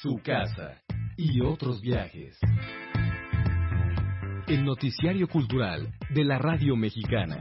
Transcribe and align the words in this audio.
su 0.00 0.20
casa 0.22 0.80
y 1.16 1.40
otros 1.40 1.80
viajes. 1.80 2.38
El 4.46 4.64
noticiario 4.64 5.26
cultural 5.26 5.92
de 6.10 6.24
la 6.24 6.38
radio 6.38 6.76
mexicana. 6.76 7.40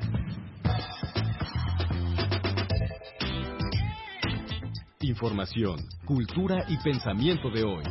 Información, 5.01 5.77
cultura 6.05 6.65
y 6.67 6.77
pensamiento 6.77 7.51
de 7.51 7.63
hoy. 7.63 7.83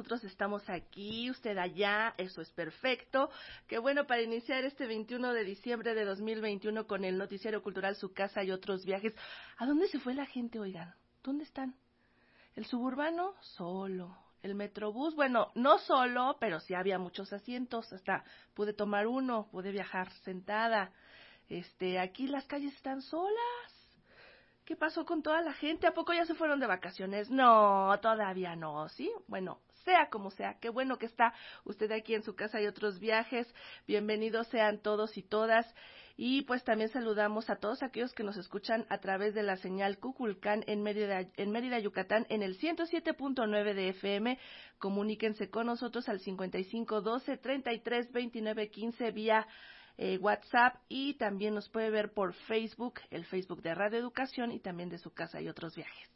Nosotros 0.00 0.24
estamos 0.24 0.62
aquí, 0.70 1.30
usted 1.30 1.58
allá, 1.58 2.14
eso 2.16 2.40
es 2.40 2.50
perfecto. 2.52 3.28
Qué 3.66 3.76
bueno 3.78 4.06
para 4.06 4.22
iniciar 4.22 4.64
este 4.64 4.86
21 4.86 5.34
de 5.34 5.44
diciembre 5.44 5.94
de 5.94 6.06
2021 6.06 6.86
con 6.86 7.04
el 7.04 7.18
noticiario 7.18 7.62
cultural 7.62 7.96
Su 7.96 8.14
Casa 8.14 8.42
y 8.42 8.50
otros 8.50 8.86
viajes. 8.86 9.14
¿A 9.58 9.66
dónde 9.66 9.88
se 9.88 9.98
fue 9.98 10.14
la 10.14 10.24
gente, 10.24 10.58
oigan? 10.58 10.94
¿Dónde 11.22 11.44
están? 11.44 11.74
El 12.56 12.64
suburbano, 12.64 13.34
solo. 13.42 14.16
El 14.42 14.54
metrobús, 14.54 15.14
bueno, 15.14 15.52
no 15.54 15.76
solo, 15.76 16.38
pero 16.40 16.60
sí 16.60 16.72
había 16.72 16.98
muchos 16.98 17.30
asientos. 17.34 17.92
Hasta 17.92 18.24
pude 18.54 18.72
tomar 18.72 19.06
uno, 19.06 19.50
pude 19.52 19.70
viajar 19.70 20.10
sentada. 20.24 20.92
Este, 21.50 21.98
aquí 21.98 22.26
las 22.26 22.46
calles 22.46 22.74
están 22.74 23.02
solas 23.02 23.69
¿Qué 24.70 24.76
pasó 24.76 25.04
con 25.04 25.20
toda 25.20 25.42
la 25.42 25.52
gente? 25.52 25.88
¿A 25.88 25.94
poco 25.94 26.12
ya 26.12 26.24
se 26.24 26.36
fueron 26.36 26.60
de 26.60 26.68
vacaciones? 26.68 27.28
No, 27.28 27.90
todavía 28.00 28.54
no, 28.54 28.88
¿sí? 28.90 29.10
Bueno, 29.26 29.58
sea 29.84 30.08
como 30.10 30.30
sea, 30.30 30.60
qué 30.60 30.68
bueno 30.68 30.96
que 30.96 31.06
está 31.06 31.34
usted 31.64 31.90
aquí 31.90 32.14
en 32.14 32.22
su 32.22 32.36
casa 32.36 32.60
y 32.60 32.68
otros 32.68 33.00
viajes. 33.00 33.52
Bienvenidos 33.88 34.46
sean 34.46 34.78
todos 34.78 35.18
y 35.18 35.24
todas. 35.24 35.66
Y 36.16 36.42
pues 36.42 36.62
también 36.62 36.88
saludamos 36.88 37.50
a 37.50 37.56
todos 37.56 37.82
aquellos 37.82 38.14
que 38.14 38.22
nos 38.22 38.36
escuchan 38.36 38.86
a 38.90 38.98
través 38.98 39.34
de 39.34 39.42
la 39.42 39.56
señal 39.56 39.98
Cuculcán 39.98 40.62
en 40.68 40.84
Mérida, 40.84 41.26
en 41.36 41.50
Mérida 41.50 41.80
Yucatán, 41.80 42.26
en 42.28 42.44
el 42.44 42.56
107.9 42.56 43.74
de 43.74 43.88
FM. 43.88 44.38
Comuníquense 44.78 45.50
con 45.50 45.66
nosotros 45.66 46.08
al 46.08 46.20
5512 46.20 47.38
33 47.38 48.12
29 48.12 48.70
15 48.70 49.10
vía 49.10 49.48
eh, 50.02 50.16
WhatsApp 50.16 50.76
y 50.88 51.12
también 51.14 51.54
nos 51.54 51.68
puede 51.68 51.90
ver 51.90 52.14
por 52.14 52.32
Facebook, 52.32 52.94
el 53.10 53.26
Facebook 53.26 53.60
de 53.60 53.74
Radio 53.74 53.98
Educación 53.98 54.50
y 54.50 54.58
también 54.58 54.88
de 54.88 54.96
su 54.96 55.12
casa 55.12 55.42
y 55.42 55.48
otros 55.48 55.76
viajes. 55.76 56.08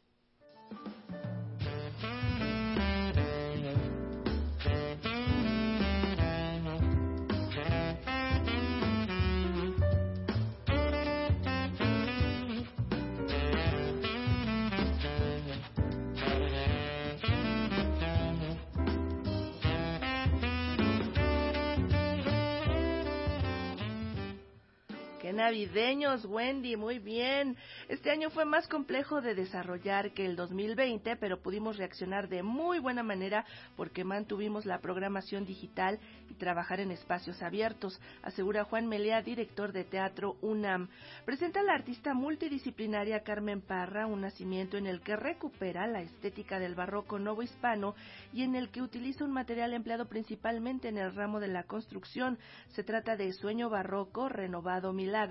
Navideños, 25.35 26.25
Wendy, 26.25 26.77
muy 26.77 26.99
bien. 26.99 27.57
Este 27.89 28.09
año 28.09 28.29
fue 28.29 28.45
más 28.45 28.67
complejo 28.67 29.21
de 29.21 29.35
desarrollar 29.35 30.13
que 30.13 30.25
el 30.25 30.35
2020, 30.35 31.17
pero 31.17 31.41
pudimos 31.41 31.77
reaccionar 31.77 32.29
de 32.29 32.41
muy 32.41 32.79
buena 32.79 33.03
manera 33.03 33.45
porque 33.75 34.03
mantuvimos 34.03 34.65
la 34.65 34.79
programación 34.79 35.45
digital 35.45 35.99
y 36.29 36.35
trabajar 36.35 36.79
en 36.79 36.91
espacios 36.91 37.41
abiertos, 37.43 37.99
asegura 38.23 38.63
Juan 38.63 38.87
Melea, 38.87 39.21
director 39.21 39.73
de 39.73 39.83
teatro 39.83 40.37
UNAM. 40.41 40.87
Presenta 41.25 41.61
la 41.61 41.73
artista 41.73 42.13
multidisciplinaria 42.13 43.23
Carmen 43.23 43.61
Parra 43.61 44.07
un 44.07 44.21
nacimiento 44.21 44.77
en 44.77 44.87
el 44.87 45.01
que 45.01 45.15
recupera 45.15 45.85
la 45.87 46.01
estética 46.01 46.59
del 46.59 46.75
barroco 46.75 47.19
novo 47.19 47.43
hispano 47.43 47.93
y 48.33 48.43
en 48.43 48.55
el 48.55 48.69
que 48.69 48.81
utiliza 48.81 49.25
un 49.25 49.31
material 49.31 49.73
empleado 49.73 50.07
principalmente 50.07 50.87
en 50.87 50.97
el 50.97 51.13
ramo 51.13 51.39
de 51.39 51.49
la 51.49 51.63
construcción. 51.63 52.37
Se 52.69 52.83
trata 52.83 53.17
de 53.17 53.33
Sueño 53.33 53.69
Barroco, 53.69 54.29
Renovado 54.29 54.93
Milagro 54.93 55.24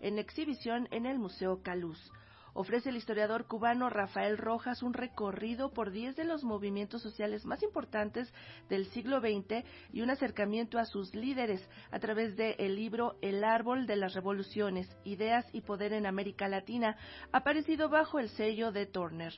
en 0.00 0.18
exhibición 0.18 0.88
en 0.90 1.06
el 1.06 1.18
Museo 1.18 1.62
Caluz. 1.62 1.98
Ofrece 2.54 2.90
el 2.90 2.96
historiador 2.96 3.46
cubano 3.46 3.88
Rafael 3.88 4.36
Rojas 4.36 4.82
un 4.82 4.92
recorrido 4.92 5.70
por 5.72 5.90
10 5.92 6.16
de 6.16 6.24
los 6.24 6.42
movimientos 6.42 7.02
sociales 7.02 7.44
más 7.44 7.62
importantes 7.62 8.32
del 8.68 8.86
siglo 8.86 9.20
XX 9.20 9.64
y 9.92 10.00
un 10.00 10.10
acercamiento 10.10 10.78
a 10.78 10.84
sus 10.84 11.14
líderes 11.14 11.66
a 11.90 11.98
través 12.00 12.36
del 12.36 12.56
el 12.58 12.74
libro 12.74 13.16
El 13.22 13.44
árbol 13.44 13.86
de 13.86 13.96
las 13.96 14.14
revoluciones, 14.14 14.88
ideas 15.04 15.46
y 15.52 15.60
poder 15.60 15.92
en 15.92 16.06
América 16.06 16.48
Latina, 16.48 16.96
aparecido 17.32 17.88
bajo 17.88 18.18
el 18.18 18.28
sello 18.30 18.72
de 18.72 18.86
Turner. 18.86 19.34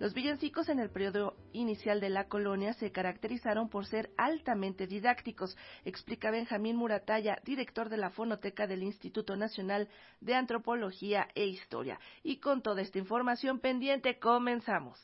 Los 0.00 0.14
villancicos 0.14 0.70
en 0.70 0.80
el 0.80 0.88
periodo 0.88 1.36
inicial 1.52 2.00
de 2.00 2.08
la 2.08 2.26
colonia 2.26 2.72
se 2.72 2.90
caracterizaron 2.90 3.68
por 3.68 3.84
ser 3.84 4.08
altamente 4.16 4.86
didácticos, 4.86 5.58
explica 5.84 6.30
Benjamín 6.30 6.74
Murataya, 6.74 7.38
director 7.44 7.90
de 7.90 7.98
la 7.98 8.08
Fonoteca 8.08 8.66
del 8.66 8.82
Instituto 8.82 9.36
Nacional 9.36 9.90
de 10.22 10.34
Antropología 10.34 11.28
e 11.34 11.44
Historia. 11.44 12.00
Y 12.22 12.38
con 12.38 12.62
toda 12.62 12.80
esta 12.80 12.98
información 12.98 13.60
pendiente, 13.60 14.18
comenzamos. 14.18 14.98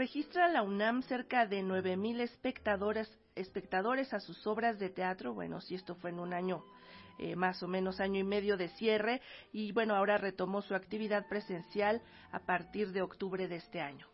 Registra 0.00 0.48
la 0.48 0.62
UNAM 0.62 1.02
cerca 1.02 1.44
de 1.44 1.62
9.000 1.62 2.22
espectadores, 2.22 3.06
espectadores 3.34 4.14
a 4.14 4.20
sus 4.20 4.46
obras 4.46 4.78
de 4.78 4.88
teatro. 4.88 5.34
Bueno, 5.34 5.60
si 5.60 5.74
esto 5.74 5.94
fue 5.94 6.08
en 6.08 6.20
un 6.20 6.32
año, 6.32 6.64
eh, 7.18 7.36
más 7.36 7.62
o 7.62 7.68
menos 7.68 8.00
año 8.00 8.18
y 8.18 8.24
medio 8.24 8.56
de 8.56 8.68
cierre, 8.68 9.20
y 9.52 9.72
bueno, 9.72 9.94
ahora 9.94 10.16
retomó 10.16 10.62
su 10.62 10.74
actividad 10.74 11.28
presencial 11.28 12.00
a 12.32 12.38
partir 12.38 12.92
de 12.92 13.02
octubre 13.02 13.46
de 13.46 13.56
este 13.56 13.82
año. 13.82 14.06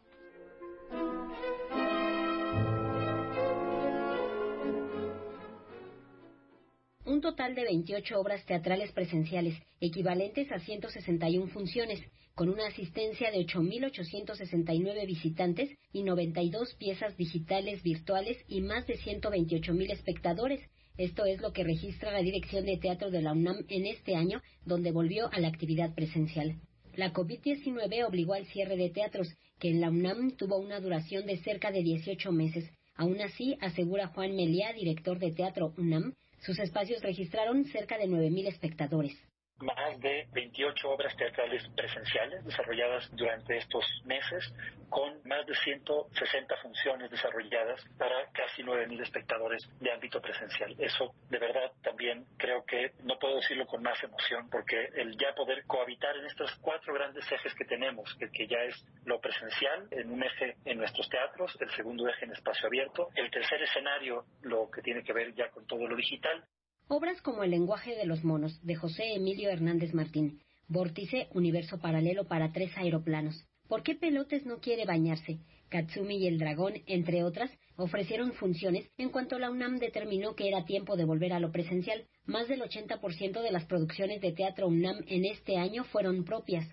un 7.04 7.20
total 7.20 7.54
de 7.54 7.62
28 7.62 8.20
obras 8.20 8.44
teatrales 8.44 8.92
presenciales, 8.92 9.56
equivalentes 9.80 10.50
a 10.50 10.58
161 10.58 11.46
funciones, 11.46 12.00
con 12.36 12.50
una 12.50 12.66
asistencia 12.66 13.30
de 13.30 13.38
8.869 13.46 15.06
visitantes 15.06 15.70
y 15.90 16.02
92 16.02 16.74
piezas 16.74 17.16
digitales 17.16 17.82
virtuales 17.82 18.36
y 18.46 18.60
más 18.60 18.86
de 18.86 18.98
128.000 18.98 19.90
espectadores. 19.90 20.60
Esto 20.98 21.24
es 21.24 21.40
lo 21.40 21.54
que 21.54 21.64
registra 21.64 22.12
la 22.12 22.20
Dirección 22.20 22.66
de 22.66 22.76
Teatro 22.76 23.10
de 23.10 23.22
la 23.22 23.32
UNAM 23.32 23.64
en 23.70 23.86
este 23.86 24.16
año, 24.16 24.42
donde 24.66 24.92
volvió 24.92 25.32
a 25.32 25.40
la 25.40 25.48
actividad 25.48 25.94
presencial. 25.94 26.60
La 26.94 27.14
COVID-19 27.14 28.06
obligó 28.06 28.34
al 28.34 28.44
cierre 28.44 28.76
de 28.76 28.90
teatros, 28.90 29.32
que 29.58 29.70
en 29.70 29.80
la 29.80 29.88
UNAM 29.88 30.36
tuvo 30.36 30.58
una 30.58 30.78
duración 30.78 31.24
de 31.24 31.38
cerca 31.38 31.70
de 31.70 31.82
18 31.82 32.32
meses. 32.32 32.70
Aún 32.96 33.18
así, 33.22 33.56
asegura 33.62 34.08
Juan 34.08 34.36
Meliá, 34.36 34.74
director 34.74 35.18
de 35.18 35.32
Teatro 35.32 35.72
UNAM, 35.78 36.12
sus 36.40 36.58
espacios 36.58 37.00
registraron 37.00 37.64
cerca 37.64 37.96
de 37.96 38.08
9.000 38.08 38.48
espectadores 38.48 39.16
más 39.58 39.98
de 40.00 40.28
28 40.32 40.90
obras 40.90 41.16
teatrales 41.16 41.66
presenciales 41.74 42.44
desarrolladas 42.44 43.08
durante 43.16 43.56
estos 43.56 43.84
meses, 44.04 44.52
con 44.88 45.20
más 45.24 45.44
de 45.46 45.54
160 45.54 46.56
funciones 46.58 47.10
desarrolladas 47.10 47.84
para 47.98 48.30
casi 48.32 48.62
9.000 48.62 49.02
espectadores 49.02 49.68
de 49.80 49.92
ámbito 49.92 50.20
presencial. 50.20 50.74
Eso, 50.78 51.14
de 51.28 51.38
verdad, 51.38 51.72
también 51.82 52.24
creo 52.36 52.64
que 52.64 52.92
no 53.02 53.18
puedo 53.18 53.36
decirlo 53.36 53.66
con 53.66 53.82
más 53.82 54.02
emoción, 54.02 54.48
porque 54.50 54.88
el 54.94 55.16
ya 55.18 55.34
poder 55.34 55.64
cohabitar 55.66 56.16
en 56.16 56.26
estos 56.26 56.54
cuatro 56.60 56.94
grandes 56.94 57.30
ejes 57.30 57.54
que 57.54 57.64
tenemos, 57.64 58.14
que, 58.18 58.30
que 58.30 58.46
ya 58.46 58.58
es 58.58 58.84
lo 59.04 59.20
presencial, 59.20 59.88
en 59.90 60.12
un 60.12 60.22
eje 60.22 60.56
en 60.64 60.78
nuestros 60.78 61.08
teatros, 61.08 61.56
el 61.60 61.70
segundo 61.70 62.08
eje 62.08 62.24
en 62.24 62.32
espacio 62.32 62.66
abierto, 62.66 63.08
el 63.14 63.30
tercer 63.30 63.62
escenario, 63.62 64.24
lo 64.42 64.70
que 64.70 64.82
tiene 64.82 65.02
que 65.02 65.12
ver 65.12 65.34
ya 65.34 65.50
con 65.50 65.66
todo 65.66 65.86
lo 65.86 65.96
digital, 65.96 66.44
Obras 66.88 67.20
como 67.20 67.42
El 67.42 67.50
lenguaje 67.50 67.96
de 67.96 68.06
los 68.06 68.22
monos, 68.22 68.64
de 68.64 68.76
José 68.76 69.14
Emilio 69.14 69.50
Hernández 69.50 69.92
Martín, 69.92 70.40
Vórtice, 70.68 71.28
Universo 71.32 71.78
Paralelo 71.78 72.28
para 72.28 72.52
tres 72.52 72.76
aeroplanos, 72.76 73.44
¿Por 73.68 73.82
qué 73.82 73.96
Pelotes 73.96 74.46
no 74.46 74.60
quiere 74.60 74.84
bañarse? 74.84 75.40
Katsumi 75.68 76.18
y 76.18 76.28
el 76.28 76.38
dragón, 76.38 76.74
entre 76.86 77.24
otras, 77.24 77.50
ofrecieron 77.74 78.32
funciones 78.34 78.88
en 78.96 79.08
cuanto 79.08 79.40
la 79.40 79.50
UNAM 79.50 79.78
determinó 79.78 80.36
que 80.36 80.46
era 80.46 80.64
tiempo 80.64 80.96
de 80.96 81.04
volver 81.04 81.32
a 81.32 81.40
lo 81.40 81.50
presencial. 81.50 82.06
Más 82.24 82.46
del 82.46 82.62
80% 82.62 83.42
de 83.42 83.50
las 83.50 83.64
producciones 83.64 84.20
de 84.20 84.30
teatro 84.30 84.68
UNAM 84.68 85.04
en 85.08 85.24
este 85.24 85.56
año 85.56 85.82
fueron 85.82 86.24
propias. 86.24 86.68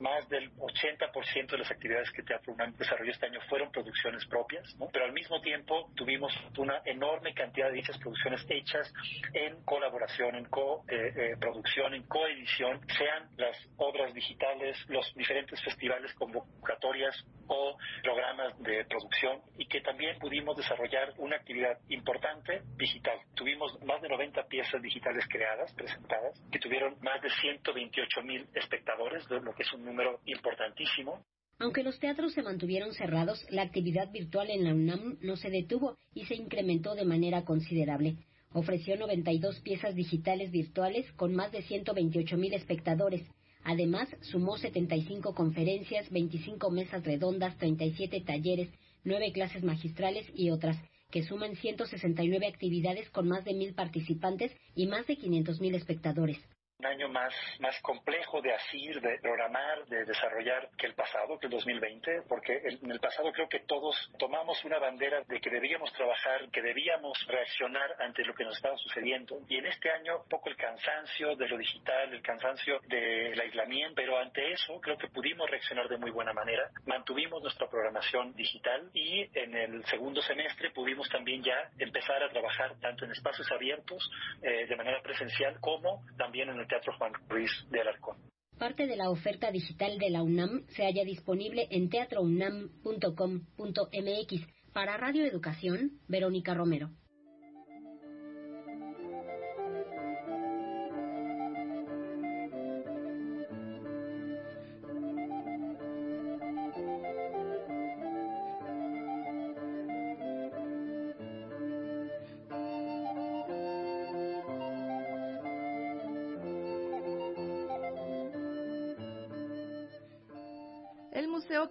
Más 0.00 0.28
del 0.28 0.52
80% 0.56 1.50
de 1.50 1.58
las 1.58 1.70
actividades 1.70 2.10
que 2.12 2.22
Teatro 2.22 2.52
UNAM 2.52 2.72
desarrolló 2.76 3.10
este 3.10 3.26
año 3.26 3.40
fueron 3.48 3.70
producciones 3.72 4.24
propias, 4.26 4.76
¿no? 4.76 4.88
pero 4.92 5.04
al 5.04 5.12
mismo 5.12 5.40
tiempo 5.40 5.90
tuvimos 5.96 6.32
una 6.56 6.80
enorme 6.84 7.34
cantidad 7.34 7.68
de 7.68 7.74
dichas 7.74 7.98
producciones 7.98 8.44
hechas 8.48 8.92
en 9.32 9.62
colaboración, 9.64 10.36
en 10.36 10.44
coproducción, 10.44 11.94
eh, 11.94 11.96
eh 11.96 11.98
en 11.98 12.02
coedición, 12.04 12.80
sean 12.96 13.28
las 13.36 13.56
obras 13.76 14.14
digitales, 14.14 14.76
los 14.88 15.12
diferentes 15.14 15.60
festivales, 15.62 16.12
convocatorias 16.14 17.24
o 17.48 17.76
programas 18.02 18.56
de 18.62 18.84
producción 18.84 19.40
y 19.56 19.66
que 19.66 19.80
también 19.80 20.18
pudimos 20.18 20.56
desarrollar 20.56 21.14
una 21.16 21.36
actividad 21.36 21.78
importante 21.88 22.62
digital. 22.76 23.18
Tuvimos 23.34 23.82
más 23.82 24.00
de 24.02 24.08
90 24.08 24.44
piezas 24.44 24.80
digitales 24.80 25.24
creadas, 25.28 25.72
presentadas, 25.74 26.40
que 26.52 26.58
tuvieron 26.58 26.96
más 27.00 27.20
de 27.22 27.30
128 27.30 28.22
mil 28.22 28.46
espectadores, 28.54 29.28
lo 29.30 29.54
que 29.54 29.62
es 29.62 29.72
un 29.72 29.87
número 29.88 30.20
importantísimo. 30.26 31.24
Aunque 31.58 31.82
los 31.82 31.98
teatros 31.98 32.34
se 32.34 32.42
mantuvieron 32.42 32.92
cerrados, 32.94 33.44
la 33.50 33.62
actividad 33.62 34.12
virtual 34.12 34.50
en 34.50 34.64
la 34.64 34.74
UNAM 34.74 35.18
no 35.20 35.36
se 35.36 35.50
detuvo 35.50 35.96
y 36.14 36.26
se 36.26 36.36
incrementó 36.36 36.94
de 36.94 37.04
manera 37.04 37.44
considerable. 37.44 38.16
Ofreció 38.52 38.96
92 38.96 39.60
piezas 39.60 39.94
digitales 39.94 40.52
virtuales 40.52 41.10
con 41.12 41.34
más 41.34 41.50
de 41.50 41.62
128 41.62 42.36
mil 42.36 42.54
espectadores. 42.54 43.22
Además, 43.64 44.08
sumó 44.20 44.56
75 44.56 45.34
conferencias, 45.34 46.08
25 46.10 46.70
mesas 46.70 47.04
redondas, 47.04 47.58
37 47.58 48.20
talleres, 48.20 48.68
9 49.02 49.32
clases 49.32 49.64
magistrales 49.64 50.26
y 50.34 50.50
otras, 50.50 50.78
que 51.10 51.24
suman 51.24 51.56
169 51.56 52.46
actividades 52.46 53.10
con 53.10 53.26
más 53.28 53.44
de 53.44 53.54
mil 53.54 53.74
participantes 53.74 54.52
y 54.76 54.86
más 54.86 55.06
de 55.06 55.16
500 55.16 55.60
mil 55.60 55.74
espectadores 55.74 56.38
un 56.80 56.86
año 56.86 57.08
más, 57.08 57.34
más 57.58 57.76
complejo 57.80 58.40
de 58.40 58.54
asir, 58.54 59.00
de 59.00 59.18
programar, 59.18 59.84
de 59.86 60.04
desarrollar 60.04 60.68
que 60.78 60.86
el 60.86 60.94
pasado, 60.94 61.36
que 61.36 61.46
el 61.46 61.50
2020, 61.50 62.22
porque 62.28 62.56
en 62.62 62.88
el 62.92 63.00
pasado 63.00 63.32
creo 63.32 63.48
que 63.48 63.58
todos 63.66 63.96
tomamos 64.16 64.64
una 64.64 64.78
bandera 64.78 65.24
de 65.26 65.40
que 65.40 65.50
debíamos 65.50 65.92
trabajar, 65.94 66.48
que 66.52 66.62
debíamos 66.62 67.18
reaccionar 67.26 67.96
ante 67.98 68.24
lo 68.24 68.32
que 68.32 68.44
nos 68.44 68.54
estaba 68.54 68.76
sucediendo. 68.76 69.40
Y 69.48 69.56
en 69.56 69.66
este 69.66 69.90
año, 69.90 70.18
un 70.18 70.28
poco 70.28 70.50
el 70.50 70.56
cansancio 70.56 71.34
de 71.34 71.48
lo 71.48 71.58
digital, 71.58 72.14
el 72.14 72.22
cansancio 72.22 72.78
del 72.86 73.40
aislamiento, 73.40 73.94
pero 73.96 74.16
ante 74.16 74.52
eso 74.52 74.80
creo 74.80 74.96
que 74.96 75.08
pudimos 75.08 75.50
reaccionar 75.50 75.88
de 75.88 75.96
muy 75.96 76.12
buena 76.12 76.32
manera. 76.32 76.70
Mantuvimos 76.86 77.42
nuestra 77.42 77.68
programación 77.68 78.36
digital 78.36 78.88
y 78.94 79.28
en 79.36 79.56
el 79.56 79.84
segundo 79.86 80.22
semestre 80.22 80.70
pudimos 80.70 81.08
también 81.08 81.42
ya 81.42 81.70
empezar 81.76 82.22
a 82.22 82.28
trabajar 82.28 82.76
tanto 82.80 83.04
en 83.04 83.10
espacios 83.10 83.50
abiertos 83.50 84.08
eh, 84.42 84.66
de 84.66 84.76
manera 84.76 85.02
presencial 85.02 85.58
como 85.58 86.04
también 86.16 86.50
en 86.50 86.60
el 86.60 86.67
Teatro 86.68 86.92
Juan 86.98 87.12
Ruiz 87.28 87.50
de 87.70 87.80
Alarcón. 87.80 88.16
Parte 88.58 88.86
de 88.86 88.96
la 88.96 89.10
oferta 89.10 89.50
digital 89.50 89.98
de 89.98 90.10
la 90.10 90.22
UNAM 90.22 90.66
se 90.68 90.84
halla 90.84 91.04
disponible 91.04 91.66
en 91.70 91.88
teatrounam.com.mx. 91.88 94.46
Para 94.72 94.96
Radio 94.96 95.24
Educación, 95.24 95.98
Verónica 96.08 96.54
Romero. 96.54 96.90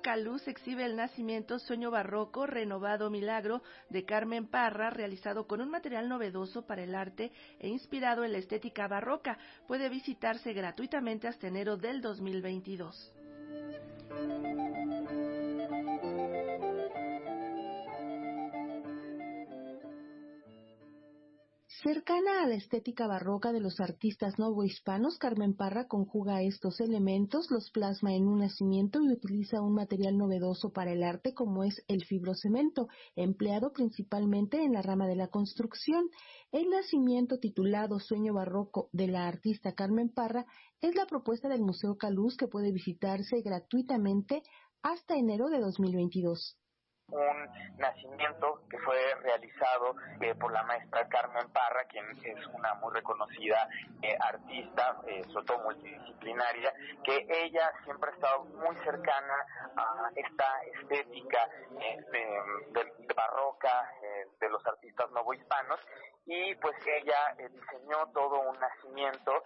Caluz 0.02 0.48
exhibe 0.48 0.86
el 0.86 0.96
nacimiento 0.96 1.60
Sueño 1.60 1.92
Barroco, 1.92 2.46
renovado 2.46 3.10
Milagro 3.10 3.62
de 3.90 4.06
Carmen 4.06 4.48
Parra, 4.48 4.90
realizado 4.90 5.48
con 5.48 5.62
un 5.62 5.70
material 5.70 6.10
novedoso 6.10 6.66
para 6.66 6.84
el 6.84 6.96
arte 6.96 7.32
e 7.60 7.68
inspirado 7.68 8.24
en 8.24 8.32
la 8.32 8.38
estética 8.38 8.88
barroca. 8.88 9.38
Puede 9.68 9.90
visitarse 9.90 10.54
gratuitamente 10.54 11.28
hasta 11.28 11.48
enero 11.48 11.78
del 11.78 12.02
2022. 12.02 13.14
Cercana 21.88 22.44
a 22.44 22.48
la 22.48 22.56
estética 22.56 23.08
barroca 23.08 23.54
de 23.54 23.62
los 23.62 23.80
artistas 23.80 24.38
novohispanos, 24.38 25.18
Carmen 25.18 25.56
Parra 25.56 25.88
conjuga 25.88 26.42
estos 26.42 26.82
elementos, 26.82 27.50
los 27.50 27.72
plasma 27.72 28.14
en 28.14 28.28
un 28.28 28.40
nacimiento 28.40 29.02
y 29.02 29.10
utiliza 29.10 29.62
un 29.62 29.74
material 29.74 30.18
novedoso 30.18 30.74
para 30.74 30.92
el 30.92 31.02
arte 31.02 31.34
como 31.34 31.64
es 31.64 31.82
el 31.88 32.04
fibrocemento, 32.04 32.90
empleado 33.16 33.72
principalmente 33.72 34.62
en 34.62 34.74
la 34.74 34.82
rama 34.82 35.08
de 35.08 35.16
la 35.16 35.30
construcción. 35.30 36.10
El 36.52 36.70
nacimiento 36.70 37.40
titulado 37.40 38.02
Sueño 38.02 38.34
Barroco 38.34 38.90
de 38.92 39.08
la 39.08 39.26
artista 39.26 39.74
Carmen 39.74 40.10
Parra 40.10 40.46
es 40.82 40.94
la 40.94 41.06
propuesta 41.06 41.48
del 41.48 41.62
Museo 41.62 41.96
Caluz 41.96 42.36
que 42.36 42.50
puede 42.50 42.74
visitarse 42.74 43.40
gratuitamente 43.42 44.44
hasta 44.82 45.16
enero 45.16 45.48
de 45.48 45.62
2022 45.62 46.58
un 47.12 47.50
nacimiento 47.78 48.62
que 48.70 48.78
fue 48.80 48.98
realizado 49.22 49.96
eh, 50.20 50.36
por 50.36 50.52
la 50.52 50.64
maestra 50.64 51.08
Carmen 51.08 51.50
Parra, 51.52 51.86
quien 51.86 52.06
es 52.24 52.46
una 52.48 52.74
muy 52.76 52.94
reconocida 52.94 53.70
eh, 54.02 54.18
artista, 54.20 55.02
eh, 55.08 55.24
sobre 55.32 55.46
todo 55.46 55.64
multidisciplinaria, 55.64 56.74
que 57.04 57.26
ella 57.30 57.72
siempre 57.86 58.12
ha 58.12 58.14
estado 58.14 58.44
muy 58.46 58.76
cercana 58.84 59.46
a 59.78 60.12
esta 60.16 60.62
estética 60.82 61.50
de, 61.72 63.14
barroca 63.16 63.92
de 64.40 64.50
los 64.50 64.66
artistas 64.68 65.10
novohispanos 65.12 65.80
y 66.26 66.54
pues 66.56 66.76
ella 66.86 67.36
diseñó 67.50 68.06
todo 68.14 68.42
un 68.42 68.60
nacimiento 68.60 69.44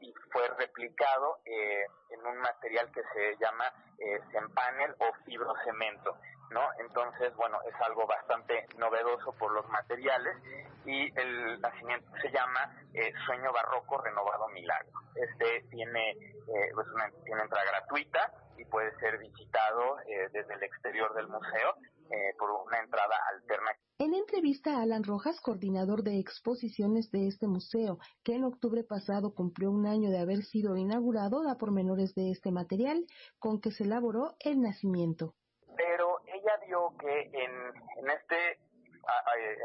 y 0.00 0.12
fue 0.30 0.46
replicado 0.58 1.38
en 1.46 2.26
un 2.26 2.38
material 2.38 2.90
que 2.92 3.02
se 3.14 3.36
llama 3.38 3.72
eh, 3.98 4.20
Sempanel 4.32 4.94
o 4.98 5.12
fibrocemento. 5.24 6.16
¿No? 6.52 6.68
Entonces, 6.78 7.34
bueno, 7.36 7.58
es 7.66 7.74
algo 7.80 8.06
bastante 8.06 8.66
novedoso 8.76 9.32
por 9.32 9.52
los 9.52 9.68
materiales 9.68 10.36
y 10.84 11.18
el 11.18 11.60
nacimiento 11.60 12.10
se 12.20 12.30
llama 12.30 12.74
eh, 12.94 13.12
Sueño 13.26 13.52
Barroco 13.52 13.98
Renovado 13.98 14.48
Milagro. 14.48 14.92
Este 15.14 15.66
tiene, 15.70 16.10
eh, 16.10 16.70
pues 16.74 16.86
una, 16.94 17.10
tiene 17.24 17.42
entrada 17.42 17.64
gratuita 17.64 18.32
y 18.56 18.64
puede 18.64 18.94
ser 18.98 19.18
visitado 19.18 19.98
eh, 20.06 20.28
desde 20.32 20.54
el 20.54 20.62
exterior 20.62 21.14
del 21.14 21.28
museo 21.28 21.74
por 22.38 22.50
una 22.50 22.78
entrada 22.78 23.16
alterna. 23.30 23.70
En 23.98 24.12
entrevista 24.12 24.76
a 24.76 24.82
Alan 24.82 25.02
Rojas, 25.02 25.40
coordinador 25.40 26.02
de 26.02 26.18
exposiciones 26.18 27.10
de 27.10 27.26
este 27.26 27.46
museo, 27.46 28.00
que 28.22 28.34
en 28.34 28.44
octubre 28.44 28.84
pasado 28.84 29.34
cumplió 29.34 29.70
un 29.70 29.86
año 29.86 30.10
de 30.10 30.18
haber 30.18 30.42
sido 30.42 30.76
inaugurado, 30.76 31.42
da 31.42 31.56
pormenores 31.56 32.14
de 32.14 32.30
este 32.30 32.50
material 32.50 33.06
con 33.38 33.62
que 33.62 33.70
se 33.70 33.84
elaboró 33.84 34.36
el 34.40 34.60
nacimiento 34.60 35.34
pero 35.76 36.20
ella 36.42 36.56
vio 36.66 36.92
que 36.98 37.30
en, 37.32 38.10
este 38.10 38.58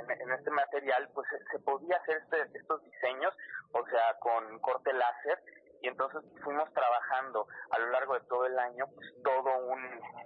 en, 0.10 0.31
este 0.31 0.51
material 0.51 1.10
pues 1.13 1.27
se, 1.51 1.60
podía 1.60 1.98
hacer 1.98 2.17
este, 2.17 2.57
estos 2.57 2.84
diseños, 2.84 3.36
o 3.72 3.86
sea, 3.88 4.17
con 4.19 4.60
corte 4.60 4.93
láser, 4.93 5.41
y 5.81 5.88
entonces 5.88 6.22
fuimos 6.43 6.72
trabajando 6.74 7.48
a 7.72 7.79
lo 7.79 7.89
largo 7.91 8.13
de 8.15 8.25
todo 8.27 8.46
el 8.46 8.57
año 8.57 8.86
pues 8.96 9.07
todo 9.24 9.50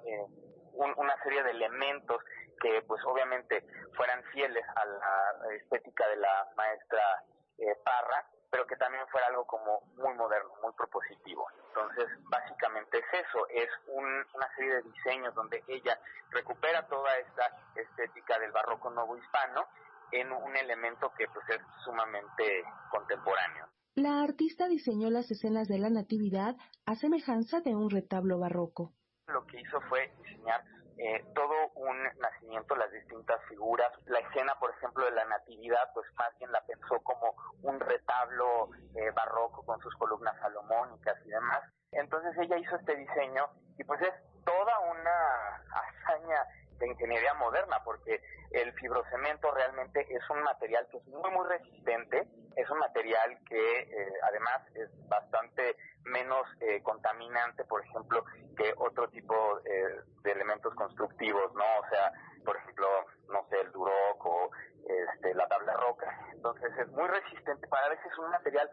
eh, 0.05 0.25
un, 0.74 0.93
una 0.98 1.24
serie 1.24 1.43
de 1.43 1.51
elementos 1.51 2.22
que 2.62 2.81
pues 2.88 3.01
obviamente 3.05 3.65
fueran 3.96 4.24
fieles 4.31 4.63
a 4.75 4.86
la 4.86 5.55
estética 5.55 6.08
de 6.08 6.15
la 6.17 6.48
maestra 6.55 7.24
eh, 7.58 7.75
Parra, 7.84 8.25
pero 8.51 8.67
que 8.67 8.75
también 8.75 9.08
fuera 9.08 9.27
algo 9.27 9.46
como 9.48 9.81
muy 9.96 10.13
moderno, 10.13 10.51
muy 10.62 10.74
propositivo. 10.74 11.48
Entonces, 11.70 12.08
básicamente 12.29 13.00
es 13.00 13.25
eso, 13.25 13.48
es 13.50 13.70
una 13.88 14.55
serie 14.55 14.75
de 14.75 14.81
diseños 14.84 15.34
donde 15.34 15.63
ella 15.67 15.98
recupera 16.29 16.86
toda 16.88 17.15
esta 17.17 17.58
estética 17.75 18.38
del 18.39 18.51
barroco 18.51 18.89
nuevo 18.89 19.17
hispano 19.17 19.65
en 20.12 20.31
un 20.31 20.55
elemento 20.58 21.12
que 21.17 21.27
pues 21.29 21.48
es 21.50 21.62
sumamente 21.86 22.63
contemporáneo. 22.91 23.67
La 23.96 24.22
artista 24.22 24.67
diseñó 24.67 25.10
las 25.10 25.31
escenas 25.31 25.67
de 25.67 25.79
la 25.79 25.89
Natividad 25.89 26.55
a 26.86 26.96
semejanza 26.96 27.62
de 27.62 27.75
un 27.75 27.89
retablo 27.89 28.39
barroco. 28.39 28.93
Lo 29.27 29.46
que 29.46 29.62
hizo 29.62 29.79
fue 29.89 30.13
diseñar 30.24 30.63
eh, 30.98 31.25
todo 31.34 31.72
un 31.75 31.98
nacimiento, 32.20 32.75
las 32.75 32.91
distintas 32.91 33.41
figuras. 33.50 33.91
La 34.05 34.20
escena, 34.20 34.53
por 34.60 34.70
ejemplo, 34.72 35.03
de 35.05 35.12
la 35.12 35.25
Natividad, 35.25 35.89
pues 35.93 36.05
más 36.15 36.38
bien 36.38 36.51
la 36.51 36.63
pensó 36.65 37.00
como 37.03 37.34
un 37.63 37.79
retablo 38.22 38.70
eh, 38.96 39.12
barroco 39.16 39.63
con 39.66 39.80
sus 39.82 39.94
columnas 39.96 40.36
salomónicas 40.40 41.18
y 41.25 41.30
demás. 41.30 41.62
Entonces 41.92 42.32
ella 42.38 42.58
hizo 42.58 42.75
este 42.75 42.96
diseño 42.96 43.48
y 43.78 43.84
pues 43.84 44.01
es 44.01 44.13
toda 44.46 44.80
una 44.80 45.56
hazaña 45.72 46.46
de 46.80 46.88
ingeniería 46.88 47.34
moderna, 47.36 47.78
porque 47.84 48.20
el 48.51 48.74
fibrocemento 48.74 49.51
realmente 49.51 50.01
es 50.10 50.30
un 50.32 50.42
material 50.42 50.88
que 50.90 50.98
es 50.98 51.08
muy, 51.08 51.30
muy 51.30 51.48
resistente, 51.48 52.28
es 52.56 52.70
un 52.70 52.80
material 52.80 53.38
que 53.48 53.80
eh, 53.82 54.13
además 54.24 54.62
es 54.74 54.90
bastante 55.08 55.78
menos 56.06 56.42
eh, 56.60 56.82
contaminante, 56.82 57.63
por 57.66 57.86
ejemplo, 57.86 58.25
que 58.58 58.74
otro 58.78 59.08
tipo 59.10 59.60
eh, 59.60 60.01
de 60.24 60.32
elementos 60.32 60.74
constructivos, 60.74 61.54
¿no? 61.54 61.63
O 61.63 61.90
sea, 61.90 62.12
por 62.44 62.58
ejemplo, 62.58 62.88
no 63.30 63.46
sé, 63.50 63.62
el 63.62 63.72
duroc 63.72 64.25
o 64.25 64.50
este, 64.88 65.34
la 65.36 65.48
tabla 65.48 65.74
roca. 65.74 66.20
Entonces 66.34 66.72
es 66.78 66.88
muy 66.90 67.08
resistente, 67.08 67.68
para 67.68 67.90
veces 67.90 68.06
es 68.11 68.11
un 68.24 68.32
material 68.32 68.70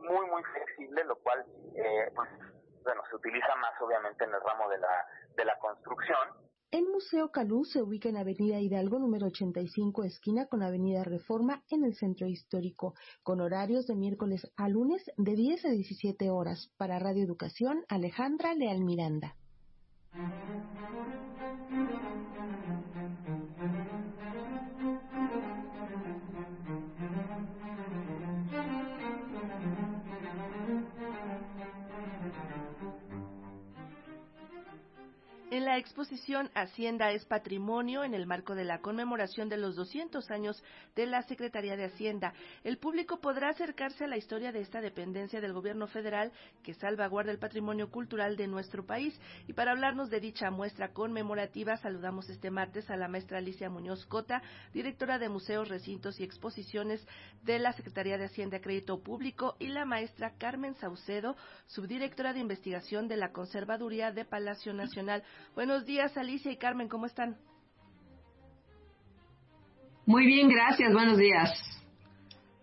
muy, 0.00 0.26
muy 0.26 0.42
flexible, 0.44 1.04
lo 1.04 1.16
cual, 1.16 1.44
pues, 2.14 2.28
bueno, 2.82 3.02
se 3.08 3.16
utiliza 3.16 3.54
más 3.56 3.80
obviamente 3.80 4.24
en 4.24 4.34
el 4.34 4.40
ramo 4.40 4.68
de 4.68 4.78
la, 4.78 5.06
de 5.36 5.44
la 5.44 5.58
construcción 5.58 6.18
el 6.70 6.86
Museo 6.86 7.32
Calú 7.32 7.64
se 7.64 7.82
ubica 7.82 8.10
en 8.10 8.16
Avenida 8.16 8.60
Hidalgo 8.60 9.00
número 9.00 9.26
85, 9.26 10.04
esquina 10.04 10.46
con 10.46 10.62
Avenida 10.62 11.02
Reforma, 11.02 11.64
en 11.68 11.82
el 11.82 11.96
centro 11.96 12.28
histórico, 12.28 12.94
con 13.24 13.40
horarios 13.40 13.88
de 13.88 13.96
miércoles 13.96 14.48
a 14.54 14.68
lunes 14.68 15.02
de 15.16 15.34
10 15.34 15.64
a 15.64 15.70
17 15.70 16.30
horas. 16.30 16.72
Para 16.76 17.00
Radio 17.00 17.24
Educación, 17.24 17.84
Alejandra 17.88 18.54
Leal 18.54 18.84
Miranda. 18.84 19.34
La 35.70 35.78
exposición 35.78 36.50
Hacienda 36.56 37.12
es 37.12 37.24
Patrimonio, 37.26 38.02
en 38.02 38.12
el 38.12 38.26
marco 38.26 38.56
de 38.56 38.64
la 38.64 38.80
conmemoración 38.80 39.48
de 39.48 39.56
los 39.56 39.76
200 39.76 40.28
años 40.32 40.60
de 40.96 41.06
la 41.06 41.22
Secretaría 41.22 41.76
de 41.76 41.84
Hacienda, 41.84 42.34
el 42.64 42.78
público 42.78 43.20
podrá 43.20 43.50
acercarse 43.50 44.02
a 44.02 44.08
la 44.08 44.16
historia 44.16 44.50
de 44.50 44.62
esta 44.62 44.80
dependencia 44.80 45.40
del 45.40 45.52
gobierno 45.52 45.86
federal 45.86 46.32
que 46.64 46.74
salvaguarda 46.74 47.30
el 47.30 47.38
patrimonio 47.38 47.88
cultural 47.88 48.36
de 48.36 48.48
nuestro 48.48 48.84
país. 48.84 49.16
Y 49.46 49.52
para 49.52 49.70
hablarnos 49.70 50.10
de 50.10 50.18
dicha 50.18 50.50
muestra 50.50 50.92
conmemorativa, 50.92 51.76
saludamos 51.76 52.28
este 52.30 52.50
martes 52.50 52.90
a 52.90 52.96
la 52.96 53.06
maestra 53.06 53.38
Alicia 53.38 53.70
Muñoz 53.70 54.04
Cota, 54.06 54.42
directora 54.74 55.20
de 55.20 55.28
Museos, 55.28 55.68
Recintos 55.68 56.18
y 56.18 56.24
Exposiciones 56.24 57.06
de 57.44 57.60
la 57.60 57.72
Secretaría 57.74 58.18
de 58.18 58.24
Hacienda 58.24 58.60
Crédito 58.60 59.04
Público, 59.04 59.54
y 59.60 59.68
la 59.68 59.84
maestra 59.84 60.34
Carmen 60.36 60.74
Saucedo, 60.80 61.36
subdirectora 61.68 62.32
de 62.32 62.40
Investigación 62.40 63.06
de 63.06 63.18
la 63.18 63.30
Conservaduría 63.30 64.10
de 64.10 64.24
Palacio 64.24 64.74
Nacional. 64.74 65.22
Buenos 65.60 65.84
días, 65.84 66.16
Alicia 66.16 66.50
y 66.50 66.56
Carmen, 66.56 66.88
¿cómo 66.88 67.04
están? 67.04 67.36
Muy 70.06 70.24
bien, 70.24 70.48
gracias, 70.48 70.90
buenos 70.90 71.18
días. 71.18 71.50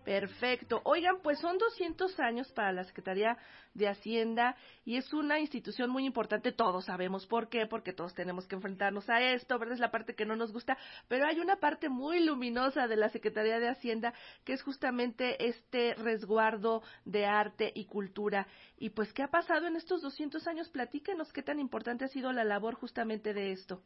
Perfecto. 0.08 0.80
Oigan, 0.86 1.20
pues 1.22 1.38
son 1.40 1.58
200 1.58 2.18
años 2.22 2.50
para 2.54 2.72
la 2.72 2.86
Secretaría 2.86 3.38
de 3.74 3.90
Hacienda 3.90 4.56
y 4.86 4.96
es 4.96 5.12
una 5.12 5.38
institución 5.38 5.90
muy 5.90 6.06
importante. 6.06 6.54
Todos 6.54 6.86
sabemos 6.86 7.28
por 7.28 7.50
qué, 7.50 7.66
porque 7.66 7.92
todos 7.92 8.14
tenemos 8.14 8.48
que 8.48 8.56
enfrentarnos 8.56 9.10
a 9.10 9.22
esto, 9.22 9.60
¿verdad? 9.60 9.74
Es 9.74 9.82
la 9.82 9.92
parte 9.92 10.16
que 10.16 10.26
no 10.26 10.38
nos 10.38 10.54
gusta, 10.54 10.78
pero 11.10 11.26
hay 11.28 11.42
una 11.42 11.58
parte 11.58 11.90
muy 11.90 12.24
luminosa 12.24 12.88
de 12.88 12.96
la 12.96 13.10
Secretaría 13.10 13.60
de 13.60 13.68
Hacienda 13.68 14.14
que 14.46 14.54
es 14.54 14.62
justamente 14.62 15.46
este 15.46 15.94
resguardo 15.96 16.84
de 17.04 17.26
arte 17.26 17.74
y 17.76 17.84
cultura. 17.84 18.48
Y 18.78 18.92
pues, 18.92 19.12
¿qué 19.12 19.24
ha 19.24 19.30
pasado 19.30 19.68
en 19.68 19.76
estos 19.76 20.02
200 20.02 20.48
años? 20.48 20.70
Platíquenos 20.70 21.34
qué 21.34 21.44
tan 21.44 21.60
importante 21.60 22.06
ha 22.06 22.08
sido 22.08 22.32
la 22.32 22.46
labor 22.46 22.76
justamente 22.76 23.34
de 23.34 23.52
esto. 23.52 23.84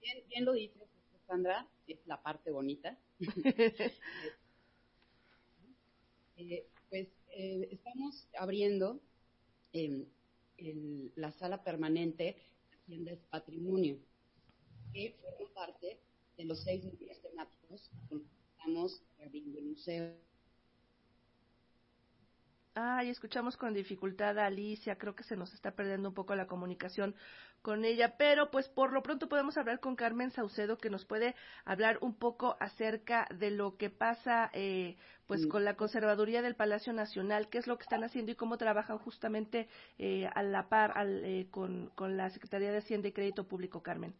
Bien, 0.00 0.44
lo 0.44 0.52
dices, 0.52 0.80
Sandra, 1.26 1.66
es 1.88 1.98
la 2.06 2.22
parte 2.22 2.52
bonita. 2.52 2.96
Eh, 6.36 6.66
pues 6.90 7.08
eh, 7.30 7.68
estamos 7.70 8.28
abriendo 8.38 9.00
em, 9.72 10.06
la 11.16 11.30
sala 11.32 11.62
permanente 11.62 12.36
Hacienda 12.72 13.12
es 13.12 13.20
Patrimonio, 13.30 13.98
que 14.92 15.16
forma 15.20 15.52
parte 15.54 15.98
de 16.36 16.44
los 16.44 16.62
seis 16.62 16.84
núcleos 16.84 17.20
temáticos 17.22 17.90
que 18.08 18.16
estamos 18.50 19.02
abriendo 19.24 19.58
el 19.58 19.64
museo. 19.66 20.14
Ay, 22.76 23.08
escuchamos 23.10 23.56
con 23.56 23.72
dificultad 23.72 24.36
a 24.36 24.46
Alicia, 24.46 24.98
creo 24.98 25.14
que 25.14 25.22
se 25.22 25.36
nos 25.36 25.54
está 25.54 25.70
perdiendo 25.70 26.08
un 26.08 26.14
poco 26.14 26.34
la 26.34 26.48
comunicación 26.48 27.14
con 27.62 27.84
ella, 27.84 28.16
pero 28.18 28.50
pues 28.50 28.68
por 28.68 28.92
lo 28.92 29.00
pronto 29.00 29.28
podemos 29.28 29.56
hablar 29.56 29.78
con 29.78 29.94
Carmen 29.94 30.32
Saucedo 30.32 30.76
que 30.76 30.90
nos 30.90 31.04
puede 31.04 31.36
hablar 31.64 31.98
un 32.00 32.14
poco 32.14 32.56
acerca 32.58 33.28
de 33.32 33.52
lo 33.52 33.76
que 33.76 33.90
pasa 33.90 34.50
eh, 34.52 34.96
pues 35.28 35.46
con 35.46 35.64
la 35.64 35.76
conservaduría 35.76 36.42
del 36.42 36.56
Palacio 36.56 36.92
Nacional, 36.92 37.48
qué 37.48 37.58
es 37.58 37.68
lo 37.68 37.76
que 37.76 37.84
están 37.84 38.02
haciendo 38.02 38.32
y 38.32 38.34
cómo 38.34 38.58
trabajan 38.58 38.98
justamente 38.98 39.68
eh, 39.98 40.28
a 40.34 40.42
la 40.42 40.68
par 40.68 40.94
eh, 41.06 41.46
con, 41.52 41.90
con 41.94 42.16
la 42.16 42.28
Secretaría 42.30 42.72
de 42.72 42.78
Hacienda 42.78 43.06
y 43.06 43.12
Crédito 43.12 43.46
Público, 43.46 43.84
Carmen. 43.84 44.14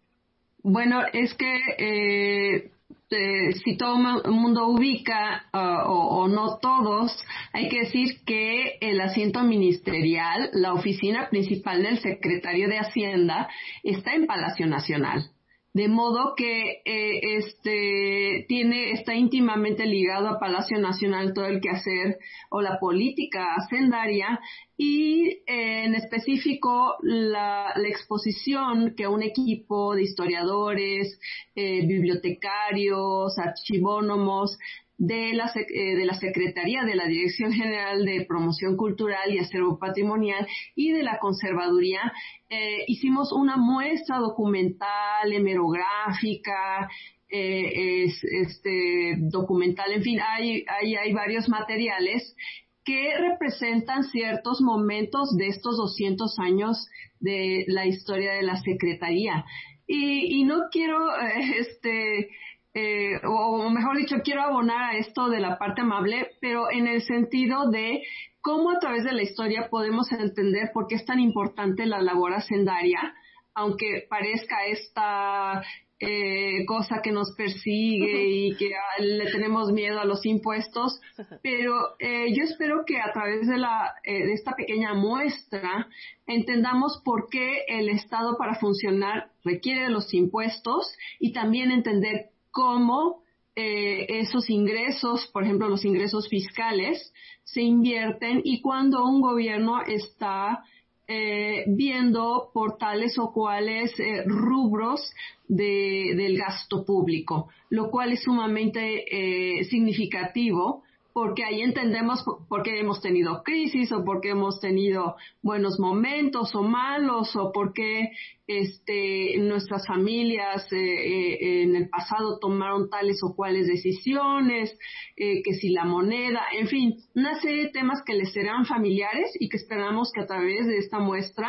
Bueno, 0.67 1.03
es 1.13 1.35
que 1.35 1.61
eh, 1.77 2.71
eh, 3.11 3.53
si 3.63 3.77
todo 3.77 3.97
el 4.25 4.31
mundo 4.31 4.67
ubica 4.69 5.45
uh, 5.53 5.91
o, 5.91 6.23
o, 6.23 6.29
no 6.29 6.57
todos, 6.57 7.13
hay 7.53 7.69
que 7.69 7.81
decir 7.81 8.25
que 8.25 8.79
el 8.81 8.99
asiento 9.03 9.43
ministerial, 9.43 10.49
la 10.55 10.73
oficina 10.73 11.29
principal 11.29 11.83
del 11.83 11.99
secretario 11.99 12.67
de 12.69 12.79
Hacienda, 12.79 13.47
está 13.83 14.15
en 14.15 14.27
Palacio 14.27 14.67
Nacional 14.67 15.34
de 15.75 15.89
modo 15.89 16.35
que 16.37 16.83
eh, 16.85 17.37
este 17.37 18.47
tiene 18.49 18.93
está 18.93 19.17
íntimamente 19.17 19.85
ligado 19.85 20.29
a 20.29 20.39
Palacio 20.39 20.79
Nacional 20.79 21.35
todo 21.35 21.47
el 21.47 21.61
quehacer 21.61 22.19
o 22.49 22.63
la 22.63 22.79
política 22.79 23.57
hacendaria 23.57 24.39
y 24.77 25.43
eh, 25.47 25.85
en 25.85 25.97
específico 25.97 26.95
la, 27.03 27.73
la, 27.75 27.89
exposición 27.89 28.95
que 28.97 29.09
un 29.09 29.25
equipo 29.25 29.97
de 29.97 30.05
historiadores, 30.05 31.19
eh, 31.57 31.85
bibliotecarios, 31.85 33.37
archivónomos 33.37 34.57
de 34.99 35.33
la, 35.35 35.51
eh, 35.55 35.97
de 35.97 36.05
la 36.05 36.15
Secretaría 36.15 36.85
de 36.85 36.95
la 36.95 37.07
Dirección 37.07 37.53
General 37.53 38.05
de 38.05 38.25
Promoción 38.27 38.77
Cultural 38.77 39.33
y 39.33 39.39
Acervo 39.39 39.79
Patrimonial 39.79 40.47
y 40.77 40.93
de 40.93 41.03
la 41.03 41.19
Conservaduría, 41.19 42.13
eh, 42.49 42.85
hicimos 42.87 43.33
una 43.33 43.57
muestra 43.57 44.19
documental, 44.19 45.33
hemerográfica, 45.33 46.89
eh, 47.29 48.05
este, 48.05 49.17
documental, 49.19 49.91
en 49.93 50.03
fin, 50.03 50.21
hay, 50.21 50.65
hay, 50.69 51.13
varios 51.13 51.49
materiales 51.49 52.37
que 52.85 53.15
representan 53.19 54.05
ciertos 54.05 54.61
momentos 54.61 55.37
de 55.37 55.49
estos 55.49 55.77
200 55.77 56.39
años 56.39 56.87
de 57.19 57.65
la 57.67 57.87
historia 57.87 58.35
de 58.35 58.43
la 58.43 58.57
Secretaría. 58.57 59.45
Y 59.87 60.45
no 60.45 60.69
quiero, 60.71 60.99
este, 61.59 62.29
eh, 62.75 63.21
o 63.25 63.71
mejor 63.71 63.97
dicho, 63.97 64.17
quiero 64.25 64.43
abonar 64.43 64.83
a 64.91 64.97
esto 64.99 65.29
de 65.29 65.39
la 65.39 65.59
parte 65.59 65.83
amable, 65.83 66.33
pero 66.41 66.71
en 66.73 66.89
el 66.89 67.03
sentido 67.03 67.71
de 67.71 68.03
cómo 68.41 68.73
a 68.73 68.81
través 68.81 69.05
de 69.05 69.13
la 69.13 69.23
historia 69.23 69.69
podemos 69.71 70.11
entender 70.11 70.73
por 70.75 70.89
qué 70.89 70.97
es 70.97 71.05
tan 71.05 71.21
importante 71.21 71.87
la 71.87 72.03
labor 72.03 72.35
hacendaria, 72.35 73.15
aunque 73.55 74.05
parezca 74.11 74.67
esta 74.67 75.63
eh, 76.01 76.67
cosa 76.67 77.01
que 77.01 77.13
nos 77.13 77.33
persigue 77.37 78.27
y 78.27 78.57
que 78.57 78.75
ah, 78.75 79.01
le 79.01 79.31
tenemos 79.31 79.71
miedo 79.71 80.01
a 80.01 80.05
los 80.05 80.27
impuestos, 80.27 81.01
pero 81.45 81.95
eh, 82.01 82.35
yo 82.35 82.43
espero 82.43 82.85
que 82.85 83.01
a 83.01 83.13
través 83.13 83.47
de, 83.47 83.57
la, 83.57 83.95
de 84.05 84.33
esta 84.33 84.57
pequeña 84.57 84.95
muestra 84.95 85.87
entendamos 86.27 87.01
por 87.05 87.29
qué 87.31 87.65
el 87.69 87.89
Estado 87.89 88.37
para 88.37 88.57
funcionar 88.57 89.31
requiere 89.45 89.85
de 89.85 89.91
los 89.91 90.13
impuestos 90.13 90.93
y 91.21 91.33
también 91.33 91.71
entender 91.71 92.34
cómo 92.55 93.25
eh, 93.57 94.07
esos 94.21 94.49
ingresos, 94.49 95.29
por 95.33 95.43
ejemplo, 95.43 95.69
los 95.69 95.85
ingresos 95.85 96.29
fiscales, 96.29 97.13
se 97.43 97.63
invierten 97.63 98.41
y 98.45 98.61
cuando 98.63 99.05
un 99.05 99.21
gobierno 99.21 99.83
está 99.83 100.65
eh, 101.07 101.65
viendo 101.67 102.51
por 102.55 102.79
tales 102.79 103.19
o 103.19 103.33
cuales 103.33 103.93
eh, 103.99 104.23
rubros 104.25 105.01
de, 105.49 106.15
del 106.17 106.39
gasto 106.39 106.85
público, 106.85 107.49
lo 107.71 107.91
cual 107.91 108.13
es 108.13 108.23
sumamente 108.23 109.65
significativo 109.69 110.84
porque 111.15 111.45
ahí 111.45 111.63
entendemos 111.63 112.25
por 112.49 112.65
qué 112.65 112.81
hemos 112.81 113.01
tenido 113.01 113.45
crisis 113.45 113.93
o 113.93 114.05
por 114.05 114.21
qué 114.21 114.31
hemos 114.31 114.59
tenido 114.61 115.15
buenos 115.43 115.79
momentos 115.79 116.53
o 116.57 116.63
malos 116.63 117.37
o 117.37 117.53
por 117.53 117.73
qué 117.73 118.11
este, 118.49 119.39
nuestras 119.39 119.87
familias 119.87 120.67
eh, 120.73 120.77
eh, 120.77 121.63
en 121.63 121.77
el 121.77 121.89
pasado 121.89 122.41
tomaron 122.41 122.91
tales 122.91 123.21
o 123.23 123.37
cuales 123.37 123.69
decisiones, 123.69 124.77
eh, 125.17 125.41
que 125.45 125.55
si 125.55 125.69
la 125.69 125.85
moneda, 125.85 126.43
en 126.53 126.67
fin, 126.67 126.97
una 127.15 127.41
serie 127.41 127.67
de 127.67 127.71
temas 127.71 128.03
que 128.05 128.15
les 128.15 128.33
serán 128.33 128.67
familiares 128.67 129.31
y 129.39 129.49
que 129.49 129.57
esperamos 129.57 130.11
que 130.13 130.21
a 130.21 130.27
través 130.27 130.67
de 130.67 130.79
esta 130.79 130.99
muestra 130.99 131.49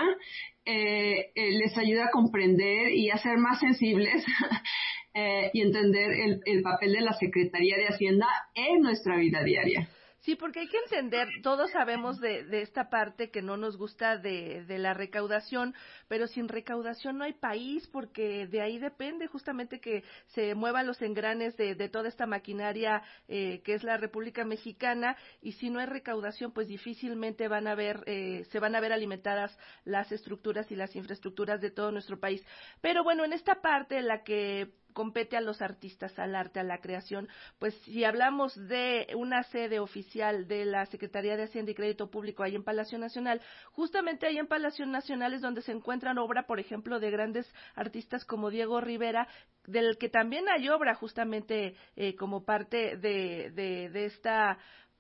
les 0.67 1.77
ayuda 1.77 2.05
a 2.05 2.11
comprender 2.11 2.91
y 2.91 3.11
a 3.11 3.17
ser 3.17 3.37
más 3.37 3.59
sensibles 3.59 4.25
y 5.15 5.61
entender 5.61 6.11
el, 6.11 6.41
el 6.45 6.61
papel 6.61 6.91
de 6.91 7.01
la 7.01 7.13
Secretaría 7.13 7.77
de 7.77 7.87
Hacienda 7.87 8.27
en 8.53 8.81
nuestra 8.81 9.15
vida 9.15 9.43
diaria. 9.43 9.89
Sí, 10.25 10.35
porque 10.35 10.61
hay 10.61 10.67
que 10.67 10.79
entender, 10.79 11.27
todos 11.43 11.69
sabemos 11.69 12.19
de, 12.19 12.45
de 12.45 12.63
esta 12.63 12.89
parte 12.89 13.29
que 13.29 13.43
no 13.43 13.57
nos 13.57 13.77
gusta 13.77 14.17
de, 14.17 14.65
de, 14.65 14.79
la 14.79 14.95
recaudación, 14.95 15.75
pero 16.07 16.25
sin 16.25 16.47
recaudación 16.47 17.19
no 17.19 17.25
hay 17.25 17.33
país, 17.33 17.87
porque 17.93 18.47
de 18.47 18.59
ahí 18.59 18.79
depende 18.79 19.27
justamente 19.27 19.79
que 19.79 20.03
se 20.29 20.55
muevan 20.55 20.87
los 20.87 20.99
engranes 21.03 21.55
de, 21.57 21.75
de 21.75 21.89
toda 21.89 22.09
esta 22.09 22.25
maquinaria 22.25 23.03
eh, 23.27 23.61
que 23.63 23.75
es 23.75 23.83
la 23.83 23.97
República 23.97 24.43
Mexicana, 24.45 25.15
y 25.43 25.51
si 25.51 25.69
no 25.69 25.79
hay 25.79 25.85
recaudación, 25.85 26.51
pues 26.53 26.67
difícilmente 26.67 27.47
van 27.47 27.67
a 27.67 27.75
ver, 27.75 28.01
eh, 28.07 28.45
se 28.49 28.59
van 28.59 28.73
a 28.73 28.79
ver 28.79 28.93
alimentadas 28.93 29.55
las 29.83 30.11
estructuras 30.11 30.71
y 30.71 30.75
las 30.75 30.95
infraestructuras 30.95 31.61
de 31.61 31.69
todo 31.69 31.91
nuestro 31.91 32.19
país. 32.19 32.43
Pero 32.81 33.03
bueno, 33.03 33.25
en 33.25 33.33
esta 33.33 33.61
parte 33.61 34.01
la 34.01 34.23
que 34.23 34.71
compete 34.95 35.35
a 35.35 35.41
los 35.41 35.61
artistas, 35.61 36.17
al 36.17 36.35
arte, 36.35 36.61
a 36.61 36.63
la 36.63 36.79
creación, 36.79 37.27
pues 37.59 37.75
si 37.83 38.05
hablamos 38.05 38.55
de 38.55 39.07
una 39.15 39.43
sede 39.43 39.79
oficial 39.79 40.47
de 40.47 40.63
la 40.63 40.85
Secretaría 40.85 41.35
de 41.35 41.43
Hacienda 41.43 41.71
y 41.71 41.75
Crédito 41.75 42.09
Público 42.09 42.43
ahí 42.43 42.55
en 42.55 42.63
Palacio 42.63 42.97
Nacional, 42.97 43.41
justamente 43.71 44.25
ahí 44.25 44.37
en 44.37 44.47
Palacio 44.47 44.85
Nacional 44.85 45.33
es 45.33 45.41
donde 45.41 45.61
se 45.61 45.73
encuentran 45.73 46.17
obra, 46.17 46.47
por 46.47 46.61
ejemplo, 46.61 46.99
de 46.99 47.11
grandes 47.11 47.45
artistas 47.75 48.23
como 48.23 48.49
Diego 48.49 48.79
Rivera, 48.79 49.27
del 49.67 49.97
que 49.97 50.07
también 50.07 50.47
hay 50.47 50.69
obra 50.69 50.95
justamente 50.95 51.75
eh, 51.97 52.15
como 52.15 52.45
parte 52.45 52.95
de, 52.95 53.51
de, 53.51 54.05
esta 54.05 54.57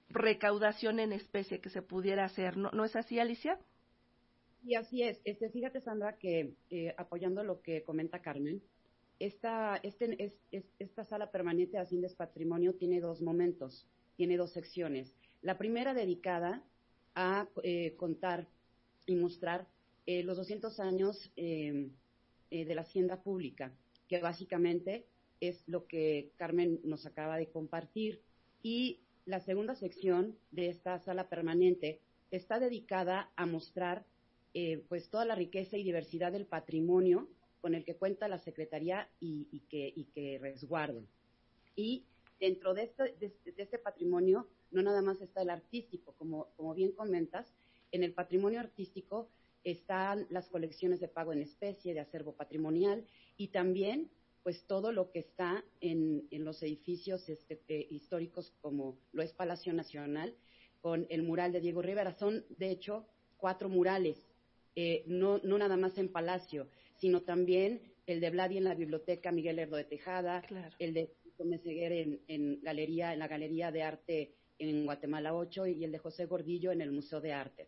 recaudación 0.09 0.99
en 0.99 1.13
especie 1.13 1.61
que 1.61 1.69
se 1.69 1.81
pudiera 1.81 2.25
hacer. 2.25 2.57
¿No, 2.57 2.69
¿No 2.71 2.83
es 2.83 2.97
así, 2.97 3.17
Alicia? 3.17 3.57
Y 4.65 4.75
así 4.75 5.03
es. 5.03 5.21
Este, 5.23 5.49
fíjate, 5.51 5.79
Sandra, 5.79 6.17
que 6.17 6.53
eh, 6.69 6.93
apoyando 6.97 7.43
lo 7.43 7.61
que 7.61 7.83
comenta 7.83 8.19
Carmen, 8.19 8.61
esta, 9.19 9.77
este, 9.77 10.33
esta 10.79 11.03
sala 11.05 11.31
permanente 11.31 11.77
de 11.77 12.09
Patrimonio 12.17 12.75
tiene 12.75 12.99
dos 12.99 13.21
momentos, 13.21 13.87
tiene 14.17 14.37
dos 14.37 14.51
secciones. 14.51 15.13
La 15.41 15.57
primera 15.57 15.93
dedicada 15.93 16.63
a 17.15 17.47
eh, 17.63 17.95
contar 17.95 18.47
y 19.05 19.15
mostrar 19.15 19.67
eh, 20.05 20.23
los 20.23 20.37
200 20.37 20.79
años 20.79 21.31
em, 21.35 21.91
eh, 22.51 22.65
de 22.65 22.75
la 22.75 22.81
Hacienda 22.81 23.21
Pública, 23.21 23.71
que 24.07 24.19
básicamente 24.19 25.05
es 25.39 25.63
lo 25.67 25.87
que 25.87 26.31
Carmen 26.37 26.79
nos 26.83 27.05
acaba 27.05 27.37
de 27.37 27.47
compartir. 27.47 28.21
Y 28.61 28.99
la 29.25 29.39
segunda 29.39 29.75
sección 29.75 30.35
de 30.51 30.69
esta 30.69 30.99
sala 30.99 31.29
permanente 31.29 31.99
está 32.31 32.59
dedicada 32.59 33.31
a 33.35 33.45
mostrar 33.45 34.05
pues 34.87 35.09
toda 35.09 35.25
la 35.25 35.35
riqueza 35.35 35.75
y 35.75 35.83
diversidad 35.83 36.31
del 36.31 36.45
patrimonio 36.45 37.27
con 37.65 37.73
el 37.73 37.83
que 37.83 37.95
cuenta 37.95 38.27
la 38.27 38.37
Secretaría 38.37 39.09
y, 39.19 39.59
que, 39.71 39.91
y 39.95 40.03
que 40.13 40.37
resguardo. 40.37 41.01
Y 41.75 42.05
dentro 42.39 42.75
de 42.75 42.83
este, 42.83 43.15
de, 43.19 43.33
este 43.57 43.79
patrimonio 43.79 44.47
no 44.69 44.83
nada 44.83 45.01
más 45.01 45.19
está 45.19 45.41
el 45.41 45.49
artístico, 45.49 46.13
como, 46.15 46.49
como 46.57 46.75
bien 46.75 46.91
comentas, 46.91 47.51
en 47.91 48.03
el 48.03 48.13
patrimonio 48.13 48.59
artístico 48.59 49.29
están 49.63 50.27
las 50.29 50.47
colecciones 50.47 50.99
de 50.99 51.07
pago 51.07 51.33
en 51.33 51.41
especie, 51.41 51.95
de 51.95 52.01
acervo 52.01 52.33
patrimonial 52.33 53.03
y 53.35 53.47
también 53.47 54.11
pues 54.43 54.63
todo 54.67 54.91
lo 54.91 55.09
que 55.09 55.17
está 55.17 55.65
en, 55.81 56.27
en 56.29 56.45
los 56.45 56.61
edificios 56.61 57.27
este, 57.29 57.63
eh, 57.67 57.87
históricos 57.89 58.53
como 58.61 58.95
lo 59.11 59.23
es 59.23 59.33
Palacio 59.33 59.73
Nacional 59.73 60.35
con 60.81 61.07
el 61.09 61.23
mural 61.23 61.51
de 61.51 61.61
Diego 61.61 61.81
Rivera. 61.81 62.13
Son 62.13 62.45
de 62.59 62.69
hecho 62.69 63.07
cuatro 63.37 63.69
murales, 63.69 64.23
eh, 64.75 65.03
no, 65.07 65.39
no 65.39 65.57
nada 65.57 65.77
más 65.77 65.97
en 65.97 66.09
Palacio, 66.09 66.67
sino 66.97 67.21
también 67.21 67.81
el 68.05 68.19
de 68.19 68.29
Vladi 68.29 68.57
en 68.57 68.65
la 68.65 68.75
biblioteca 68.75 69.31
Miguel 69.31 69.59
Herdo 69.59 69.77
de 69.77 69.83
Tejada, 69.85 70.43
el 70.79 70.93
de 70.93 71.11
Meseguer 71.43 71.91
en, 71.91 72.21
en, 72.27 72.61
galería, 72.61 73.13
en 73.13 73.19
la 73.19 73.27
Galería 73.27 73.71
de 73.71 73.83
Arte 73.83 74.35
en 74.59 74.85
Guatemala 74.85 75.33
8 75.33 75.67
y 75.67 75.83
el 75.83 75.91
de 75.91 75.97
José 75.97 76.25
Gordillo 76.25 76.71
en 76.71 76.81
el 76.81 76.91
Museo 76.91 77.19
de 77.21 77.33
Arte. 77.33 77.67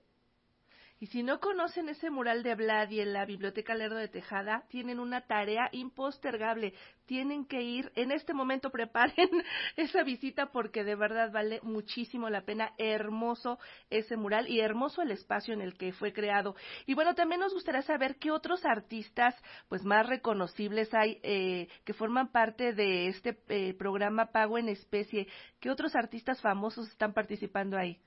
Y 1.00 1.08
si 1.08 1.22
no 1.22 1.40
conocen 1.40 1.90
ese 1.90 2.10
mural 2.10 2.42
de 2.42 2.56
Vladi 2.56 3.02
en 3.02 3.14
la 3.14 3.26
Biblioteca 3.26 3.76
Lerdo 3.76 3.98
de 3.98 4.08
Tejada, 4.08 4.64
tienen 4.70 5.00
una 5.00 5.22
tarea 5.22 5.70
impostergable. 5.72 6.74
Tienen 7.06 7.46
que 7.46 7.62
ir, 7.62 7.92
en 7.96 8.12
este 8.12 8.34
momento 8.34 8.72
preparen 8.72 9.14
esa 9.76 10.02
visita 10.04 10.48
porque 10.48 10.84
de 10.84 10.96
verdad 10.96 11.32
vale 11.32 11.60
muchísimo 11.62 12.32
la 12.32 12.42
pena. 12.42 12.74
Hermoso 12.80 13.60
ese 13.92 14.18
mural 14.18 14.50
y 14.50 14.60
hermoso 14.60 15.04
el 15.04 15.12
espacio 15.12 15.54
en 15.54 15.62
el 15.62 15.78
que 15.78 15.94
fue 15.94 16.14
creado. 16.14 16.56
Y 16.88 16.96
bueno, 16.96 17.14
también 17.14 17.42
nos 17.42 17.54
gustaría 17.54 17.84
saber 17.84 18.16
qué 18.16 18.32
otros 18.32 18.66
artistas 18.66 19.36
pues 19.70 19.84
más 19.84 20.08
reconocibles 20.08 20.92
hay 20.96 21.20
eh, 21.22 21.68
que 21.86 21.94
forman 21.94 22.32
parte 22.32 22.74
de 22.74 23.08
este 23.08 23.38
eh, 23.50 23.76
programa 23.76 24.32
Pago 24.32 24.58
en 24.58 24.70
Especie. 24.70 25.28
¿Qué 25.60 25.70
otros 25.70 25.96
artistas 25.96 26.42
famosos 26.42 26.88
están 26.90 27.14
participando 27.14 27.78
ahí? 27.78 28.00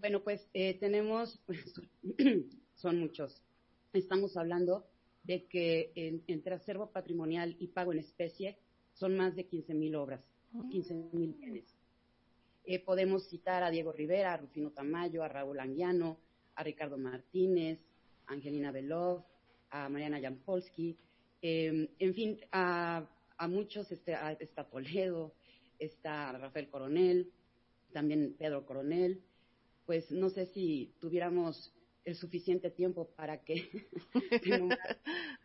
Bueno, 0.00 0.22
pues 0.22 0.48
eh, 0.54 0.78
tenemos, 0.80 1.38
son 2.74 3.00
muchos. 3.00 3.42
Estamos 3.92 4.34
hablando 4.38 4.86
de 5.24 5.44
que 5.44 5.92
entre 6.26 6.54
acervo 6.54 6.90
patrimonial 6.90 7.54
y 7.58 7.66
pago 7.66 7.92
en 7.92 7.98
especie 7.98 8.56
son 8.94 9.14
más 9.14 9.36
de 9.36 9.44
15 9.44 9.74
mil 9.74 9.94
obras, 9.96 10.22
15 10.70 10.94
mil 11.12 11.34
bienes. 11.34 11.76
Eh, 12.64 12.78
podemos 12.78 13.28
citar 13.28 13.62
a 13.62 13.70
Diego 13.70 13.92
Rivera, 13.92 14.32
a 14.32 14.36
Rufino 14.38 14.70
Tamayo, 14.70 15.22
a 15.22 15.28
Raúl 15.28 15.60
Anguiano, 15.60 16.18
a 16.54 16.62
Ricardo 16.62 16.96
Martínez, 16.96 17.78
a 18.26 18.32
Angelina 18.32 18.72
Belov, 18.72 19.22
a 19.68 19.90
Mariana 19.90 20.18
Jampolsky, 20.18 20.96
em, 21.42 21.88
en 21.98 22.14
fin, 22.14 22.40
a, 22.52 23.06
muchos, 23.50 23.92
este, 23.92 24.16
está 24.40 24.64
Toledo, 24.64 25.34
está 25.78 26.32
Rafael 26.32 26.70
Coronel, 26.70 27.30
también 27.92 28.34
Pedro 28.38 28.64
Coronel, 28.64 29.22
pues 29.90 30.12
no 30.12 30.30
sé 30.30 30.46
si 30.46 30.94
tuviéramos 31.00 31.74
el 32.04 32.14
suficiente 32.14 32.70
tiempo 32.70 33.12
para 33.16 33.42
que 33.42 33.68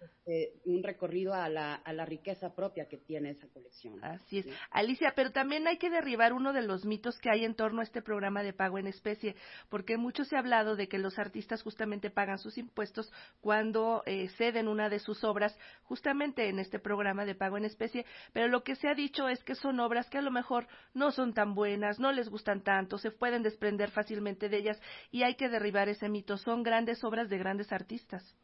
Este, 0.00 0.52
un 0.64 0.82
recorrido 0.82 1.34
a 1.34 1.48
la, 1.48 1.74
a 1.74 1.92
la 1.92 2.04
riqueza 2.04 2.54
propia 2.54 2.86
que 2.86 2.98
tiene 2.98 3.30
esa 3.30 3.48
colección. 3.48 4.02
Así 4.04 4.38
es. 4.38 4.46
Alicia, 4.70 5.12
pero 5.16 5.32
también 5.32 5.66
hay 5.66 5.78
que 5.78 5.90
derribar 5.90 6.32
uno 6.32 6.52
de 6.52 6.62
los 6.62 6.84
mitos 6.84 7.18
que 7.18 7.30
hay 7.30 7.44
en 7.44 7.54
torno 7.54 7.80
a 7.80 7.84
este 7.84 8.00
programa 8.00 8.42
de 8.42 8.52
pago 8.52 8.78
en 8.78 8.86
especie, 8.86 9.34
porque 9.68 9.96
mucho 9.96 10.24
se 10.24 10.36
ha 10.36 10.38
hablado 10.38 10.76
de 10.76 10.88
que 10.88 10.98
los 10.98 11.18
artistas 11.18 11.62
justamente 11.62 12.10
pagan 12.10 12.38
sus 12.38 12.58
impuestos 12.58 13.12
cuando 13.40 14.02
eh, 14.06 14.28
ceden 14.36 14.68
una 14.68 14.88
de 14.88 15.00
sus 15.00 15.24
obras, 15.24 15.58
justamente 15.82 16.48
en 16.48 16.58
este 16.58 16.78
programa 16.78 17.24
de 17.24 17.34
pago 17.34 17.56
en 17.56 17.64
especie, 17.64 18.06
pero 18.32 18.46
lo 18.48 18.62
que 18.62 18.76
se 18.76 18.88
ha 18.88 18.94
dicho 18.94 19.28
es 19.28 19.42
que 19.42 19.56
son 19.56 19.80
obras 19.80 20.08
que 20.08 20.18
a 20.18 20.22
lo 20.22 20.30
mejor 20.30 20.68
no 20.94 21.10
son 21.10 21.34
tan 21.34 21.54
buenas, 21.54 21.98
no 21.98 22.12
les 22.12 22.28
gustan 22.28 22.62
tanto, 22.62 22.98
se 22.98 23.10
pueden 23.10 23.42
desprender 23.42 23.90
fácilmente 23.90 24.48
de 24.48 24.58
ellas 24.58 24.80
y 25.10 25.22
hay 25.24 25.34
que 25.34 25.48
derribar 25.48 25.88
ese 25.88 26.08
mito. 26.08 26.36
Son 26.36 26.62
grandes 26.62 27.02
obras 27.02 27.28
de 27.28 27.38
grandes 27.38 27.72
artistas. 27.72 28.36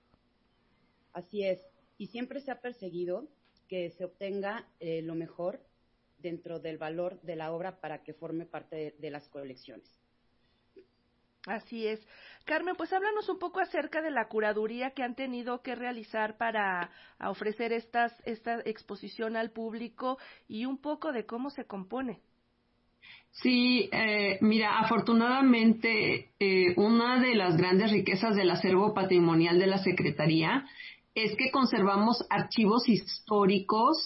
Así 1.14 1.44
es. 1.44 1.64
Y 1.96 2.08
siempre 2.08 2.40
se 2.40 2.50
ha 2.50 2.60
perseguido 2.60 3.28
que 3.68 3.90
se 3.90 4.04
obtenga 4.04 4.66
eh, 4.80 5.00
lo 5.00 5.14
mejor 5.14 5.60
dentro 6.18 6.58
del 6.58 6.76
valor 6.76 7.20
de 7.22 7.36
la 7.36 7.52
obra 7.52 7.80
para 7.80 8.02
que 8.02 8.14
forme 8.14 8.46
parte 8.46 8.94
de, 8.98 9.10
las 9.10 9.28
colecciones. 9.28 9.88
Así 11.46 11.86
es. 11.86 12.00
Carmen, 12.44 12.74
pues 12.76 12.92
háblanos 12.92 13.28
un 13.28 13.38
poco 13.38 13.60
acerca 13.60 14.00
de 14.00 14.10
la 14.10 14.28
curaduría 14.28 14.92
que 14.92 15.02
han 15.02 15.14
tenido 15.14 15.60
que 15.62 15.74
realizar 15.74 16.36
para 16.36 16.90
ofrecer 17.20 17.72
estas, 17.72 18.12
esta 18.24 18.60
exposición 18.64 19.36
al 19.36 19.50
público 19.50 20.18
y 20.48 20.64
un 20.64 20.78
poco 20.78 21.12
de 21.12 21.26
cómo 21.26 21.50
se 21.50 21.66
compone. 21.66 22.20
Sí, 23.42 23.90
eh, 23.92 24.38
mira, 24.42 24.78
afortunadamente 24.78 26.30
eh, 26.38 26.74
una 26.76 27.20
de 27.20 27.34
las 27.34 27.56
grandes 27.56 27.90
riquezas 27.90 28.36
del 28.36 28.50
acervo 28.50 28.94
patrimonial 28.94 29.58
de 29.58 29.66
la 29.66 29.78
Secretaría 29.78 30.64
es 31.14 31.36
que 31.36 31.50
conservamos 31.50 32.24
archivos 32.28 32.88
históricos 32.88 33.96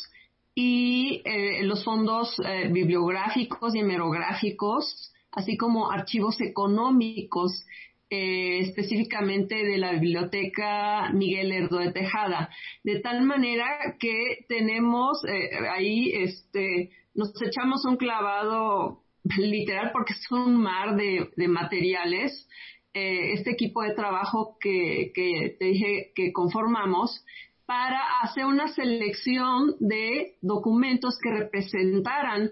y 0.54 1.22
eh, 1.24 1.62
los 1.62 1.84
fondos 1.84 2.34
eh, 2.44 2.68
bibliográficos 2.70 3.74
y 3.74 3.78
hemerográficos, 3.78 5.12
así 5.32 5.56
como 5.56 5.90
archivos 5.90 6.40
económicos, 6.40 7.64
eh, 8.10 8.60
específicamente 8.60 9.54
de 9.54 9.78
la 9.78 9.92
Biblioteca 9.92 11.10
Miguel 11.12 11.52
Herdo 11.52 11.78
de 11.78 11.92
Tejada, 11.92 12.50
de 12.82 13.00
tal 13.00 13.22
manera 13.22 13.96
que 13.98 14.44
tenemos 14.48 15.22
ahí, 15.70 16.10
este, 16.12 16.90
nos 17.14 17.30
echamos 17.40 17.84
un 17.84 17.96
clavado 17.96 19.02
literal 19.38 19.90
porque 19.92 20.14
es 20.14 20.30
un 20.30 20.56
mar 20.56 20.96
de 20.96 21.48
materiales 21.48 22.48
eh, 22.94 23.33
este 23.35 23.51
equipo 23.51 23.83
de 23.83 23.94
trabajo 23.94 24.57
que, 24.61 25.12
te 25.59 25.64
dije 25.64 26.12
que 26.14 26.33
conformamos 26.33 27.24
para 27.66 28.01
hacer 28.22 28.46
una 28.46 28.68
selección 28.68 29.77
de 29.79 30.37
documentos 30.40 31.18
que 31.22 31.31
representaran 31.31 32.51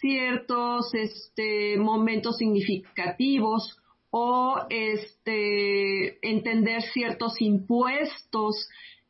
ciertos 0.00 0.92
este, 0.94 1.76
momentos 1.78 2.38
significativos 2.38 3.78
o 4.10 4.60
este, 4.70 6.18
entender 6.28 6.82
ciertos 6.82 7.40
impuestos 7.40 8.68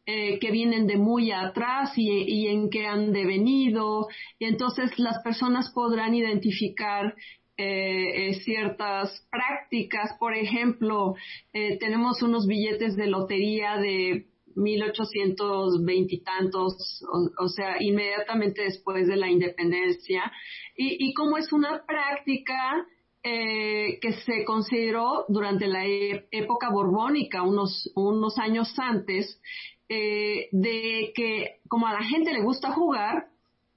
eh, 0.09 0.39
que 0.39 0.53
vienen 0.53 0.87
de 0.87 0.99
muy 0.99 1.33
atrás 1.33 1.93
y, 1.97 2.47
en 2.47 2.71
qué 2.71 2.87
han 2.87 3.13
devenido. 3.13 4.07
Y 4.39 4.45
entonces 4.45 4.99
las 4.99 5.21
personas 5.23 5.73
podrán 5.73 6.15
identificar 6.15 7.17
eh, 7.57 8.35
ciertas 8.45 9.27
prácticas. 9.31 10.17
Por 10.19 10.35
ejemplo, 10.35 11.15
tenemos 11.53 12.23
unos 12.23 12.47
billetes 12.47 12.97
de 12.97 13.07
lotería 13.07 13.77
de 13.77 14.27
1820 14.57 16.15
y 16.15 16.21
tantos, 16.23 17.03
o, 17.39 17.49
sea, 17.49 17.77
inmediatamente 17.81 18.63
después 18.63 19.07
de 19.07 19.17
la 19.17 19.31
independencia, 19.31 20.33
y, 20.77 21.09
y 21.09 21.15
como 21.15 21.37
es 21.37 21.53
una 21.53 21.85
práctica 21.87 22.87
eh, 23.29 23.99
que 24.01 24.13
se 24.13 24.45
consideró 24.45 25.25
durante 25.27 25.67
la 25.67 25.85
e, 25.85 26.29
época 26.31 26.71
borbónica, 26.71 27.43
unos, 27.43 27.91
unos 27.97 28.39
años 28.39 28.73
antes, 28.79 29.41
eh, 29.89 30.49
de 30.53 31.13
que 31.13 31.57
como 31.69 31.89
a 31.89 31.93
la 31.93 32.05
gente 32.05 32.33
le 32.33 32.41
gusta 32.41 32.71
jugar, 32.71 33.27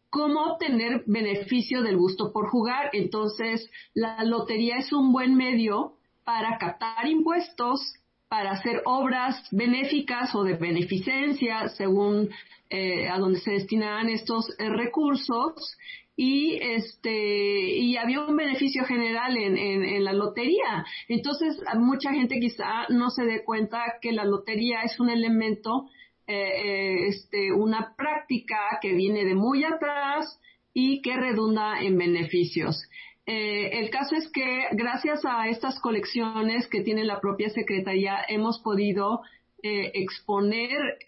cómo 0.10 0.54
obtener 0.54 1.04
beneficio 1.06 1.82
del 1.82 1.98
gusto 1.98 2.32
por 2.32 2.50
jugar. 2.50 2.90
Entonces, 2.94 3.70
la 3.94 4.24
lotería 4.24 4.78
es 4.78 4.92
un 4.92 5.12
buen 5.12 5.36
medio 5.36 5.94
para 6.24 6.58
captar 6.58 7.08
impuestos 7.08 7.80
para 8.30 8.52
hacer 8.52 8.84
obras 8.86 9.48
benéficas 9.52 10.34
o 10.36 10.44
de 10.44 10.54
beneficencia 10.54 11.68
según 11.70 12.30
eh, 12.70 13.10
a 13.10 13.18
donde 13.18 13.40
se 13.40 13.52
destinaban 13.52 14.08
estos 14.10 14.48
eh, 14.60 14.70
recursos 14.70 15.76
y 16.16 16.60
este 16.62 17.78
y 17.80 17.98
había 17.98 18.22
un 18.22 18.36
beneficio 18.36 18.84
general 18.86 19.36
en, 19.36 19.58
en, 19.58 20.04
la 20.04 20.14
lotería 20.14 20.86
entonces 21.08 21.60
mucha 21.78 22.12
gente 22.12 22.40
quizá 22.40 22.88
no 22.90 23.10
se 23.10 23.24
dé 23.24 23.44
cuenta 23.44 23.80
que 24.00 24.12
la 24.12 24.26
lotería 24.26 24.82
es 24.82 25.00
un 25.00 25.10
elemento 25.10 25.88
eh, 26.32 27.08
este 27.08 27.52
una 27.52 27.96
práctica 27.98 28.78
que 28.84 28.94
viene 28.94 29.26
de 29.26 29.34
muy 29.34 29.64
atrás 29.64 30.40
y 30.76 31.02
que 31.02 31.18
redunda 31.18 31.82
en 31.82 31.98
beneficios. 31.98 32.88
Eh, 33.26 33.80
el 33.80 33.90
caso 33.90 34.16
es 34.16 34.30
que 34.32 34.68
gracias 34.74 35.26
a 35.26 35.48
estas 35.48 35.80
colecciones 35.80 36.68
que 36.68 36.82
tiene 36.82 37.04
la 37.04 37.20
propia 37.20 37.50
Secretaría 37.50 38.20
hemos 38.28 38.60
podido 38.60 39.22
eh, 39.64 39.90
exponer 39.96 41.00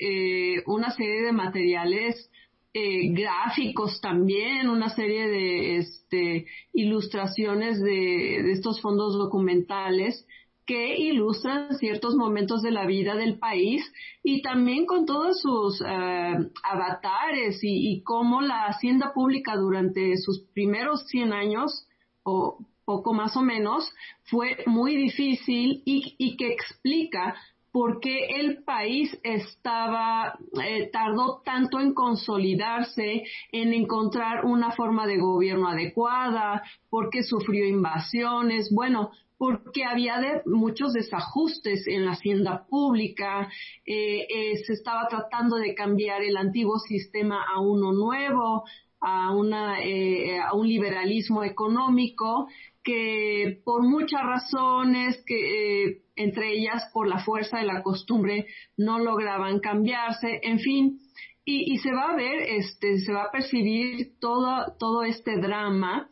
una 0.66 0.90
serie 0.90 1.22
de 1.22 1.32
materiales 1.32 2.32
gráficos 2.74 4.02
también, 4.02 4.70
una 4.70 4.90
serie 4.90 5.28
de 5.28 5.78
este, 5.78 6.46
ilustraciones 6.74 7.80
de, 7.80 8.52
estos 8.52 8.82
fondos 8.82 9.14
documentales 9.14 10.26
que 10.66 10.98
ilustran 10.98 11.76
ciertos 11.78 12.16
momentos 12.16 12.62
de 12.62 12.72
la 12.72 12.86
vida 12.86 13.16
del 13.16 13.40
país 13.40 13.84
y 14.24 14.42
también 14.42 14.86
con 14.86 15.06
todos 15.06 15.42
sus 15.42 15.82
avatares 15.82 17.64
y, 17.64 17.92
y, 17.92 18.04
cómo 18.04 18.42
la 18.42 18.66
hacienda 18.66 19.14
pública 19.14 19.56
durante 19.56 20.18
sus 20.18 20.42
primeros 20.54 21.08
100 21.08 21.34
años 21.34 21.88
o 22.24 22.60
poco 22.86 23.14
más 23.14 23.38
o 23.38 23.42
menos, 23.42 23.90
fue 24.24 24.58
muy 24.66 24.96
difícil 24.96 25.82
y, 25.86 26.36
que 26.36 26.52
explica 26.52 27.36
por 27.72 28.02
qué 28.02 28.26
el 28.42 28.64
país 28.64 29.18
estaba, 29.24 30.38
eh, 30.62 30.90
tardó 30.92 31.42
tanto 31.46 31.80
en 31.80 31.94
consolidarse, 31.94 33.24
en 33.54 33.74
encontrar 33.74 34.44
una 34.44 34.72
forma 34.72 35.08
de 35.08 35.20
gobierno 35.20 35.70
adecuada, 35.70 36.64
por 36.90 37.10
qué 37.10 37.24
sufrió 37.24 37.66
invasiones, 37.66 38.70
bueno, 38.74 39.12
porque 39.42 39.84
había 39.84 40.44
muchos 40.46 40.94
desajustes 40.94 41.88
en 41.88 42.06
la 42.06 42.12
hacienda 42.12 42.68
pública, 42.70 43.50
eh, 43.84 44.28
eh, 44.30 44.58
se 44.68 44.74
estaba 44.74 45.08
tratando 45.08 45.56
de 45.56 45.74
cambiar 45.74 46.22
el 46.22 46.38
antiguo 46.38 46.78
sistema 46.78 47.44
a 47.52 47.60
uno 47.60 47.92
nuevo, 47.92 48.66
a, 49.00 49.36
una, 49.36 49.82
eh, 49.82 50.40
a 50.40 50.54
un 50.54 50.68
liberalismo 50.68 51.44
económico 51.44 52.50
que 52.84 53.60
por 53.66 53.82
muchas 53.82 54.22
razones, 54.22 55.24
que 55.26 56.04
entre 56.16 56.54
ellas 56.54 56.88
por 56.94 57.08
la 57.08 57.18
fuerza 57.26 57.58
de 57.58 57.66
la 57.66 57.82
costumbre, 57.82 58.46
no 58.78 59.00
lograban 59.00 59.60
cambiarse, 59.60 60.40
en 60.44 60.60
fin, 60.60 61.00
y, 61.46 61.74
y 61.74 61.80
se 61.80 61.92
va 61.92 62.12
a 62.12 62.16
ver, 62.16 62.44
este, 62.44 63.00
se 63.00 63.12
va 63.12 63.24
a 63.24 63.32
percibir 63.32 64.20
todo, 64.20 64.76
todo 64.78 65.02
este 65.02 65.38
drama 65.38 66.12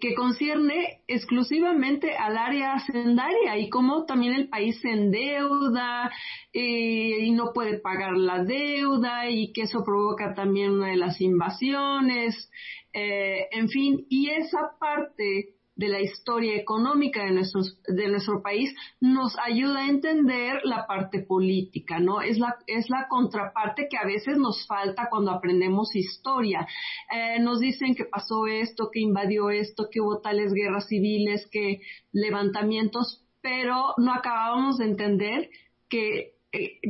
que, 0.00 0.14
concierne 0.14 1.02
exclusivamente 1.06 2.16
al 2.16 2.36
área 2.36 2.74
hacendaria 2.74 3.58
y 3.58 3.68
cómo 3.68 4.04
también 4.04 4.34
el 4.34 4.48
país 4.48 4.80
se 4.80 4.90
endeuda 4.90 6.10
eh, 6.52 7.18
y 7.20 7.30
no 7.30 7.52
puede 7.52 7.78
pagar 7.78 8.16
la 8.16 8.42
deuda 8.42 9.30
y 9.30 9.52
que 9.52 9.62
eso 9.62 9.84
provoca 9.84 10.34
también 10.34 10.72
una 10.72 10.88
de 10.88 10.96
las 10.96 11.20
invasiones, 11.20 12.50
eh, 12.92 13.46
en 13.52 13.68
fin, 13.68 14.06
y 14.08 14.30
esa 14.30 14.72
parte 14.80 15.59
de 15.80 15.88
la 15.88 16.00
historia 16.02 16.56
económica 16.56 17.24
de, 17.24 17.30
nuestros, 17.30 17.78
de 17.88 18.06
nuestro 18.08 18.42
país 18.42 18.70
nos 19.00 19.34
ayuda 19.38 19.80
a 19.80 19.88
entender 19.88 20.60
la 20.62 20.86
parte 20.86 21.20
política, 21.20 21.98
¿no? 21.98 22.20
Es 22.20 22.38
la, 22.38 22.56
es 22.66 22.90
la 22.90 23.08
contraparte 23.08 23.88
que 23.88 23.96
a 23.96 24.04
veces 24.04 24.36
nos 24.36 24.66
falta 24.66 25.08
cuando 25.08 25.30
aprendemos 25.30 25.96
historia. 25.96 26.68
Eh, 27.10 27.40
nos 27.40 27.60
dicen 27.60 27.94
que 27.94 28.04
pasó 28.04 28.46
esto, 28.46 28.90
que 28.92 29.00
invadió 29.00 29.48
esto, 29.48 29.88
que 29.90 30.02
hubo 30.02 30.20
tales 30.20 30.52
guerras 30.52 30.86
civiles, 30.86 31.48
que 31.50 31.80
levantamientos, 32.12 33.24
pero 33.40 33.94
no 33.96 34.12
acabamos 34.12 34.76
de 34.76 34.84
entender 34.84 35.48
que 35.88 36.34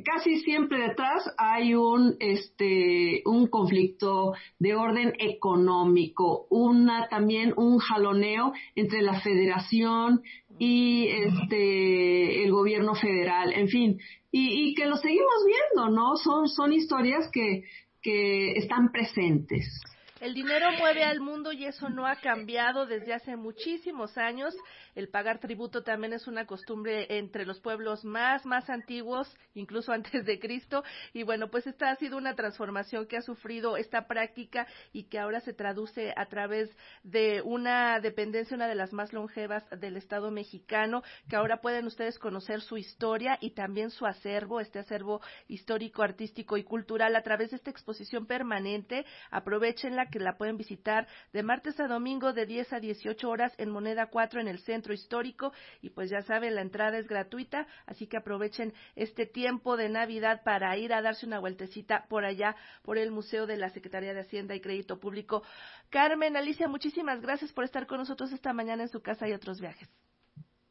casi 0.04 0.40
siempre 0.40 0.78
detrás 0.78 1.22
hay 1.36 1.74
un 1.74 2.16
este 2.18 3.22
un 3.26 3.46
conflicto 3.48 4.32
de 4.58 4.74
orden 4.74 5.12
económico, 5.18 6.46
una 6.50 7.08
también 7.08 7.52
un 7.56 7.78
jaloneo 7.78 8.52
entre 8.74 9.02
la 9.02 9.20
Federación 9.20 10.22
y 10.58 11.08
este 11.08 12.44
el 12.44 12.52
gobierno 12.52 12.94
federal, 12.94 13.52
en 13.52 13.68
fin, 13.68 13.98
y, 14.32 14.70
y 14.70 14.74
que 14.74 14.86
lo 14.86 14.96
seguimos 14.96 15.44
viendo, 15.46 15.90
¿no? 15.90 16.16
Son 16.16 16.48
son 16.48 16.72
historias 16.72 17.28
que 17.30 17.64
que 18.02 18.52
están 18.52 18.90
presentes. 18.92 19.82
El 20.20 20.34
dinero 20.34 20.70
mueve 20.78 21.02
al 21.02 21.18
mundo 21.18 21.50
y 21.50 21.64
eso 21.64 21.88
no 21.88 22.06
ha 22.06 22.16
cambiado 22.16 22.84
desde 22.84 23.14
hace 23.14 23.36
muchísimos 23.36 24.18
años. 24.18 24.54
El 24.94 25.08
pagar 25.08 25.38
tributo 25.38 25.82
también 25.82 26.12
es 26.12 26.26
una 26.28 26.44
costumbre 26.44 27.06
entre 27.16 27.46
los 27.46 27.58
pueblos 27.58 28.04
más, 28.04 28.44
más 28.44 28.68
antiguos, 28.68 29.34
incluso 29.54 29.92
antes 29.94 30.26
de 30.26 30.38
Cristo. 30.38 30.84
Y 31.14 31.22
bueno, 31.22 31.48
pues 31.48 31.66
esta 31.66 31.90
ha 31.90 31.96
sido 31.96 32.18
una 32.18 32.34
transformación 32.34 33.06
que 33.06 33.16
ha 33.16 33.22
sufrido 33.22 33.78
esta 33.78 34.06
práctica 34.06 34.66
y 34.92 35.04
que 35.04 35.18
ahora 35.18 35.40
se 35.40 35.54
traduce 35.54 36.12
a 36.14 36.26
través 36.26 36.68
de 37.02 37.40
una 37.40 37.98
dependencia, 38.00 38.54
una 38.54 38.68
de 38.68 38.74
las 38.74 38.92
más 38.92 39.14
longevas 39.14 39.64
del 39.80 39.96
Estado 39.96 40.30
mexicano, 40.30 41.02
que 41.30 41.36
ahora 41.36 41.62
pueden 41.62 41.86
ustedes 41.86 42.18
conocer 42.18 42.60
su 42.60 42.76
historia 42.76 43.38
y 43.40 43.52
también 43.52 43.88
su 43.88 44.04
acervo, 44.04 44.60
este 44.60 44.80
acervo 44.80 45.22
histórico, 45.48 46.02
artístico 46.02 46.58
y 46.58 46.64
cultural 46.64 47.16
a 47.16 47.22
través 47.22 47.52
de 47.52 47.56
esta 47.56 47.70
exposición 47.70 48.26
permanente. 48.26 49.06
Aprovechenla 49.30 50.09
que 50.10 50.18
la 50.18 50.36
pueden 50.36 50.56
visitar 50.56 51.06
de 51.32 51.42
martes 51.42 51.78
a 51.80 51.86
domingo 51.86 52.32
de 52.32 52.46
10 52.46 52.72
a 52.72 52.80
18 52.80 53.28
horas 53.28 53.54
en 53.58 53.70
Moneda 53.70 54.06
4 54.06 54.40
en 54.40 54.48
el 54.48 54.58
centro 54.58 54.92
histórico 54.92 55.52
y 55.80 55.90
pues 55.90 56.10
ya 56.10 56.22
saben, 56.22 56.54
la 56.54 56.62
entrada 56.62 56.98
es 56.98 57.06
gratuita, 57.06 57.66
así 57.86 58.06
que 58.06 58.16
aprovechen 58.16 58.72
este 58.96 59.26
tiempo 59.26 59.76
de 59.76 59.88
Navidad 59.88 60.42
para 60.44 60.76
ir 60.76 60.92
a 60.92 61.02
darse 61.02 61.26
una 61.26 61.38
vueltecita 61.38 62.06
por 62.08 62.24
allá, 62.24 62.56
por 62.82 62.98
el 62.98 63.10
Museo 63.10 63.46
de 63.46 63.56
la 63.56 63.70
Secretaría 63.70 64.14
de 64.14 64.20
Hacienda 64.20 64.54
y 64.54 64.60
Crédito 64.60 64.98
Público. 64.98 65.42
Carmen, 65.90 66.36
Alicia, 66.36 66.68
muchísimas 66.68 67.20
gracias 67.20 67.52
por 67.52 67.64
estar 67.64 67.86
con 67.86 67.98
nosotros 67.98 68.32
esta 68.32 68.52
mañana 68.52 68.82
en 68.82 68.88
su 68.88 69.00
casa 69.00 69.28
y 69.28 69.32
otros 69.32 69.60
viajes. 69.60 69.88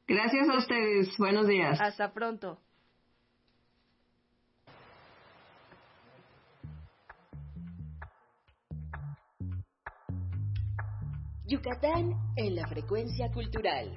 Gracias 0.08 0.50
a 0.50 0.58
ustedes. 0.58 1.16
Buenos 1.18 1.48
días. 1.48 1.80
Hasta 1.80 2.12
pronto. 2.12 2.60
Yucatán 11.50 12.14
en 12.36 12.56
la 12.56 12.68
frecuencia 12.68 13.28
cultural. 13.32 13.92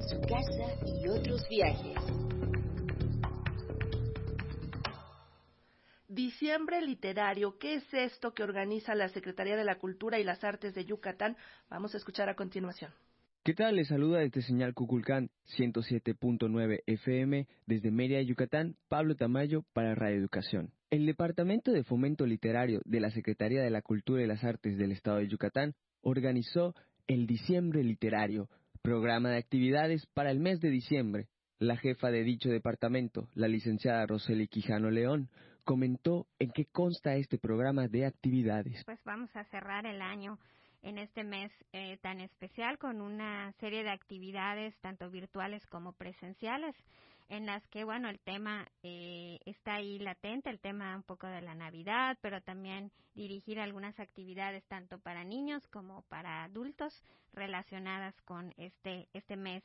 Su 0.00 0.20
casa 0.22 0.74
y 0.84 1.08
otros 1.08 1.40
viajes. 1.48 1.98
Diciembre 6.08 6.82
literario, 6.82 7.58
¿qué 7.58 7.74
es 7.74 7.94
esto 7.94 8.34
que 8.34 8.42
organiza 8.42 8.96
la 8.96 9.08
Secretaría 9.10 9.54
de 9.54 9.62
la 9.62 9.78
Cultura 9.78 10.18
y 10.18 10.24
las 10.24 10.42
Artes 10.42 10.74
de 10.74 10.84
Yucatán? 10.84 11.36
Vamos 11.70 11.94
a 11.94 11.98
escuchar 11.98 12.28
a 12.28 12.34
continuación. 12.34 12.90
¿Qué 13.44 13.54
tal? 13.54 13.76
Les 13.76 13.86
saluda 13.86 14.18
desde 14.18 14.42
Señal 14.42 14.74
Cuculcán 14.74 15.30
107.9 15.56 16.82
FM 16.86 17.46
desde 17.66 17.92
Mérida, 17.92 18.20
Yucatán, 18.20 18.74
Pablo 18.88 19.14
Tamayo 19.14 19.62
para 19.72 19.94
Radio 19.94 20.16
Educación. 20.16 20.72
El 20.88 21.04
Departamento 21.04 21.72
de 21.72 21.82
Fomento 21.82 22.26
Literario 22.26 22.80
de 22.84 23.00
la 23.00 23.10
Secretaría 23.10 23.60
de 23.60 23.70
la 23.70 23.82
Cultura 23.82 24.22
y 24.22 24.26
las 24.26 24.44
Artes 24.44 24.78
del 24.78 24.92
Estado 24.92 25.16
de 25.16 25.26
Yucatán 25.26 25.74
organizó 26.00 26.74
el 27.08 27.26
Diciembre 27.26 27.82
Literario 27.82 28.48
programa 28.82 29.30
de 29.30 29.38
actividades 29.38 30.06
para 30.14 30.30
el 30.30 30.38
mes 30.38 30.60
de 30.60 30.70
diciembre. 30.70 31.26
La 31.58 31.76
jefa 31.76 32.12
de 32.12 32.22
dicho 32.22 32.48
departamento, 32.50 33.28
la 33.34 33.48
licenciada 33.48 34.06
Roseli 34.06 34.46
Quijano 34.46 34.90
León, 34.90 35.28
comentó 35.64 36.28
en 36.38 36.52
qué 36.52 36.66
consta 36.66 37.16
este 37.16 37.36
programa 37.36 37.88
de 37.88 38.06
actividades. 38.06 38.84
Pues 38.84 39.02
vamos 39.04 39.34
a 39.34 39.42
cerrar 39.46 39.86
el 39.86 40.00
año 40.00 40.38
en 40.82 40.98
este 40.98 41.24
mes 41.24 41.50
eh, 41.72 41.98
tan 42.00 42.20
especial 42.20 42.78
con 42.78 43.00
una 43.00 43.50
serie 43.58 43.82
de 43.82 43.90
actividades 43.90 44.78
tanto 44.82 45.10
virtuales 45.10 45.66
como 45.66 45.94
presenciales 45.94 46.76
en 47.28 47.46
las 47.46 47.66
que 47.68 47.84
bueno 47.84 48.08
el 48.08 48.18
tema 48.20 48.66
eh, 48.82 49.38
está 49.46 49.74
ahí 49.74 49.98
latente 49.98 50.50
el 50.50 50.60
tema 50.60 50.96
un 50.96 51.02
poco 51.02 51.26
de 51.26 51.40
la 51.40 51.54
navidad 51.54 52.18
pero 52.20 52.40
también 52.40 52.92
dirigir 53.14 53.58
algunas 53.60 53.98
actividades 53.98 54.64
tanto 54.66 54.98
para 54.98 55.24
niños 55.24 55.66
como 55.68 56.02
para 56.08 56.44
adultos 56.44 57.02
relacionadas 57.32 58.14
con 58.22 58.52
este 58.56 59.08
este 59.12 59.36
mes 59.36 59.62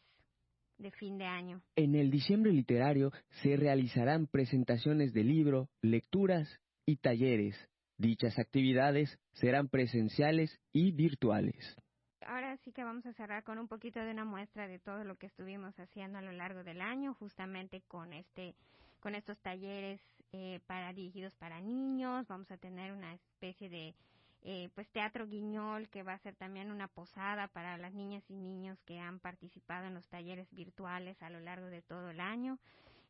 de 0.81 0.91
fin 0.91 1.17
de 1.17 1.25
año. 1.25 1.61
En 1.75 1.95
el 1.95 2.11
diciembre 2.11 2.51
literario 2.51 3.11
se 3.43 3.55
realizarán 3.55 4.27
presentaciones 4.27 5.13
de 5.13 5.23
libro, 5.23 5.69
lecturas 5.81 6.59
y 6.85 6.97
talleres. 6.97 7.55
Dichas 7.97 8.39
actividades 8.39 9.19
serán 9.33 9.69
presenciales 9.69 10.59
y 10.73 10.91
virtuales. 10.91 11.77
Ahora 12.27 12.55
sí 12.57 12.71
que 12.71 12.83
vamos 12.83 13.05
a 13.05 13.13
cerrar 13.13 13.43
con 13.43 13.57
un 13.57 13.67
poquito 13.67 13.99
de 13.99 14.11
una 14.11 14.25
muestra 14.25 14.67
de 14.67 14.79
todo 14.79 15.03
lo 15.03 15.15
que 15.15 15.25
estuvimos 15.25 15.79
haciendo 15.79 16.19
a 16.19 16.21
lo 16.21 16.31
largo 16.31 16.63
del 16.63 16.81
año, 16.81 17.15
justamente 17.15 17.81
con 17.87 18.13
este, 18.13 18.53
con 18.99 19.15
estos 19.15 19.39
talleres 19.39 19.99
eh, 20.31 20.59
para 20.67 20.93
dirigidos 20.93 21.33
para 21.35 21.59
niños. 21.61 22.27
Vamos 22.27 22.51
a 22.51 22.57
tener 22.57 22.91
una 22.91 23.13
especie 23.13 23.69
de 23.69 23.95
eh, 24.43 24.69
pues 24.75 24.87
Teatro 24.89 25.27
Guiñol, 25.27 25.89
que 25.89 26.03
va 26.03 26.13
a 26.13 26.19
ser 26.19 26.35
también 26.35 26.71
una 26.71 26.87
posada 26.87 27.47
para 27.47 27.77
las 27.77 27.93
niñas 27.93 28.23
y 28.29 28.35
niños 28.35 28.81
que 28.83 28.99
han 28.99 29.19
participado 29.19 29.87
en 29.87 29.95
los 29.95 30.07
talleres 30.07 30.47
virtuales 30.51 31.21
a 31.21 31.29
lo 31.29 31.39
largo 31.39 31.67
de 31.67 31.81
todo 31.81 32.11
el 32.11 32.19
año 32.19 32.59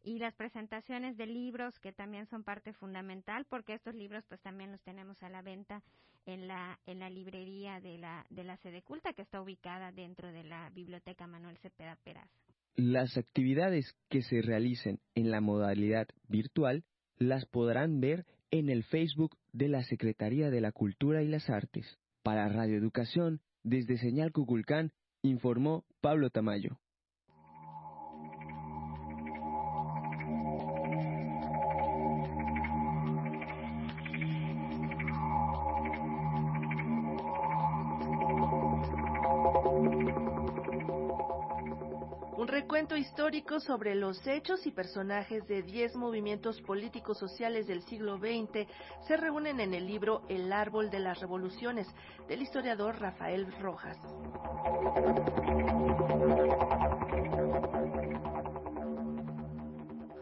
y 0.04 0.20
las 0.20 0.34
presentaciones 0.34 1.16
de 1.18 1.28
libros 1.28 1.80
que 1.80 1.92
también 1.92 2.26
son 2.26 2.44
parte 2.44 2.74
fundamental 2.74 3.46
porque 3.46 3.74
estos 3.74 3.94
libros 3.94 4.26
pues 4.28 4.42
también 4.42 4.72
los 4.72 4.82
tenemos 4.82 5.22
a 5.22 5.30
la 5.30 5.42
venta 5.42 5.82
en 6.26 6.48
la 6.48 6.80
en 6.86 7.00
la 7.00 7.10
librería 7.10 7.80
de 7.80 7.98
la 7.98 8.26
de 8.30 8.44
la 8.44 8.58
sede 8.58 8.82
culta 8.82 9.14
que 9.14 9.22
está 9.22 9.42
ubicada 9.42 9.92
dentro 9.92 10.32
de 10.32 10.44
la 10.44 10.70
biblioteca 10.70 11.28
Manuel 11.28 11.58
Cepeda 11.58 11.98
Peraza. 12.04 12.30
Las 12.76 13.18
actividades 13.18 13.96
que 14.10 14.22
se 14.22 14.42
realicen 14.42 15.00
en 15.16 15.32
la 15.32 15.42
modalidad 15.42 16.08
virtual 16.28 16.84
las 17.18 17.46
podrán 17.46 18.00
ver 18.00 18.26
en 18.50 18.70
el 18.70 18.84
Facebook 18.84 19.38
de 19.54 19.68
la 19.68 19.84
Secretaría 19.84 20.50
de 20.50 20.62
la 20.62 20.72
Cultura 20.72 21.24
y 21.24 21.28
las 21.28 21.50
Artes. 21.50 22.00
Para 22.24 22.48
Radio 22.50 22.78
Educación, 22.78 23.42
desde 23.64 23.98
Señal 23.98 24.32
Cuculcán, 24.32 24.92
informó 25.22 25.86
Pablo 26.02 26.30
Tamayo. 26.30 26.81
Histórico 43.02 43.60
sobre 43.60 43.96
los 43.96 44.26
hechos 44.28 44.68
y 44.68 44.72
personajes 44.72 45.48
de 45.48 45.64
10 45.64 45.96
movimientos 45.96 46.62
políticos 46.62 47.18
sociales 47.18 47.66
del 47.66 47.82
siglo 47.82 48.20
XX 48.20 48.68
se 49.08 49.18
reúnen 49.18 49.60
en 49.60 49.74
el 49.74 49.88
libro 49.88 50.22
El 50.30 50.54
árbol 50.54 50.92
de 50.92 51.00
las 51.00 51.20
revoluciones 51.20 51.88
del 52.28 52.44
historiador 52.44 53.00
Rafael 53.00 53.52
Rojas. 53.60 53.98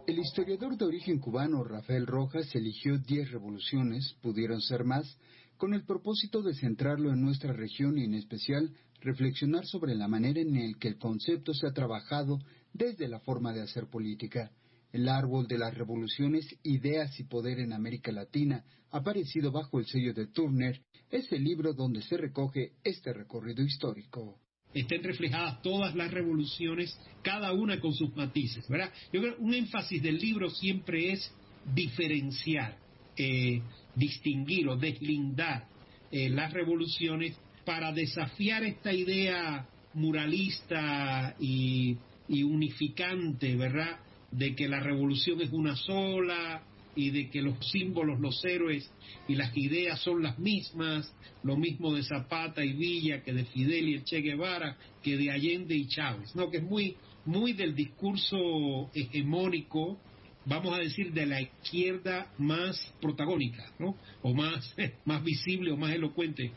El 0.07 0.17
historiador 0.17 0.77
de 0.77 0.85
origen 0.85 1.19
cubano 1.19 1.65
Rafael 1.65 2.07
Rojas 2.07 2.55
eligió 2.55 2.97
10 2.97 3.31
revoluciones, 3.31 4.15
pudieron 4.21 4.61
ser 4.61 4.85
más, 4.85 5.17
con 5.57 5.73
el 5.73 5.83
propósito 5.83 6.41
de 6.41 6.53
centrarlo 6.53 7.11
en 7.11 7.19
nuestra 7.19 7.51
región 7.51 7.97
y 7.97 8.05
en 8.05 8.13
especial 8.13 8.71
reflexionar 9.01 9.65
sobre 9.65 9.95
la 9.95 10.07
manera 10.07 10.39
en 10.39 10.53
la 10.53 10.77
que 10.79 10.87
el 10.87 10.97
concepto 10.97 11.53
se 11.53 11.67
ha 11.67 11.71
trabajado 11.71 12.39
desde 12.73 13.07
la 13.07 13.19
forma 13.19 13.53
de 13.53 13.61
hacer 13.61 13.87
política. 13.87 14.51
El 14.91 15.07
árbol 15.07 15.47
de 15.47 15.57
las 15.57 15.75
revoluciones, 15.75 16.47
ideas 16.63 17.19
y 17.19 17.23
poder 17.23 17.59
en 17.59 17.73
América 17.73 18.11
Latina, 18.11 18.63
aparecido 18.91 19.51
bajo 19.51 19.79
el 19.79 19.85
sello 19.85 20.13
de 20.13 20.27
Turner, 20.27 20.81
es 21.11 21.31
el 21.31 21.43
libro 21.43 21.73
donde 21.73 22.01
se 22.01 22.17
recoge 22.17 22.73
este 22.83 23.13
recorrido 23.13 23.63
histórico. 23.63 24.39
Estén 24.73 25.03
reflejadas 25.03 25.61
todas 25.61 25.95
las 25.95 26.11
revoluciones, 26.11 26.97
cada 27.23 27.53
una 27.53 27.79
con 27.79 27.93
sus 27.93 28.15
matices, 28.15 28.67
¿verdad? 28.67 28.91
Yo 29.11 29.21
creo 29.21 29.35
que 29.35 29.41
un 29.41 29.53
énfasis 29.53 30.01
del 30.01 30.17
libro 30.17 30.49
siempre 30.49 31.11
es 31.11 31.31
diferenciar, 31.73 32.77
eh, 33.17 33.61
distinguir 33.95 34.67
o 34.69 34.75
deslindar 34.75 35.67
eh, 36.11 36.29
las 36.29 36.53
revoluciones 36.53 37.35
para 37.65 37.91
desafiar 37.91 38.63
esta 38.63 38.93
idea 38.93 39.67
muralista 39.93 41.35
y, 41.39 41.97
unificante, 42.29 43.55
¿verdad? 43.55 43.99
De 44.31 44.55
que 44.55 44.67
la 44.67 44.79
revolución 44.79 45.41
es 45.41 45.51
una 45.51 45.75
sola 45.75 46.63
y 46.95 47.11
de 47.11 47.29
que 47.29 47.41
los 47.41 47.57
símbolos, 47.69 48.19
los 48.19 48.43
héroes 48.43 48.89
y 49.27 49.35
las 49.35 49.55
ideas 49.55 50.01
son 50.01 50.21
las 50.21 50.37
mismas, 50.39 51.13
lo 51.43 51.55
mismo 51.55 51.93
de 51.93 52.03
Zapata 52.03 52.63
y 52.63 52.73
Villa 52.73 53.23
que 53.23 53.33
de 53.33 53.45
Fidel 53.45 53.89
y 53.89 53.93
el 53.95 54.03
Che 54.03 54.21
Guevara, 54.21 54.77
que 55.01 55.17
de 55.17 55.31
Allende 55.31 55.75
y 55.75 55.87
Chávez, 55.87 56.35
¿no? 56.35 56.49
Que 56.49 56.57
es 56.57 56.63
muy, 56.63 56.95
muy 57.25 57.53
del 57.53 57.75
discurso 57.75 58.89
hegemónico, 58.93 59.99
vamos 60.45 60.73
a 60.73 60.79
decir, 60.79 61.13
de 61.13 61.25
la 61.25 61.41
izquierda 61.41 62.33
más 62.37 62.77
protagónica, 63.01 63.71
¿no? 63.79 63.95
O 64.21 64.33
más, 64.33 64.75
más 65.05 65.23
visible 65.23 65.71
o 65.71 65.77
más 65.77 65.93
elocuente 65.93 66.51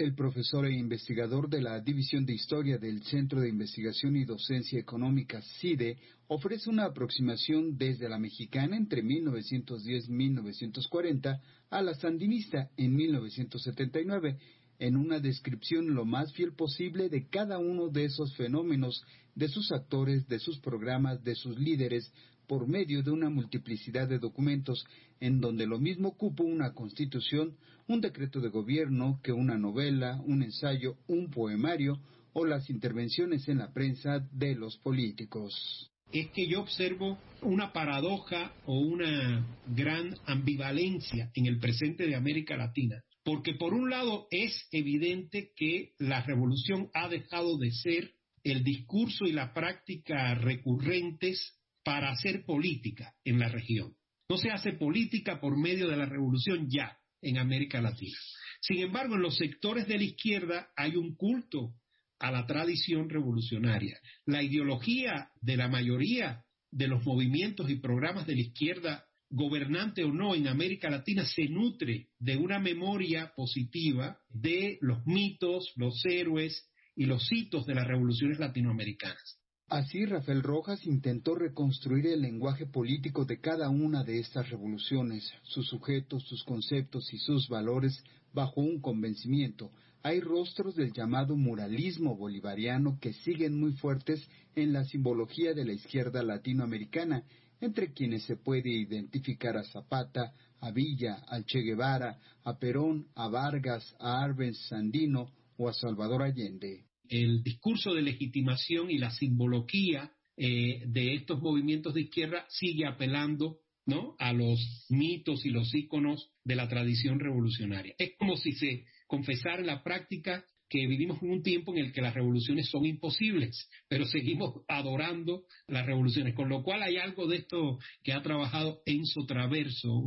el 0.00 0.14
profesor 0.14 0.64
e 0.64 0.72
investigador 0.72 1.50
de 1.50 1.60
la 1.60 1.78
División 1.78 2.24
de 2.24 2.32
Historia 2.32 2.78
del 2.78 3.02
Centro 3.02 3.42
de 3.42 3.50
Investigación 3.50 4.16
y 4.16 4.24
Docencia 4.24 4.80
Económica 4.80 5.42
CIDE 5.42 5.98
ofrece 6.26 6.70
una 6.70 6.86
aproximación 6.86 7.76
desde 7.76 8.08
la 8.08 8.18
mexicana 8.18 8.78
entre 8.78 9.04
1910-1940 9.04 11.42
a 11.68 11.82
la 11.82 11.92
sandinista 11.94 12.70
en 12.78 12.96
1979 12.96 14.38
en 14.78 14.96
una 14.96 15.20
descripción 15.20 15.94
lo 15.94 16.06
más 16.06 16.32
fiel 16.32 16.54
posible 16.54 17.10
de 17.10 17.28
cada 17.28 17.58
uno 17.58 17.88
de 17.88 18.06
esos 18.06 18.34
fenómenos, 18.36 19.04
de 19.34 19.48
sus 19.48 19.70
actores, 19.70 20.26
de 20.28 20.38
sus 20.38 20.60
programas, 20.60 21.22
de 21.22 21.34
sus 21.34 21.58
líderes, 21.58 22.10
por 22.50 22.66
medio 22.66 23.02
de 23.02 23.12
una 23.12 23.28
multiplicidad 23.28 24.08
de 24.08 24.18
documentos 24.18 24.84
en 25.20 25.40
donde 25.40 25.66
lo 25.66 25.78
mismo 25.78 26.08
ocupa 26.08 26.42
una 26.42 26.72
constitución, 26.72 27.56
un 27.90 28.00
decreto 28.00 28.40
de 28.40 28.50
gobierno 28.50 29.20
que 29.20 29.32
una 29.32 29.58
novela, 29.58 30.22
un 30.24 30.44
ensayo, 30.44 30.98
un 31.08 31.28
poemario 31.28 32.00
o 32.32 32.44
las 32.44 32.70
intervenciones 32.70 33.48
en 33.48 33.58
la 33.58 33.72
prensa 33.72 34.20
de 34.30 34.54
los 34.54 34.78
políticos. 34.78 35.90
Es 36.12 36.30
que 36.30 36.46
yo 36.46 36.60
observo 36.60 37.18
una 37.42 37.72
paradoja 37.72 38.54
o 38.64 38.78
una 38.78 39.44
gran 39.66 40.14
ambivalencia 40.26 41.32
en 41.34 41.46
el 41.46 41.58
presente 41.58 42.06
de 42.06 42.14
América 42.14 42.56
Latina, 42.56 43.02
porque 43.24 43.54
por 43.54 43.74
un 43.74 43.90
lado 43.90 44.28
es 44.30 44.68
evidente 44.70 45.50
que 45.56 45.94
la 45.98 46.22
revolución 46.22 46.90
ha 46.94 47.08
dejado 47.08 47.58
de 47.58 47.72
ser 47.72 48.12
el 48.44 48.62
discurso 48.62 49.24
y 49.24 49.32
la 49.32 49.52
práctica 49.52 50.36
recurrentes 50.36 51.58
para 51.82 52.12
hacer 52.12 52.44
política 52.44 53.14
en 53.24 53.40
la 53.40 53.48
región. 53.48 53.96
No 54.28 54.36
se 54.36 54.50
hace 54.50 54.74
política 54.74 55.40
por 55.40 55.58
medio 55.58 55.88
de 55.88 55.96
la 55.96 56.06
revolución 56.06 56.68
ya 56.70 56.99
en 57.22 57.38
América 57.38 57.80
Latina. 57.80 58.16
Sin 58.60 58.78
embargo, 58.78 59.14
en 59.14 59.22
los 59.22 59.36
sectores 59.36 59.86
de 59.88 59.96
la 59.96 60.04
izquierda 60.04 60.70
hay 60.76 60.96
un 60.96 61.14
culto 61.14 61.74
a 62.18 62.30
la 62.30 62.46
tradición 62.46 63.08
revolucionaria. 63.08 63.98
La 64.26 64.42
ideología 64.42 65.30
de 65.40 65.56
la 65.56 65.68
mayoría 65.68 66.44
de 66.70 66.86
los 66.86 67.04
movimientos 67.04 67.70
y 67.70 67.76
programas 67.76 68.26
de 68.26 68.34
la 68.34 68.42
izquierda, 68.42 69.06
gobernante 69.30 70.04
o 70.04 70.12
no 70.12 70.34
en 70.34 70.46
América 70.46 70.90
Latina, 70.90 71.24
se 71.24 71.48
nutre 71.48 72.08
de 72.18 72.36
una 72.36 72.58
memoria 72.58 73.32
positiva 73.34 74.20
de 74.28 74.78
los 74.82 75.06
mitos, 75.06 75.72
los 75.76 76.04
héroes 76.04 76.68
y 76.94 77.06
los 77.06 77.32
hitos 77.32 77.64
de 77.66 77.74
las 77.74 77.86
revoluciones 77.86 78.38
latinoamericanas. 78.38 79.39
Así, 79.70 80.04
Rafael 80.04 80.42
Rojas 80.42 80.84
intentó 80.84 81.36
reconstruir 81.36 82.08
el 82.08 82.22
lenguaje 82.22 82.66
político 82.66 83.24
de 83.24 83.38
cada 83.38 83.68
una 83.68 84.02
de 84.02 84.18
estas 84.18 84.50
revoluciones, 84.50 85.32
sus 85.44 85.68
sujetos, 85.68 86.24
sus 86.24 86.42
conceptos 86.42 87.14
y 87.14 87.18
sus 87.18 87.48
valores 87.48 88.02
bajo 88.32 88.62
un 88.62 88.80
convencimiento. 88.80 89.70
Hay 90.02 90.18
rostros 90.18 90.74
del 90.74 90.92
llamado 90.92 91.36
muralismo 91.36 92.16
bolivariano 92.16 92.98
que 93.00 93.12
siguen 93.12 93.60
muy 93.60 93.74
fuertes 93.74 94.28
en 94.56 94.72
la 94.72 94.82
simbología 94.86 95.54
de 95.54 95.64
la 95.64 95.72
izquierda 95.72 96.24
latinoamericana, 96.24 97.22
entre 97.60 97.92
quienes 97.92 98.24
se 98.24 98.34
puede 98.34 98.70
identificar 98.70 99.56
a 99.56 99.62
Zapata, 99.62 100.32
a 100.58 100.72
Villa, 100.72 101.22
al 101.28 101.44
Che 101.44 101.60
Guevara, 101.60 102.18
a 102.42 102.58
Perón, 102.58 103.06
a 103.14 103.28
Vargas, 103.28 103.94
a 104.00 104.20
Arbenz 104.20 104.58
Sandino 104.68 105.30
o 105.58 105.68
a 105.68 105.72
Salvador 105.72 106.22
Allende 106.22 106.89
el 107.10 107.42
discurso 107.42 107.92
de 107.92 108.02
legitimación 108.02 108.90
y 108.90 108.98
la 108.98 109.10
simbología 109.10 110.12
eh, 110.36 110.84
de 110.86 111.14
estos 111.14 111.42
movimientos 111.42 111.92
de 111.92 112.02
izquierda 112.02 112.46
sigue 112.48 112.86
apelando 112.86 113.58
¿no? 113.84 114.14
a 114.18 114.32
los 114.32 114.86
mitos 114.88 115.44
y 115.44 115.50
los 115.50 115.74
íconos 115.74 116.30
de 116.44 116.54
la 116.54 116.68
tradición 116.68 117.18
revolucionaria. 117.18 117.94
Es 117.98 118.12
como 118.16 118.36
si 118.36 118.52
se 118.52 118.86
confesara 119.06 119.58
en 119.58 119.66
la 119.66 119.82
práctica 119.82 120.44
que 120.68 120.86
vivimos 120.86 121.20
en 121.20 121.30
un 121.32 121.42
tiempo 121.42 121.72
en 121.72 121.84
el 121.84 121.92
que 121.92 122.00
las 122.00 122.14
revoluciones 122.14 122.68
son 122.70 122.86
imposibles, 122.86 123.68
pero 123.88 124.04
seguimos 124.06 124.62
adorando 124.68 125.44
las 125.66 125.84
revoluciones, 125.84 126.34
con 126.34 126.48
lo 126.48 126.62
cual 126.62 126.84
hay 126.84 126.96
algo 126.96 127.26
de 127.26 127.38
esto 127.38 127.78
que 128.04 128.12
ha 128.12 128.22
trabajado 128.22 128.80
Enzo 128.86 129.26
Traverso, 129.26 130.00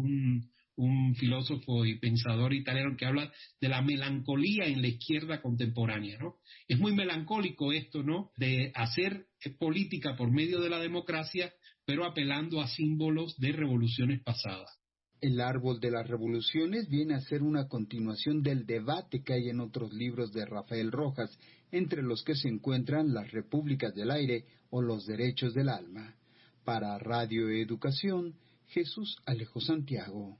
un 0.76 1.16
filósofo 1.16 1.86
y 1.86 2.00
pensador 2.00 2.54
italiano 2.54 2.96
que 2.98 3.06
habla 3.06 3.32
de 3.62 3.70
la 3.70 3.82
melancolía 3.82 4.66
en 4.66 4.82
la 4.82 4.88
izquierda 4.88 5.42
contemporánea, 5.42 6.18
¿no? 6.18 6.38
Es 6.68 6.80
muy 6.80 6.94
melancólico 6.94 7.72
esto, 7.72 8.04
¿no? 8.04 8.32
De 8.38 8.72
hacer 8.76 9.28
política 9.60 10.16
por 10.16 10.32
medio 10.32 10.62
de 10.62 10.70
la 10.70 10.80
democracia, 10.80 11.54
pero 11.86 12.06
apelando 12.06 12.62
a 12.62 12.68
símbolos 12.68 13.38
de 13.38 13.52
revoluciones 13.52 14.22
pasadas. 14.22 14.80
El 15.22 15.40
árbol 15.40 15.80
de 15.80 15.92
las 15.92 16.08
revoluciones 16.08 16.90
viene 16.90 17.14
a 17.14 17.22
ser 17.22 17.44
una 17.44 17.68
continuación 17.68 18.42
del 18.44 18.66
debate 18.66 19.24
que 19.24 19.34
hay 19.34 19.50
en 19.50 19.62
otros 19.62 19.94
libros 19.94 20.34
de 20.34 20.46
Rafael 20.46 20.92
Rojas, 20.92 21.40
entre 21.72 22.02
los 22.02 22.24
que 22.24 22.36
se 22.36 22.50
encuentran 22.50 23.14
las 23.14 23.32
repúblicas 23.32 23.96
del 23.96 24.12
aire 24.12 24.46
o 24.70 24.82
los 24.82 25.06
derechos 25.06 25.54
del 25.54 25.70
alma. 25.70 26.16
Para 26.66 26.98
Radio 26.98 27.50
Educación, 27.50 28.36
Jesús 28.68 29.18
Alejo 29.26 29.62
Santiago. 29.62 30.38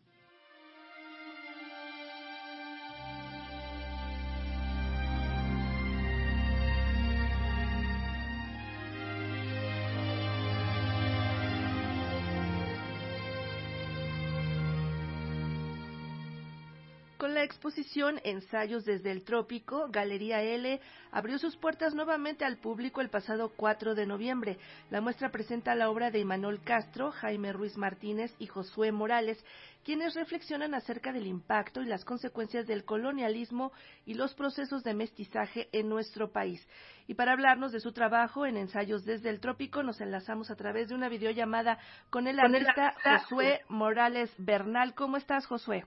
Exposición 17.42 18.20
Ensayos 18.24 18.86
desde 18.86 19.10
el 19.10 19.24
Trópico, 19.24 19.88
Galería 19.90 20.44
L 20.44 20.80
abrió 21.10 21.40
sus 21.40 21.56
puertas 21.58 21.96
nuevamente 21.96 22.46
al 22.46 22.58
público 22.58 23.00
el 23.02 23.10
pasado 23.10 23.54
4 23.56 23.96
de 23.96 24.06
noviembre. 24.06 24.60
La 24.92 25.02
muestra 25.02 25.32
presenta 25.32 25.74
la 25.74 25.90
obra 25.90 26.12
de 26.12 26.20
Imanol 26.20 26.62
Castro, 26.62 27.12
Jaime 27.12 27.54
Ruiz 27.54 27.78
Martínez 27.78 28.36
y 28.38 28.46
Josué 28.46 28.92
Morales, 28.92 29.44
quienes 29.84 30.14
reflexionan 30.14 30.76
acerca 30.76 31.12
del 31.12 31.26
impacto 31.26 31.82
y 31.82 31.86
las 31.86 32.06
consecuencias 32.06 32.68
del 32.68 32.86
colonialismo 32.86 33.72
y 34.06 34.14
los 34.14 34.36
procesos 34.36 34.84
de 34.84 34.94
mestizaje 34.94 35.70
en 35.72 35.90
nuestro 35.90 36.32
país. 36.32 36.68
Y 37.08 37.16
para 37.16 37.32
hablarnos 37.32 37.72
de 37.72 37.80
su 37.80 37.94
trabajo 37.94 38.46
en 38.46 38.58
Ensayos 38.58 39.06
desde 39.06 39.30
el 39.30 39.40
Trópico, 39.40 39.82
nos 39.82 40.02
enlazamos 40.02 40.52
a 40.52 40.56
través 40.56 40.90
de 40.90 40.96
una 40.96 41.10
videollamada 41.10 41.80
con 42.10 42.28
el 42.28 42.40
artista 42.40 42.94
Josué 43.04 43.62
Morales 43.70 44.32
Bernal. 44.38 44.94
¿Cómo 44.94 45.18
estás, 45.18 45.48
Josué? 45.48 45.86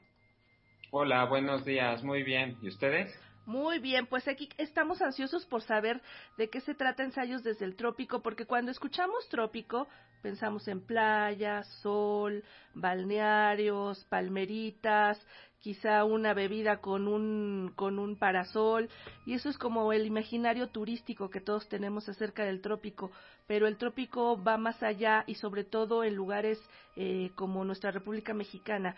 Hola, 0.91 1.25
buenos 1.25 1.65
días, 1.65 2.05
muy 2.05 2.23
bien. 2.23 2.57
¿Y 2.63 2.69
ustedes? 2.69 3.13
Muy 3.45 3.79
bien, 3.79 4.07
pues 4.07 4.27
aquí 4.29 4.49
estamos 4.57 5.03
ansiosos 5.03 5.45
por 5.47 5.63
saber 5.63 6.01
de 6.37 6.49
qué 6.49 6.61
se 6.61 6.75
trata 6.75 7.05
ensayos 7.05 7.43
desde 7.43 7.65
el 7.65 7.77
trópico, 7.77 8.21
porque 8.21 8.47
cuando 8.47 8.71
escuchamos 8.71 9.29
trópico 9.29 9.89
pensamos 10.23 10.67
en 10.67 10.81
playas, 10.81 11.69
sol, 11.81 12.43
balnearios, 12.75 14.05
palmeritas, 14.07 15.25
quizá 15.61 16.05
una 16.05 16.35
bebida 16.35 16.81
con 16.81 17.09
un 17.09 17.73
con 17.75 17.99
un 17.99 18.17
parasol 18.17 18.89
y 19.25 19.35
eso 19.35 19.49
es 19.49 19.59
como 19.59 19.93
el 19.93 20.07
imaginario 20.07 20.69
turístico 20.69 21.31
que 21.31 21.41
todos 21.41 21.69
tenemos 21.69 22.09
acerca 22.09 22.45
del 22.45 22.61
trópico, 22.61 23.11
pero 23.47 23.67
el 23.67 23.77
trópico 23.77 24.43
va 24.43 24.59
más 24.59 24.83
allá 24.83 25.25
y 25.27 25.35
sobre 25.37 25.65
todo 25.65 26.05
en 26.05 26.15
lugares 26.15 26.61
eh, 26.97 27.31
como 27.35 27.65
nuestra 27.65 27.91
República 27.91 28.35
Mexicana 28.35 28.97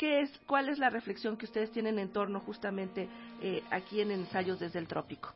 ¿Qué 0.00 0.22
es, 0.22 0.30
¿Cuál 0.46 0.70
es 0.70 0.78
la 0.78 0.88
reflexión 0.88 1.36
que 1.36 1.44
ustedes 1.44 1.70
tienen 1.72 1.98
en 1.98 2.10
torno 2.10 2.40
justamente 2.40 3.06
eh, 3.42 3.62
aquí 3.70 4.00
en 4.00 4.10
Ensayos 4.10 4.58
desde 4.58 4.78
el 4.78 4.88
Trópico? 4.88 5.34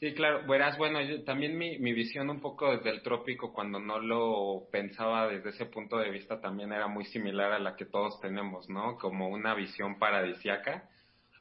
Sí, 0.00 0.14
claro, 0.14 0.46
verás, 0.48 0.78
bueno, 0.78 1.00
también 1.26 1.58
mi, 1.58 1.78
mi 1.78 1.92
visión 1.92 2.30
un 2.30 2.40
poco 2.40 2.74
desde 2.74 2.88
el 2.88 3.02
trópico, 3.02 3.52
cuando 3.52 3.78
no 3.78 3.98
lo 3.98 4.70
pensaba 4.72 5.28
desde 5.28 5.50
ese 5.50 5.66
punto 5.66 5.98
de 5.98 6.08
vista, 6.08 6.40
también 6.40 6.72
era 6.72 6.86
muy 6.86 7.04
similar 7.04 7.52
a 7.52 7.58
la 7.58 7.76
que 7.76 7.84
todos 7.84 8.18
tenemos, 8.22 8.70
¿no? 8.70 8.96
Como 8.96 9.28
una 9.28 9.54
visión 9.54 9.98
paradisiaca. 9.98 10.88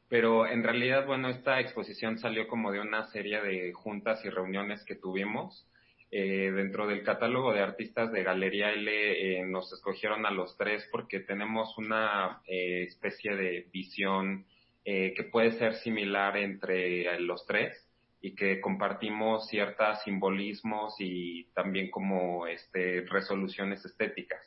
Pero 0.10 0.48
en 0.48 0.64
realidad, 0.64 1.06
bueno, 1.06 1.30
esta 1.30 1.62
exposición 1.62 2.18
salió 2.18 2.50
como 2.50 2.74
de 2.74 2.82
una 2.82 3.06
serie 3.06 3.42
de 3.42 3.72
juntas 3.72 4.26
y 4.26 4.30
reuniones 4.30 4.84
que 4.84 4.96
tuvimos 4.96 5.66
eh, 6.10 6.52
dentro 6.52 6.88
del 6.88 7.04
catálogo 7.04 7.52
de 7.52 7.60
artistas 7.60 8.14
de 8.14 8.24
Galería 8.24 8.72
L 8.72 8.90
eh, 8.90 9.46
nos 9.46 9.74
escogieron 9.74 10.26
a 10.26 10.32
los 10.32 10.56
tres 10.58 10.88
porque 10.90 11.20
tenemos 11.20 11.78
una 11.78 12.42
eh, 12.48 12.84
especie 12.84 13.36
de 13.36 13.68
visión 13.72 14.46
que 14.86 15.28
puede 15.30 15.52
ser 15.52 15.74
similar 15.76 16.38
entre 16.38 17.20
los 17.20 17.46
tres 17.46 17.78
y 18.22 18.36
que 18.36 18.62
compartimos 18.62 19.46
ciertos 19.50 20.02
simbolismos 20.06 20.96
y 21.00 21.44
también 21.54 21.92
como 21.92 22.48
este, 22.48 23.02
resoluciones 23.02 23.84
estéticas. 23.84 24.40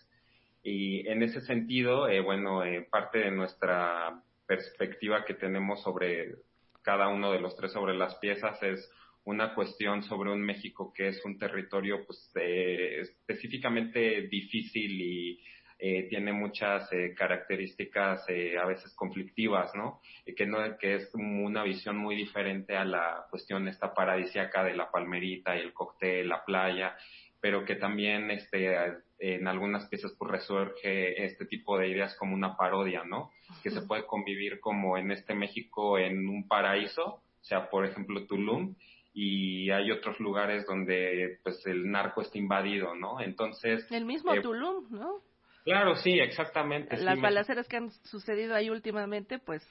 Y 0.62 1.06
en 1.06 1.22
ese 1.22 1.42
sentido, 1.42 2.08
bueno, 2.24 2.62
parte 2.90 3.18
de 3.18 3.30
nuestra 3.32 4.22
perspectiva 4.46 5.26
que 5.26 5.34
tenemos 5.34 5.82
sobre 5.82 6.36
cada 6.80 7.08
uno 7.08 7.32
de 7.32 7.40
los 7.40 7.54
tres 7.54 7.72
sobre 7.72 7.94
las 7.94 8.14
piezas 8.14 8.62
es 8.62 8.90
una 9.24 9.54
cuestión 9.54 10.02
sobre 10.02 10.30
un 10.30 10.40
México 10.40 10.92
que 10.94 11.08
es 11.08 11.24
un 11.24 11.38
territorio 11.38 12.04
pues 12.06 12.30
eh, 12.36 13.00
específicamente 13.00 14.22
difícil 14.22 15.00
y 15.00 15.40
eh, 15.78 16.06
tiene 16.10 16.32
muchas 16.32 16.92
eh, 16.92 17.14
características 17.16 18.26
a 18.28 18.66
veces 18.66 18.92
conflictivas, 18.94 19.74
¿no? 19.74 20.00
Y 20.26 20.34
que 20.34 20.46
no 20.46 20.58
que 20.78 20.96
es 20.96 21.10
una 21.14 21.62
visión 21.62 21.96
muy 21.96 22.16
diferente 22.16 22.76
a 22.76 22.84
la 22.84 23.26
cuestión 23.30 23.66
esta 23.66 23.94
paradisiaca 23.94 24.62
de 24.62 24.74
la 24.74 24.90
palmerita 24.90 25.56
y 25.56 25.60
el 25.60 25.72
cóctel, 25.72 26.28
la 26.28 26.44
playa, 26.44 26.96
pero 27.40 27.64
que 27.64 27.76
también 27.76 28.30
este 28.30 28.76
en 29.18 29.48
algunas 29.48 29.86
piezas 29.88 30.14
pues 30.18 30.30
resurge 30.30 31.24
este 31.24 31.46
tipo 31.46 31.78
de 31.78 31.88
ideas 31.88 32.14
como 32.16 32.34
una 32.34 32.56
parodia, 32.56 33.04
¿no? 33.04 33.30
Que 33.62 33.70
se 33.70 33.82
puede 33.82 34.06
convivir 34.06 34.60
como 34.60 34.98
en 34.98 35.10
este 35.10 35.34
México 35.34 35.98
en 35.98 36.28
un 36.28 36.46
paraíso, 36.46 37.22
o 37.40 37.44
sea, 37.44 37.70
por 37.70 37.86
ejemplo, 37.86 38.26
Tulum, 38.26 38.74
y 39.12 39.70
hay 39.70 39.90
otros 39.90 40.20
lugares 40.20 40.64
donde 40.66 41.38
pues 41.42 41.64
el 41.66 41.90
narco 41.90 42.22
está 42.22 42.38
invadido, 42.38 42.94
¿no? 42.94 43.20
Entonces... 43.20 43.90
El 43.90 44.04
mismo 44.04 44.34
eh, 44.34 44.40
Tulum, 44.40 44.86
¿no? 44.90 45.22
Claro, 45.64 45.96
sí, 45.96 46.18
exactamente. 46.18 46.96
Las 46.96 47.20
balaceras 47.20 47.68
que 47.68 47.76
han 47.76 47.90
sucedido 48.04 48.54
ahí 48.54 48.70
últimamente 48.70 49.38
pues 49.38 49.62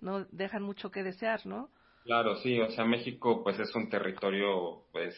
no 0.00 0.24
dejan 0.26 0.62
mucho 0.62 0.90
que 0.90 1.02
desear, 1.02 1.46
¿no? 1.46 1.70
Claro, 2.04 2.36
sí, 2.36 2.58
o 2.60 2.70
sea, 2.70 2.84
México 2.84 3.42
pues 3.42 3.58
es 3.60 3.74
un 3.74 3.88
territorio 3.88 4.84
pues 4.92 5.16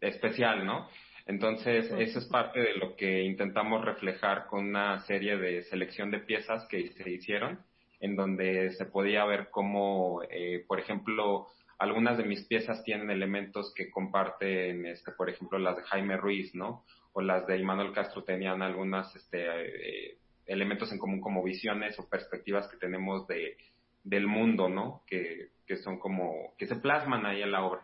especial, 0.00 0.66
¿no? 0.66 0.88
Entonces, 1.26 1.90
eso 1.98 2.18
es 2.18 2.26
parte 2.26 2.60
de 2.60 2.74
lo 2.74 2.96
que 2.96 3.22
intentamos 3.22 3.82
reflejar 3.84 4.46
con 4.46 4.66
una 4.66 5.00
serie 5.00 5.36
de 5.38 5.62
selección 5.62 6.10
de 6.10 6.18
piezas 6.18 6.66
que 6.68 6.90
se 6.90 7.10
hicieron, 7.10 7.60
en 8.00 8.14
donde 8.14 8.72
se 8.72 8.84
podía 8.84 9.24
ver 9.24 9.48
cómo, 9.50 10.22
eh, 10.28 10.64
por 10.68 10.80
ejemplo, 10.80 11.46
algunas 11.78 12.18
de 12.18 12.24
mis 12.24 12.44
piezas 12.44 12.82
tienen 12.84 13.10
elementos 13.10 13.72
que 13.74 13.90
comparten, 13.90 14.86
este, 14.86 15.12
por 15.12 15.28
ejemplo, 15.28 15.58
las 15.58 15.76
de 15.76 15.82
Jaime 15.82 16.16
Ruiz, 16.16 16.54
¿no? 16.54 16.84
O 17.12 17.20
las 17.20 17.46
de 17.46 17.58
Immanuel 17.58 17.92
Castro 17.92 18.24
tenían 18.24 18.62
algunas 18.62 19.14
este, 19.16 20.10
eh, 20.10 20.18
elementos 20.46 20.92
en 20.92 20.98
común 20.98 21.20
como 21.20 21.42
visiones 21.42 21.98
o 21.98 22.08
perspectivas 22.08 22.68
que 22.68 22.76
tenemos 22.76 23.26
de, 23.26 23.56
del 24.02 24.26
mundo, 24.26 24.68
¿no? 24.68 25.02
Que, 25.06 25.50
que 25.66 25.76
son 25.76 25.98
como, 25.98 26.54
que 26.58 26.66
se 26.66 26.76
plasman 26.76 27.26
ahí 27.26 27.42
en 27.42 27.52
la 27.52 27.64
obra. 27.64 27.82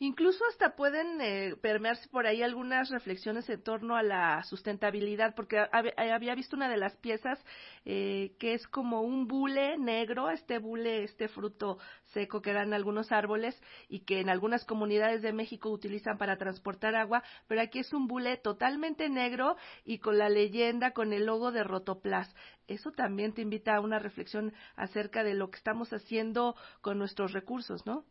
Incluso 0.00 0.44
hasta 0.50 0.74
pueden 0.76 1.20
eh, 1.20 1.56
permearse 1.62 2.08
por 2.08 2.26
ahí 2.26 2.42
algunas 2.42 2.90
reflexiones 2.90 3.48
en 3.48 3.62
torno 3.62 3.96
a 3.96 4.02
la 4.02 4.42
sustentabilidad, 4.42 5.34
porque 5.34 5.56
eh, 5.58 6.10
había 6.10 6.34
visto 6.34 6.56
una 6.56 6.68
de 6.68 6.76
las 6.76 6.96
piezas 6.96 7.42
eh, 7.84 8.34
que 8.38 8.54
es 8.54 8.66
como 8.66 9.02
un 9.02 9.28
bule 9.28 9.78
negro, 9.78 10.30
este 10.30 10.58
bule, 10.58 11.04
este 11.04 11.28
fruto 11.28 11.78
seco 12.12 12.42
que 12.42 12.52
dan 12.52 12.74
algunos 12.74 13.12
árboles 13.12 13.58
y 13.88 14.00
que 14.00 14.20
en 14.20 14.28
algunas 14.28 14.64
comunidades 14.64 15.22
de 15.22 15.32
México 15.32 15.70
utilizan 15.70 16.18
para 16.18 16.36
transportar 16.36 16.96
agua, 16.96 17.22
pero 17.46 17.60
aquí 17.60 17.78
es 17.78 17.92
un 17.92 18.08
bule 18.08 18.36
totalmente 18.36 19.08
negro 19.08 19.56
y 19.84 20.00
con 20.00 20.18
la 20.18 20.28
leyenda, 20.28 20.90
con 20.90 21.12
el 21.12 21.24
logo 21.24 21.52
de 21.52 21.64
Rotoplas. 21.64 22.34
Eso 22.66 22.90
también 22.90 23.32
te 23.32 23.42
invita 23.42 23.76
a 23.76 23.80
una 23.80 23.98
reflexión 24.00 24.52
acerca 24.76 25.22
de 25.22 25.34
lo 25.34 25.50
que 25.50 25.58
estamos 25.58 25.92
haciendo 25.92 26.56
con 26.80 26.98
nuestros 26.98 27.32
recursos, 27.32 27.86
¿no? 27.86 28.04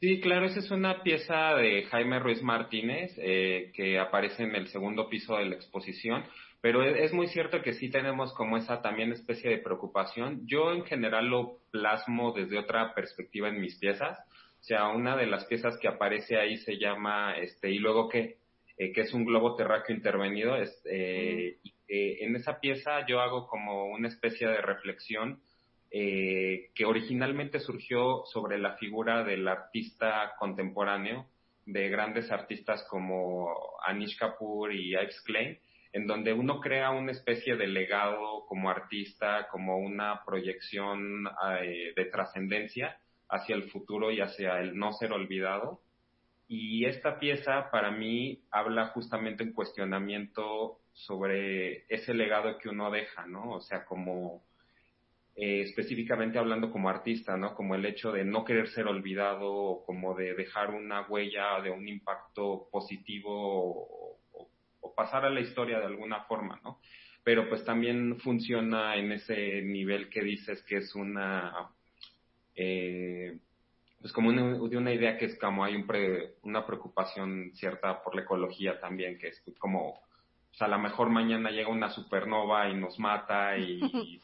Sí, 0.00 0.20
claro, 0.20 0.46
esa 0.46 0.60
es 0.60 0.70
una 0.70 1.02
pieza 1.02 1.54
de 1.56 1.82
Jaime 1.86 2.20
Ruiz 2.20 2.40
Martínez 2.40 3.12
eh, 3.18 3.72
que 3.74 3.98
aparece 3.98 4.44
en 4.44 4.54
el 4.54 4.68
segundo 4.68 5.08
piso 5.08 5.36
de 5.36 5.46
la 5.46 5.56
exposición, 5.56 6.24
pero 6.60 6.84
es, 6.84 7.12
muy 7.12 7.26
cierto 7.26 7.62
que 7.62 7.72
sí 7.72 7.90
tenemos 7.90 8.32
como 8.34 8.56
esa 8.56 8.80
también 8.80 9.10
especie 9.10 9.50
de 9.50 9.58
preocupación. 9.58 10.46
Yo 10.46 10.72
en 10.72 10.84
general 10.84 11.26
lo 11.26 11.58
plasmo 11.72 12.32
desde 12.32 12.58
otra 12.58 12.94
perspectiva 12.94 13.48
en 13.48 13.60
mis 13.60 13.76
piezas, 13.76 14.18
O 14.60 14.62
sea, 14.62 14.88
una 14.88 15.16
de 15.16 15.26
las 15.26 15.44
piezas 15.46 15.76
que 15.78 15.88
aparece 15.88 16.36
ahí 16.38 16.58
se 16.58 16.78
llama, 16.78 17.36
este, 17.36 17.70
¿y 17.70 17.78
luego 17.78 18.08
qué? 18.08 18.36
Eh, 18.76 18.92
que 18.92 19.00
es 19.00 19.12
un 19.12 19.24
globo 19.24 19.56
terráqueo 19.56 19.96
intervenido. 19.96 20.56
Es, 20.56 20.80
eh, 20.84 21.58
en 21.88 22.36
esa 22.36 22.60
pieza 22.60 23.04
yo 23.06 23.20
hago 23.20 23.48
como 23.48 23.86
una 23.86 24.08
especie 24.08 24.46
de 24.46 24.62
reflexión 24.62 25.40
eh, 25.90 26.70
que 26.74 26.84
originalmente 26.84 27.60
surgió 27.60 28.24
sobre 28.26 28.58
la 28.58 28.76
figura 28.76 29.24
del 29.24 29.48
artista 29.48 30.34
contemporáneo, 30.38 31.26
de 31.64 31.88
grandes 31.88 32.30
artistas 32.30 32.86
como 32.88 33.54
Anish 33.86 34.18
Kapoor 34.18 34.72
y 34.72 34.92
Ives 34.92 35.20
Klein, 35.22 35.58
en 35.92 36.06
donde 36.06 36.32
uno 36.32 36.60
crea 36.60 36.90
una 36.90 37.12
especie 37.12 37.56
de 37.56 37.66
legado 37.66 38.44
como 38.46 38.70
artista, 38.70 39.48
como 39.50 39.78
una 39.78 40.22
proyección 40.24 41.26
eh, 41.60 41.92
de 41.96 42.04
trascendencia 42.06 42.98
hacia 43.28 43.54
el 43.54 43.70
futuro 43.70 44.10
y 44.10 44.20
hacia 44.20 44.60
el 44.60 44.76
no 44.76 44.92
ser 44.92 45.12
olvidado. 45.12 45.80
Y 46.48 46.86
esta 46.86 47.18
pieza 47.18 47.70
para 47.70 47.90
mí 47.90 48.42
habla 48.50 48.88
justamente 48.88 49.42
en 49.42 49.52
cuestionamiento 49.52 50.78
sobre 50.92 51.84
ese 51.88 52.14
legado 52.14 52.58
que 52.58 52.70
uno 52.70 52.90
deja, 52.90 53.26
¿no? 53.26 53.52
O 53.52 53.60
sea, 53.60 53.84
como 53.84 54.42
eh, 55.40 55.62
específicamente 55.62 56.36
hablando 56.36 56.72
como 56.72 56.88
artista, 56.88 57.36
¿no? 57.36 57.54
Como 57.54 57.76
el 57.76 57.86
hecho 57.86 58.10
de 58.10 58.24
no 58.24 58.44
querer 58.44 58.68
ser 58.70 58.88
olvidado, 58.88 59.52
o 59.52 59.86
como 59.86 60.16
de 60.16 60.34
dejar 60.34 60.70
una 60.70 61.02
huella 61.02 61.60
de 61.62 61.70
un 61.70 61.86
impacto 61.86 62.68
positivo 62.72 64.18
o 64.80 64.94
pasar 64.96 65.24
a 65.24 65.30
la 65.30 65.40
historia 65.40 65.78
de 65.78 65.86
alguna 65.86 66.24
forma, 66.24 66.60
¿no? 66.64 66.80
Pero 67.22 67.48
pues 67.48 67.64
también 67.64 68.18
funciona 68.18 68.96
en 68.96 69.12
ese 69.12 69.62
nivel 69.62 70.08
que 70.08 70.22
dices 70.22 70.60
que 70.64 70.78
es 70.78 70.92
una, 70.96 71.70
eh, 72.56 73.38
pues 74.00 74.12
como 74.12 74.32
de 74.32 74.76
una 74.76 74.92
idea 74.92 75.16
que 75.16 75.26
es 75.26 75.38
como 75.38 75.62
hay 75.62 75.76
un 75.76 75.86
una 76.42 76.66
preocupación 76.66 77.52
cierta 77.54 78.02
por 78.02 78.16
la 78.16 78.22
ecología 78.22 78.80
también, 78.80 79.18
que 79.18 79.28
es 79.28 79.40
como, 79.60 79.90
o 79.90 80.54
sea, 80.54 80.66
a 80.66 80.70
lo 80.70 80.80
mejor 80.80 81.10
mañana 81.10 81.52
llega 81.52 81.68
una 81.68 81.90
supernova 81.90 82.68
y 82.70 82.74
nos 82.74 82.98
mata 82.98 83.56
y, 83.56 83.80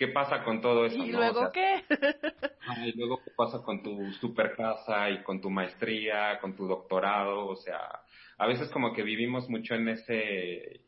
¿qué 0.00 0.08
pasa 0.08 0.42
con 0.42 0.62
todo 0.62 0.86
eso? 0.86 0.96
¿Y 0.96 1.12
luego 1.12 1.52
qué? 1.52 1.84
y 2.86 2.92
luego 2.96 3.22
qué 3.22 3.30
pasa 3.36 3.62
con 3.62 3.82
tu 3.82 4.10
super 4.12 4.56
casa 4.56 5.10
y 5.10 5.22
con 5.22 5.42
tu 5.42 5.50
maestría, 5.50 6.40
con 6.40 6.56
tu 6.56 6.66
doctorado, 6.66 7.46
o 7.46 7.56
sea, 7.56 8.00
a 8.38 8.46
veces 8.46 8.70
como 8.70 8.94
que 8.94 9.02
vivimos 9.02 9.50
mucho 9.50 9.74
en 9.74 9.90
esa 9.90 10.14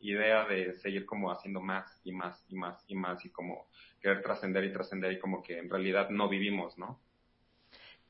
idea 0.01 0.45
de 0.45 0.73
seguir 0.79 1.05
como 1.05 1.31
haciendo 1.31 1.61
más 1.61 1.85
y 2.03 2.11
más 2.11 2.43
y 2.49 2.55
más 2.55 2.83
y 2.87 2.95
más 2.95 3.23
y 3.23 3.29
como 3.29 3.67
querer 4.01 4.23
trascender 4.23 4.63
y 4.63 4.73
trascender 4.73 5.11
y 5.11 5.19
como 5.19 5.43
que 5.43 5.59
en 5.59 5.69
realidad 5.69 6.09
no 6.09 6.27
vivimos, 6.27 6.75
¿no? 6.79 6.99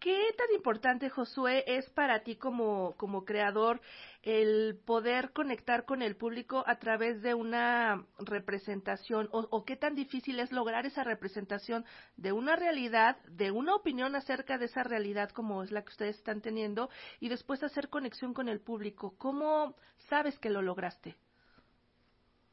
¿Qué 0.04 0.34
tan 0.38 0.54
importante, 0.54 1.10
Josué, 1.10 1.64
es 1.66 1.90
para 1.92 2.24
ti 2.24 2.36
como, 2.36 2.94
como 2.98 3.24
creador 3.24 3.80
el 4.22 4.78
poder 4.86 5.32
conectar 5.32 5.86
con 5.86 6.02
el 6.02 6.18
público 6.18 6.62
a 6.68 6.78
través 6.78 7.22
de 7.22 7.34
una 7.34 8.06
representación 8.20 9.30
o, 9.32 9.64
qué 9.64 9.78
tan 9.78 9.96
difícil 9.96 10.42
es 10.42 10.52
lograr 10.52 10.86
esa 10.86 11.06
representación 11.06 11.86
de 12.18 12.34
una 12.34 12.58
realidad, 12.58 13.16
de 13.30 13.52
una 13.52 13.76
opinión 13.76 14.14
acerca 14.18 14.58
de 14.58 14.66
esa 14.66 14.84
realidad 14.84 15.30
como 15.30 15.64
es 15.64 15.72
la 15.72 15.84
que 15.84 15.92
ustedes 15.92 16.18
están 16.18 16.42
teniendo 16.42 16.90
y 17.22 17.30
después 17.30 17.64
hacer 17.64 17.88
conexión 17.88 18.34
con 18.34 18.50
el 18.50 18.60
público? 18.60 19.16
¿Cómo 19.18 19.78
sabes 20.10 20.38
que 20.38 20.50
lo 20.50 20.62
lograste? 20.62 21.16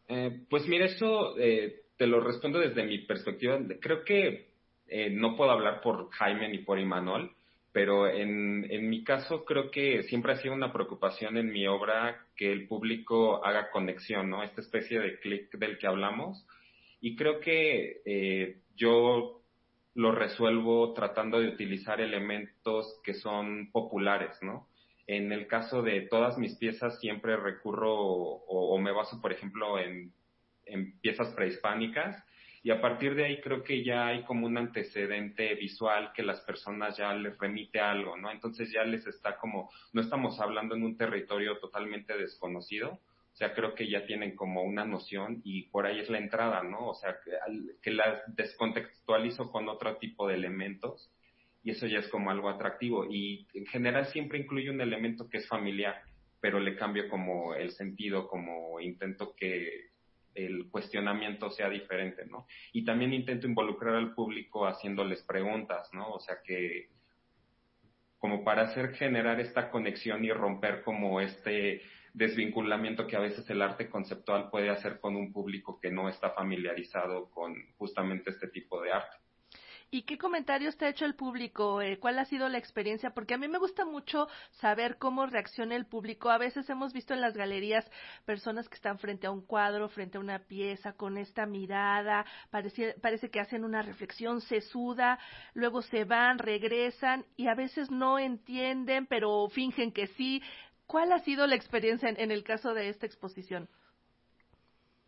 Eh, 0.07 0.45
pues 0.49 0.69
mira, 0.69 0.85
eso 0.85 1.37
eh, 1.37 1.83
te 1.97 2.07
lo 2.07 2.21
respondo 2.21 2.61
desde 2.61 2.85
mi 2.85 2.99
perspectiva. 2.99 3.59
Creo 3.81 4.05
que 4.05 4.51
eh, 4.87 5.11
no 5.11 5.37
puedo 5.37 5.51
hablar 5.51 5.81
por 5.81 6.11
Jaime 6.13 6.49
ni 6.49 6.59
por 6.59 6.79
Imanol, 6.79 7.35
pero 7.73 8.09
en, 8.09 8.67
en 8.71 8.89
mi 8.89 9.05
caso 9.05 9.45
creo 9.45 9.71
que 9.71 10.03
siempre 10.05 10.33
ha 10.33 10.37
sido 10.37 10.55
una 10.55 10.73
preocupación 10.73 11.37
en 11.37 11.53
mi 11.53 11.67
obra 11.67 12.27
que 12.37 12.51
el 12.51 12.67
público 12.67 13.45
haga 13.45 13.71
conexión, 13.71 14.29
¿no? 14.29 14.43
Esta 14.43 14.61
especie 14.61 14.99
de 14.99 15.21
clic 15.21 15.53
del 15.53 15.79
que 15.79 15.87
hablamos. 15.87 16.47
Y 17.01 17.15
creo 17.17 17.41
que 17.41 18.03
eh, 18.05 18.59
yo 18.77 19.43
lo 19.95 20.13
resuelvo 20.13 20.93
tratando 20.95 21.39
de 21.39 21.49
utilizar 21.49 22.01
elementos 22.01 23.01
que 23.05 23.15
son 23.15 23.71
populares, 23.71 24.37
¿no? 24.43 24.69
En 25.07 25.33
el 25.33 25.47
caso 25.47 25.83
de 25.83 26.03
todas 26.03 26.39
mis 26.39 26.57
piezas 26.57 26.99
siempre 27.01 27.37
recurro 27.37 27.95
o, 27.95 28.75
o 28.75 28.79
me 28.79 28.93
baso, 28.93 29.21
por 29.21 29.33
ejemplo, 29.33 29.79
en, 29.79 30.13
en 30.67 30.99
piezas 31.01 31.33
prehispánicas 31.35 32.25
y 32.63 32.71
a 32.71 32.81
partir 32.81 33.15
de 33.15 33.25
ahí 33.25 33.41
creo 33.41 33.63
que 33.63 33.83
ya 33.83 34.07
hay 34.07 34.23
como 34.25 34.47
un 34.47 34.59
antecedente 34.59 35.55
visual 35.55 36.13
que 36.15 36.23
las 36.23 36.41
personas 36.43 36.97
ya 36.97 37.15
les 37.15 37.39
remite 37.39 37.81
algo, 37.81 38.17
¿no? 38.19 38.31
Entonces 38.31 38.71
ya 38.71 38.85
les 38.85 39.07
está 39.07 39.37
como, 39.39 39.71
no 39.93 40.03
estamos 40.03 40.39
hablando 40.41 40.75
en 40.75 40.83
un 40.83 40.97
territorio 40.97 41.59
totalmente 41.59 42.17
desconocido, 42.17 43.01
o 43.33 43.37
sea, 43.37 43.55
creo 43.55 43.75
que 43.75 43.89
ya 43.89 44.05
tienen 44.05 44.37
como 44.37 44.63
una 44.63 44.85
noción 44.85 45.41
y 45.45 45.69
por 45.71 45.87
ahí 45.87 46.01
es 46.01 46.11
la 46.11 46.19
entrada, 46.19 46.63
¿no? 46.63 46.89
O 46.89 46.95
sea, 46.95 47.17
que, 47.25 47.33
que 47.81 47.91
las 47.93 48.23
descontextualizo 48.35 49.51
con 49.51 49.69
otro 49.69 49.97
tipo 49.97 50.29
de 50.29 50.35
elementos 50.35 51.11
y 51.63 51.71
eso 51.71 51.87
ya 51.87 52.01
es 52.01 52.09
como 52.09 52.31
algo 52.31 52.51
atractivo 52.51 53.07
y 53.07 53.47
en 53.55 53.67
general 53.67 54.07
siempre 54.07 54.39
incluye 54.39 54.71
un 54.71 54.81
elemento 54.81 55.29
que 55.29 55.39
es 55.39 55.49
familiar, 55.49 56.03
pero 56.41 56.61
le 56.61 56.77
cambio 56.77 57.09
como 57.09 57.55
el 57.55 57.71
sentido, 57.71 58.29
como 58.29 58.81
intento 58.81 59.35
que 59.35 59.90
el 60.35 60.69
cuestionamiento 60.71 61.51
sea 61.51 61.69
diferente, 61.69 62.27
¿no? 62.27 62.47
Y 62.73 62.85
también 62.85 63.13
intento 63.13 63.47
involucrar 63.47 63.95
al 63.95 64.15
público 64.15 64.67
haciéndoles 64.67 65.23
preguntas, 65.23 65.89
¿no? 65.93 66.11
O 66.11 66.21
sea 66.21 66.37
que 66.45 66.89
como 68.19 68.45
para 68.45 68.63
hacer 68.63 68.95
generar 68.95 69.41
esta 69.41 69.71
conexión 69.71 70.25
y 70.25 70.33
romper 70.33 70.83
como 70.83 71.21
este 71.21 71.81
desvinculamiento 72.13 73.07
que 73.07 73.17
a 73.17 73.21
veces 73.21 73.49
el 73.49 73.63
arte 73.63 73.89
conceptual 73.89 74.51
puede 74.51 74.69
hacer 74.69 75.01
con 75.01 75.17
un 75.17 75.33
público 75.33 75.79
que 75.81 75.91
no 75.91 76.09
está 76.09 76.31
familiarizado 76.31 77.31
con 77.31 77.55
justamente 77.79 78.31
este 78.31 78.49
tipo 78.49 78.83
de 78.83 78.93
arte. 78.93 79.17
¿Y 79.93 80.03
qué 80.03 80.19
comentarios 80.19 80.77
te 80.77 80.85
ha 80.85 80.91
hecho 80.91 81.05
el 81.05 81.17
público? 81.17 81.83
Eh, 81.83 81.99
¿Cuál 81.99 82.21
ha 82.21 82.25
sido 82.25 82.49
la 82.49 82.59
experiencia? 82.59 83.11
Porque 83.11 83.35
a 83.35 83.39
mí 83.39 83.49
me 83.49 83.59
gusta 83.59 83.85
mucho 83.85 84.29
saber 84.61 84.99
cómo 84.99 85.27
reacciona 85.27 85.75
el 85.75 85.85
público. 85.85 86.31
A 86.31 86.39
veces 86.39 86.71
hemos 86.71 86.93
visto 86.93 87.13
en 87.13 87.21
las 87.21 87.37
galerías 87.37 87.91
personas 88.25 88.69
que 88.69 88.77
están 88.77 89.01
frente 89.01 89.27
a 89.27 89.33
un 89.33 89.45
cuadro, 89.45 89.89
frente 89.89 90.17
a 90.17 90.21
una 90.21 90.39
pieza, 90.47 90.93
con 90.93 91.19
esta 91.19 91.45
mirada, 91.45 92.25
parece, 92.51 92.95
parece 93.03 93.31
que 93.31 93.41
hacen 93.41 93.65
una 93.65 93.83
reflexión 93.83 94.41
sesuda, 94.43 95.19
luego 95.55 95.83
se 95.83 96.05
van, 96.05 96.39
regresan 96.39 97.27
y 97.37 97.49
a 97.49 97.57
veces 97.57 97.91
no 97.91 98.21
entienden, 98.21 99.07
pero 99.07 99.49
fingen 99.49 99.91
que 99.91 100.07
sí. 100.07 100.41
¿Cuál 100.87 101.11
ha 101.11 101.19
sido 101.25 101.49
la 101.49 101.57
experiencia 101.57 102.09
en, 102.09 102.21
en 102.21 102.31
el 102.31 102.45
caso 102.45 102.75
de 102.75 102.91
esta 102.91 103.07
exposición? 103.07 103.69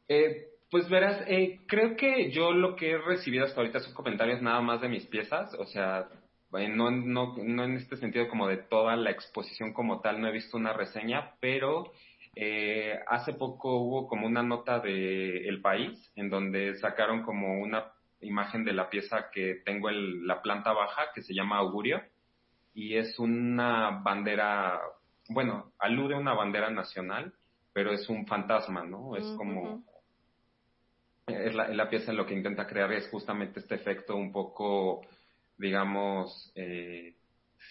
Eh, 0.08 0.48
pues 0.72 0.88
verás, 0.88 1.22
eh, 1.26 1.60
creo 1.68 1.96
que 1.96 2.30
yo 2.30 2.50
lo 2.50 2.76
que 2.76 2.92
he 2.92 2.98
recibido 2.98 3.44
hasta 3.44 3.60
ahorita 3.60 3.80
son 3.80 3.92
comentarios 3.92 4.40
nada 4.40 4.62
más 4.62 4.80
de 4.80 4.88
mis 4.88 5.04
piezas, 5.04 5.52
o 5.58 5.66
sea, 5.66 6.08
eh, 6.54 6.66
no, 6.66 6.90
no, 6.90 7.36
no 7.36 7.64
en 7.64 7.76
este 7.76 7.98
sentido 7.98 8.26
como 8.26 8.48
de 8.48 8.56
toda 8.56 8.96
la 8.96 9.10
exposición 9.10 9.74
como 9.74 10.00
tal, 10.00 10.18
no 10.18 10.28
he 10.28 10.32
visto 10.32 10.56
una 10.56 10.72
reseña, 10.72 11.34
pero 11.40 11.92
eh, 12.34 12.98
hace 13.06 13.34
poco 13.34 13.76
hubo 13.82 14.08
como 14.08 14.26
una 14.26 14.42
nota 14.42 14.80
de 14.80 15.46
El 15.46 15.60
País, 15.60 16.10
en 16.16 16.30
donde 16.30 16.78
sacaron 16.78 17.22
como 17.22 17.60
una 17.60 17.92
imagen 18.22 18.64
de 18.64 18.72
la 18.72 18.88
pieza 18.88 19.28
que 19.30 19.60
tengo 19.66 19.90
en 19.90 20.26
la 20.26 20.40
planta 20.40 20.72
baja, 20.72 21.12
que 21.14 21.20
se 21.20 21.34
llama 21.34 21.58
Augurio, 21.58 22.00
y 22.72 22.96
es 22.96 23.18
una 23.18 24.00
bandera, 24.02 24.80
bueno, 25.28 25.70
alude 25.78 26.14
a 26.14 26.18
una 26.18 26.32
bandera 26.32 26.70
nacional, 26.70 27.34
pero 27.74 27.92
es 27.92 28.08
un 28.08 28.26
fantasma, 28.26 28.84
¿no? 28.84 29.16
Es 29.16 29.26
como 29.36 29.82
es 31.26 31.54
la, 31.54 31.88
pieza 31.88 32.10
en 32.10 32.16
lo 32.16 32.26
que 32.26 32.34
intenta 32.34 32.66
crear 32.66 32.92
es 32.92 33.08
justamente 33.08 33.60
este 33.60 33.74
efecto 33.74 34.16
un 34.16 34.32
poco, 34.32 35.02
digamos, 35.56 36.52
eh, 36.54 37.16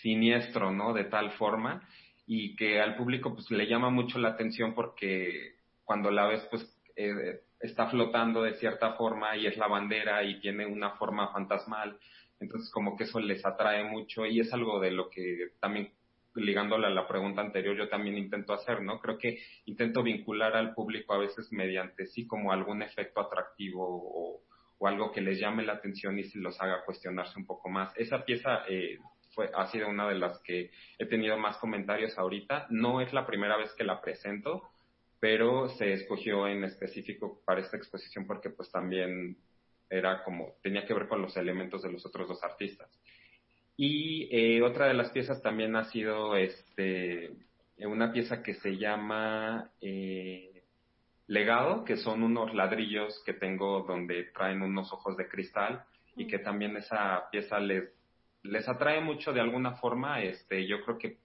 siniestro, 0.01 0.71
¿no? 0.71 0.93
De 0.93 1.05
tal 1.05 1.31
forma 1.31 1.87
y 2.33 2.55
que 2.55 2.79
al 2.79 2.95
público 2.95 3.33
pues 3.33 3.49
le 3.51 3.67
llama 3.67 3.89
mucho 3.89 4.17
la 4.17 4.29
atención 4.29 4.73
porque 4.73 5.55
cuando 5.83 6.11
la 6.11 6.27
ves 6.27 6.47
pues 6.49 6.65
eh, 6.95 7.41
está 7.59 7.87
flotando 7.87 8.43
de 8.43 8.53
cierta 8.53 8.93
forma 8.93 9.35
y 9.35 9.47
es 9.47 9.57
la 9.57 9.67
bandera 9.67 10.23
y 10.23 10.39
tiene 10.39 10.65
una 10.65 10.91
forma 10.91 11.31
fantasmal, 11.33 11.97
entonces 12.39 12.71
como 12.71 12.95
que 12.95 13.03
eso 13.03 13.19
les 13.19 13.45
atrae 13.45 13.83
mucho 13.83 14.25
y 14.25 14.39
es 14.39 14.53
algo 14.53 14.79
de 14.79 14.91
lo 14.91 15.09
que 15.09 15.49
también 15.59 15.91
ligándola 16.35 16.87
a 16.87 16.91
la 16.91 17.07
pregunta 17.07 17.41
anterior, 17.41 17.75
yo 17.75 17.89
también 17.89 18.17
intento 18.17 18.53
hacer, 18.53 18.81
¿no? 18.81 18.99
Creo 18.99 19.17
que 19.17 19.39
intento 19.65 20.03
vincular 20.03 20.55
al 20.55 20.73
público 20.73 21.13
a 21.13 21.17
veces 21.17 21.51
mediante 21.51 22.05
sí 22.07 22.25
como 22.27 22.51
algún 22.51 22.81
efecto 22.81 23.21
atractivo 23.21 23.83
o, 23.83 24.41
algo 24.87 25.11
que 25.11 25.21
les 25.21 25.39
llame 25.39 25.63
la 25.63 25.73
atención 25.73 26.17
y 26.17 26.23
se 26.23 26.39
los 26.39 26.59
haga 26.59 26.83
cuestionarse 26.83 27.37
un 27.37 27.45
poco 27.45 27.69
más. 27.69 27.93
Esa 27.95 28.25
pieza 28.25 28.63
eh, 28.67 28.97
fue, 29.35 29.51
ha 29.53 29.67
sido 29.67 29.87
una 29.87 30.09
de 30.09 30.15
las 30.15 30.39
que 30.39 30.71
he 30.97 31.05
tenido 31.05 31.37
más 31.37 31.57
comentarios 31.57 32.17
ahorita. 32.17 32.65
No 32.71 32.99
es 32.99 33.13
la 33.13 33.27
primera 33.27 33.57
vez 33.57 33.71
que 33.73 33.83
la 33.83 34.01
presento, 34.01 34.63
pero 35.19 35.69
se 35.69 35.93
escogió 35.93 36.47
en 36.47 36.63
específico 36.63 37.43
para 37.45 37.61
esta 37.61 37.77
exposición 37.77 38.25
porque 38.25 38.49
pues 38.49 38.71
también 38.71 39.37
era 39.91 40.23
como, 40.23 40.55
tenía 40.63 40.85
que 40.85 40.93
ver 40.93 41.07
con 41.07 41.21
los 41.21 41.35
elementos 41.35 41.83
de 41.83 41.91
los 41.91 42.05
otros 42.05 42.27
dos 42.27 42.43
artistas. 42.43 42.89
Y 43.83 44.27
eh, 44.29 44.61
otra 44.61 44.85
de 44.85 44.93
las 44.93 45.09
piezas 45.09 45.41
también 45.41 45.75
ha 45.75 45.85
sido 45.85 46.35
este, 46.35 47.31
una 47.79 48.13
pieza 48.13 48.43
que 48.43 48.53
se 48.53 48.77
llama 48.77 49.71
eh, 49.81 50.61
Legado, 51.25 51.83
que 51.83 51.97
son 51.97 52.21
unos 52.21 52.53
ladrillos 52.53 53.19
que 53.25 53.33
tengo 53.33 53.81
donde 53.81 54.25
traen 54.35 54.61
unos 54.61 54.93
ojos 54.93 55.17
de 55.17 55.27
cristal 55.27 55.83
y 56.15 56.27
que 56.27 56.37
también 56.37 56.77
esa 56.77 57.27
pieza 57.31 57.59
les, 57.59 57.85
les 58.43 58.69
atrae 58.69 59.01
mucho 59.01 59.33
de 59.33 59.41
alguna 59.41 59.71
forma, 59.77 60.21
este, 60.21 60.67
yo 60.67 60.83
creo 60.83 60.99
que 60.99 61.17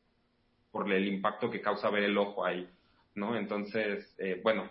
por 0.70 0.90
el 0.90 1.06
impacto 1.06 1.50
que 1.50 1.60
causa 1.60 1.90
ver 1.90 2.04
el 2.04 2.16
ojo 2.16 2.42
ahí, 2.42 2.66
¿no? 3.16 3.36
Entonces, 3.36 4.16
eh, 4.18 4.40
bueno, 4.42 4.70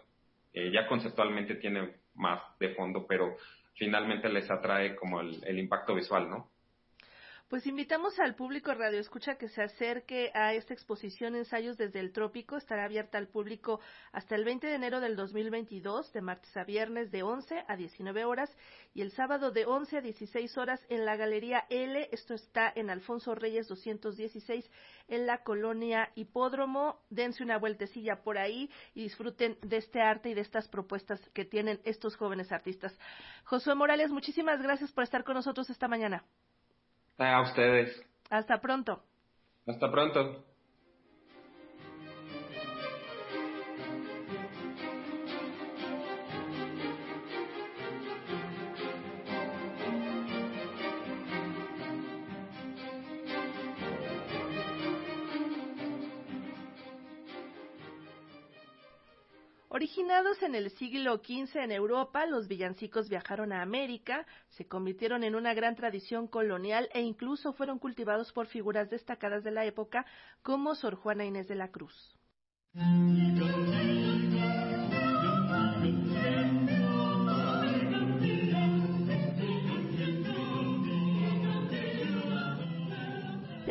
eh, 0.53 0.71
ya 0.73 0.87
conceptualmente 0.87 1.53
tiene 1.53 1.91
más 2.15 2.41
de 2.59 2.69
fondo, 2.69 3.05
pero 3.05 3.37
finalmente 3.75 4.27
les 4.27 4.49
atrae 4.49 4.95
como 4.95 5.21
el 5.21 5.59
impacto 5.59 5.93
visual, 5.93 6.27
¿no? 6.31 6.54
Pues 7.47 7.67
invitamos 7.67 8.19
al 8.19 8.33
público 8.33 8.73
Radio 8.73 8.99
Escucha 8.99 9.35
que 9.35 9.49
se 9.49 9.61
acerque 9.61 10.31
a 10.33 10.55
esta 10.55 10.73
exposición 10.73 11.35
Ensayos 11.35 11.77
desde 11.77 11.99
el 11.99 12.11
Trópico. 12.11 12.57
Estará 12.57 12.85
abierta 12.85 13.19
al 13.19 13.27
público 13.27 13.79
hasta 14.11 14.33
el 14.33 14.43
20 14.43 14.65
de 14.65 14.73
enero 14.73 14.99
del 14.99 15.15
2022, 15.15 16.11
de 16.11 16.21
martes 16.21 16.57
a 16.57 16.63
viernes 16.63 17.11
de 17.11 17.21
11 17.21 17.65
a 17.67 17.75
19 17.75 18.25
horas 18.25 18.49
y 18.95 19.03
el 19.03 19.11
sábado 19.11 19.51
de 19.51 19.67
11 19.67 19.97
a 19.99 20.01
16 20.01 20.57
horas 20.57 20.83
en 20.89 21.05
la 21.05 21.17
Galería 21.17 21.67
L. 21.69 22.09
Esto 22.11 22.33
está 22.33 22.73
en 22.75 22.89
Alfonso 22.89 23.35
Reyes 23.35 23.67
216 23.67 24.67
en 25.07 25.27
la 25.27 25.43
colonia 25.43 26.11
Hipódromo. 26.15 26.99
Dense 27.11 27.43
una 27.43 27.59
vueltecilla 27.59 28.23
por 28.23 28.39
ahí 28.39 28.71
y 28.95 29.03
disfruten 29.03 29.59
de 29.61 29.77
este 29.77 30.01
arte 30.01 30.29
y 30.29 30.33
de 30.33 30.41
estas 30.41 30.67
propuestas 30.67 31.21
que 31.35 31.45
tienen 31.45 31.79
estos 31.83 32.15
jóvenes 32.15 32.51
artistas. 32.51 32.97
Josué 33.43 33.75
Morales, 33.75 34.09
muchísimas 34.09 34.59
gracias 34.63 34.91
por 34.91 35.03
estar 35.03 35.23
con 35.23 35.35
nosotros 35.35 35.69
esta 35.69 35.87
mañana. 35.87 36.25
A 37.17 37.41
ustedes. 37.41 38.03
Hasta 38.29 38.59
pronto. 38.59 39.03
Hasta 39.67 39.91
pronto. 39.91 40.45
Originados 59.75 60.41
en 60.41 60.55
el 60.55 60.69
siglo 60.69 61.17
XV 61.17 61.57
en 61.57 61.73
Europa, 61.73 62.25
los 62.25 62.47
villancicos 62.47 63.09
viajaron 63.09 63.51
a 63.51 63.61
América, 63.61 64.25
se 64.47 64.65
convirtieron 64.65 65.25
en 65.25 65.35
una 65.35 65.53
gran 65.53 65.75
tradición 65.75 66.27
colonial 66.27 66.87
e 66.93 67.01
incluso 67.01 67.51
fueron 67.51 67.77
cultivados 67.77 68.31
por 68.31 68.47
figuras 68.47 68.89
destacadas 68.89 69.43
de 69.43 69.51
la 69.51 69.65
época 69.65 70.05
como 70.43 70.75
Sor 70.75 70.95
Juana 70.95 71.25
Inés 71.25 71.49
de 71.49 71.55
la 71.55 71.71
Cruz. 71.71 72.15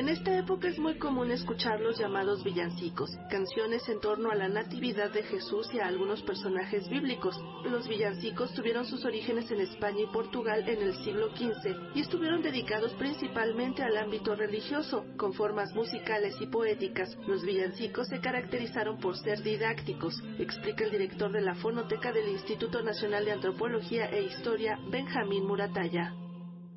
En 0.04 0.10
esta 0.10 0.36
época 0.36 0.68
es 0.68 0.78
muy 0.78 0.98
común 0.98 1.30
escuchar 1.30 1.80
los 1.80 1.98
llamados 1.98 2.44
villancicos, 2.44 3.10
canciones 3.30 3.88
en 3.88 4.00
torno 4.00 4.30
a 4.30 4.34
la 4.34 4.50
natividad 4.50 5.10
de 5.10 5.22
Jesús 5.22 5.66
y 5.72 5.78
a 5.78 5.86
algunos 5.86 6.20
personajes 6.20 6.86
bíblicos. 6.90 7.40
Los 7.64 7.88
villancicos 7.88 8.52
tuvieron 8.52 8.84
sus 8.84 9.02
orígenes 9.06 9.50
en 9.50 9.62
España 9.62 10.02
y 10.02 10.12
Portugal 10.12 10.68
en 10.68 10.82
el 10.82 10.94
siglo 11.02 11.34
XV 11.34 11.94
y 11.94 12.00
estuvieron 12.02 12.42
dedicados 12.42 12.92
principalmente 12.98 13.82
al 13.82 13.96
ámbito 13.96 14.34
religioso, 14.34 15.06
con 15.16 15.32
formas 15.32 15.74
musicales 15.74 16.36
y 16.38 16.48
poéticas. 16.48 17.08
Los 17.26 17.42
villancicos 17.42 18.06
se 18.08 18.20
caracterizaron 18.20 18.98
por 18.98 19.16
ser 19.16 19.42
didácticos, 19.42 20.22
explica 20.38 20.84
el 20.84 20.90
director 20.90 21.32
de 21.32 21.40
la 21.40 21.54
Fonoteca 21.54 22.12
del 22.12 22.28
Instituto 22.28 22.82
Nacional 22.82 23.24
de 23.24 23.32
Antropología 23.32 24.10
e 24.10 24.24
Historia, 24.24 24.78
Benjamín 24.90 25.46
Murataya 25.46 26.14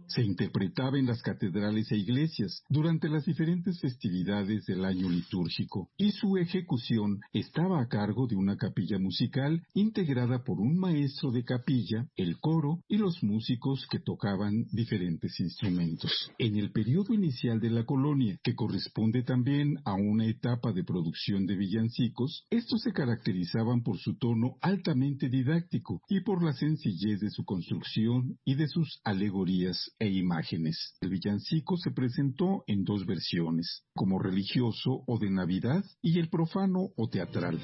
se 0.08 0.24
interpretaba 0.24 0.97
en 0.97 1.05
las 1.05 1.22
catedrales 1.22 1.91
e 1.91 1.97
iglesias 1.97 2.64
durante 2.70 3.10
las 3.10 3.26
diferentes 3.26 3.80
festividades 3.80 4.66
del 4.66 4.86
año 4.86 5.10
litúrgico 5.10 5.89
y 5.97 6.12
su 6.12 6.38
ejecución 6.38 7.20
estaba 7.34 7.82
a 7.82 7.88
cargo 7.88 8.28
de 8.28 8.36
una 8.36 8.58
capilla 8.58 8.99
musical 8.99 9.64
integrada 9.74 10.43
por 10.43 10.60
un 10.60 10.78
maestro 10.78 11.32
de 11.32 11.43
capilla, 11.43 12.08
el 12.16 12.39
coro 12.39 12.84
y 12.88 12.97
los 12.97 13.24
músicos 13.24 13.86
que 13.89 13.99
tocaban 13.99 14.66
diferentes 14.72 15.39
instrumentos. 15.39 16.12
En 16.38 16.58
el 16.58 16.72
periodo 16.72 17.14
inicial 17.14 17.60
de 17.60 17.70
la 17.70 17.86
colonia, 17.86 18.39
que 18.43 18.55
corresponde 18.55 19.24
también 19.24 19.78
a 19.86 19.93
una 19.93 20.26
etapa 20.26 20.72
de 20.72 20.84
producción 20.84 21.45
de 21.45 21.55
villancicos, 21.55 22.45
estos 22.49 22.82
se 22.82 22.93
caracterizaban 22.93 23.84
por 23.84 23.97
su 23.97 24.16
tono 24.18 24.58
altamente 24.62 25.30
didáctico 25.30 26.01
y 26.08 26.22
por 26.22 26.43
la 26.43 26.53
sencillez 26.53 27.20
de 27.20 27.30
su 27.30 27.43
construcción 27.43 28.38
y 28.45 28.55
de 28.55 28.68
sus 28.68 28.99
alegorías 29.03 29.91
e 29.99 30.07
imágenes. 30.07 30.95
El 31.01 31.09
villancico 31.09 31.77
se 31.77 31.91
presentó 31.91 32.63
en 32.67 32.83
dos 32.83 33.05
versiones, 33.05 33.83
como 33.95 34.19
religioso 34.19 35.03
o 35.07 35.17
de 35.19 35.29
Navidad 35.29 35.83
y 36.01 36.19
el 36.19 36.29
profano 36.29 36.89
o 36.95 37.09
teatral. 37.09 37.59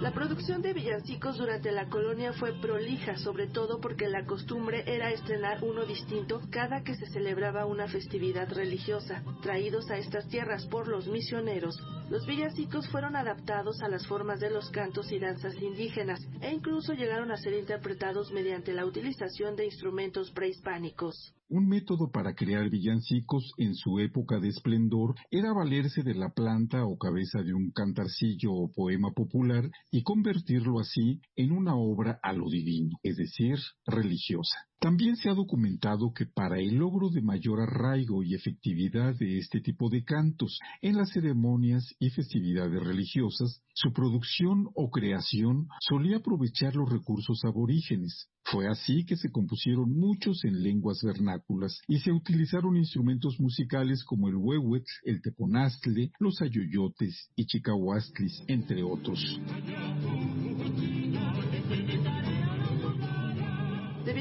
La 0.00 0.12
producción 0.14 0.62
de 0.62 0.72
villancicos 0.72 1.38
durante 1.38 1.72
la 1.72 1.88
colonia 1.88 2.32
fue 2.32 2.52
prolija, 2.60 3.16
sobre 3.16 3.48
todo 3.48 3.80
porque 3.80 4.08
la 4.08 4.24
costumbre 4.24 4.84
era 4.86 5.10
estrenar 5.10 5.62
uno 5.64 5.84
distinto 5.84 6.40
cada 6.50 6.84
que 6.84 6.94
se 6.94 7.06
celebraba 7.06 7.66
una 7.66 7.88
festividad 7.88 8.48
religiosa. 8.52 9.24
Traídos 9.42 9.90
a 9.90 9.98
estas 9.98 10.28
tierras 10.28 10.66
por 10.66 10.86
los 10.86 11.08
misioneros, 11.08 11.76
los 12.10 12.26
villancicos 12.26 12.88
fueron 12.88 13.16
adaptados 13.16 13.82
a 13.82 13.88
las 13.88 14.06
formas 14.06 14.40
de 14.40 14.50
los 14.50 14.70
cantos 14.70 15.12
y 15.12 15.18
danzas 15.18 15.54
indígenas 15.60 16.20
e 16.40 16.50
incluso 16.50 16.94
llegaron 16.94 17.30
a 17.30 17.36
ser 17.36 17.54
interpretados 17.54 18.32
mediante 18.32 18.72
la 18.72 18.86
utilización 18.86 19.56
de 19.56 19.66
instrumentos 19.66 20.30
prehispánicos. 20.32 21.34
Un 21.50 21.66
método 21.66 22.10
para 22.10 22.34
crear 22.34 22.68
villancicos 22.68 23.54
en 23.56 23.74
su 23.74 24.00
época 24.00 24.38
de 24.38 24.48
esplendor 24.48 25.14
era 25.30 25.54
valerse 25.54 26.02
de 26.02 26.14
la 26.14 26.28
planta 26.34 26.84
o 26.84 26.98
cabeza 26.98 27.42
de 27.42 27.54
un 27.54 27.70
cantarcillo 27.70 28.52
o 28.52 28.70
poema 28.70 29.12
popular 29.12 29.70
y 29.90 30.02
convertirlo 30.02 30.78
así 30.78 31.22
en 31.36 31.52
una 31.52 31.74
obra 31.74 32.20
a 32.22 32.34
lo 32.34 32.50
divino, 32.50 32.98
es 33.02 33.16
decir, 33.16 33.56
religiosa. 33.86 34.58
También 34.78 35.16
se 35.16 35.30
ha 35.30 35.34
documentado 35.34 36.12
que 36.12 36.26
para 36.26 36.60
el 36.60 36.76
logro 36.76 37.08
de 37.08 37.22
mayor 37.22 37.62
arraigo 37.62 38.22
y 38.22 38.34
efectividad 38.34 39.16
de 39.16 39.38
este 39.38 39.60
tipo 39.60 39.88
de 39.88 40.04
cantos 40.04 40.60
en 40.82 40.96
las 40.96 41.10
ceremonias 41.10 41.96
y 41.98 42.10
festividades 42.10 42.80
religiosas, 42.80 43.62
su 43.72 43.92
producción 43.92 44.68
o 44.74 44.90
creación 44.90 45.66
solía 45.80 46.18
aprovechar 46.18 46.76
los 46.76 46.90
recursos 46.90 47.44
aborígenes. 47.44 48.28
Fue 48.50 48.66
así 48.66 49.04
que 49.04 49.16
se 49.16 49.30
compusieron 49.30 49.90
muchos 49.92 50.44
en 50.44 50.62
lenguas 50.62 51.02
vernáculas 51.02 51.80
y 51.86 51.98
se 51.98 52.12
utilizaron 52.12 52.76
instrumentos 52.76 53.38
musicales 53.38 54.02
como 54.04 54.28
el 54.28 54.36
huehuetl, 54.36 54.90
el 55.04 55.20
teponastle, 55.20 56.12
los 56.18 56.40
ayoyotes 56.40 57.30
y 57.36 57.44
chicahuastlis, 57.44 58.42
entre 58.46 58.82
otros. 58.82 59.38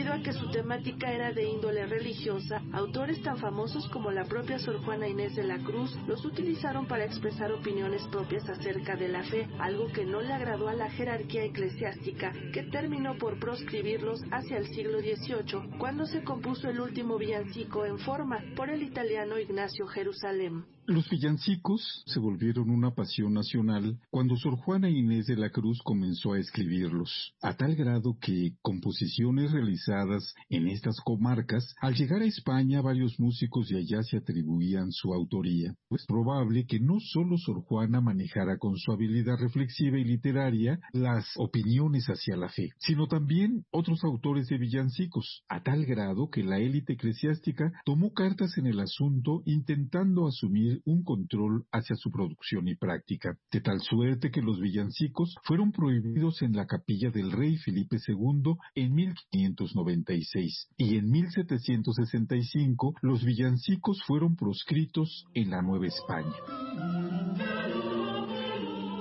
Debido 0.08 0.24
que 0.24 0.39
su 0.39 0.49
temática 0.51 1.12
era 1.12 1.34
de 1.34 1.43
índole 1.43 1.86
religiosa, 1.86 2.62
autores 2.72 3.22
tan 3.24 3.38
famosos 3.39 3.89
como 3.89 4.10
la 4.10 4.24
propia 4.24 4.58
Sor 4.58 4.78
Juana 4.86 5.05
Inés 5.05 5.36
de 5.36 5.43
la 5.43 5.58
Cruz 5.58 5.93
los 6.08 6.24
utilizaron 6.24 6.88
para 6.88 7.03
expresar 7.03 7.51
opiniones 7.51 8.08
propias 8.08 8.47
acerca 8.47 8.95
de 8.95 9.10
la 9.10 9.24
fe, 9.24 9.49
algo 9.60 9.91
que 9.91 10.05
no 10.05 10.22
le 10.22 10.32
agradó 10.32 10.70
a 10.70 10.76
la 10.76 10.89
jerarquía 10.91 11.43
eclesiástica, 11.43 12.32
que 12.53 12.64
terminó 12.64 13.18
por 13.18 13.38
proscribirlos 13.38 14.22
hacia 14.32 14.60
el 14.60 14.68
siglo 14.68 14.99
XVIII, 14.99 15.78
cuando 15.78 16.05
se 16.05 16.24
compuso 16.24 16.70
el 16.70 16.80
último 16.80 17.18
villancico 17.18 17.84
en 17.84 17.99
forma 17.99 18.41
por 18.55 18.70
el 18.70 18.84
italiano 18.84 19.38
Ignacio 19.38 19.88
Jerusalén. 19.88 20.77
Los 20.90 21.10
villancicos 21.10 21.82
se 22.06 22.18
volvieron 22.18 22.70
una 22.70 22.96
pasión 22.96 23.34
nacional 23.34 24.00
cuando 24.10 24.38
Sor 24.38 24.56
Juana 24.56 24.90
Inés 24.90 25.28
de 25.28 25.36
la 25.36 25.50
Cruz 25.50 25.82
comenzó 25.84 26.32
a 26.32 26.40
escribirlos, 26.40 27.34
a 27.42 27.58
tal 27.58 27.76
grado 27.76 28.18
que 28.22 28.54
composiciones 28.62 29.52
realizadas 29.52 30.34
en 30.48 30.70
estas 30.70 31.02
comarcas, 31.02 31.76
al 31.82 31.94
llegar 31.94 32.22
a 32.22 32.26
España 32.26 32.80
varios 32.80 33.20
músicos 33.20 33.68
de 33.68 33.80
allá 33.80 34.02
se 34.02 34.16
atribuían 34.16 34.94
su 34.94 35.14
autoría. 35.14 35.76
Es 35.90 36.06
probable 36.06 36.66
que 36.66 36.80
no 36.80 37.02
solo 37.02 37.38
Sor 37.38 37.64
Juana 37.64 38.00
manejara 38.00 38.58
con 38.58 38.78
su 38.78 38.94
habilidad 38.94 39.36
reflexiva 39.42 40.00
y 40.00 40.06
literaria 40.06 40.80
las 40.94 41.26
opiniones 41.36 42.06
hacia 42.06 42.38
la 42.38 42.48
fe, 42.48 42.70
sino 42.80 43.08
también 43.08 43.66
otros 43.72 44.06
autores 44.06 44.48
de 44.48 44.58
villancicos, 44.58 45.44
a 45.50 45.62
tal 45.62 45.86
grado 45.86 46.30
que 46.30 46.44
la 46.44 46.60
élite 46.60 46.94
eclesiástica 46.94 47.74
tomó 47.84 48.14
cartas 48.14 48.58
en 48.58 48.68
el 48.68 48.80
asunto 48.80 49.42
intentando 49.46 50.28
asumir 50.28 50.77
un 50.86 51.04
control 51.04 51.66
hacia 51.72 51.96
su 51.96 52.12
producción 52.12 52.68
y 52.68 52.76
práctica, 52.76 53.38
de 53.52 53.62
tal 53.62 53.82
suerte 53.82 54.32
que 54.32 54.42
los 54.42 54.60
villancicos 54.60 55.36
fueron 55.44 55.72
prohibidos 55.72 56.42
en 56.42 56.54
la 56.54 56.66
capilla 56.66 57.12
del 57.12 57.32
rey 57.32 57.58
Felipe 57.58 57.98
II 58.08 58.56
en 58.76 58.94
1596 58.94 60.70
y 60.78 60.98
en 60.98 61.10
1765 61.10 62.96
los 63.02 63.24
villancicos 63.24 64.02
fueron 64.04 64.36
proscritos 64.36 65.26
en 65.34 65.50
la 65.52 65.62
Nueva 65.62 65.88
España. 65.88 66.34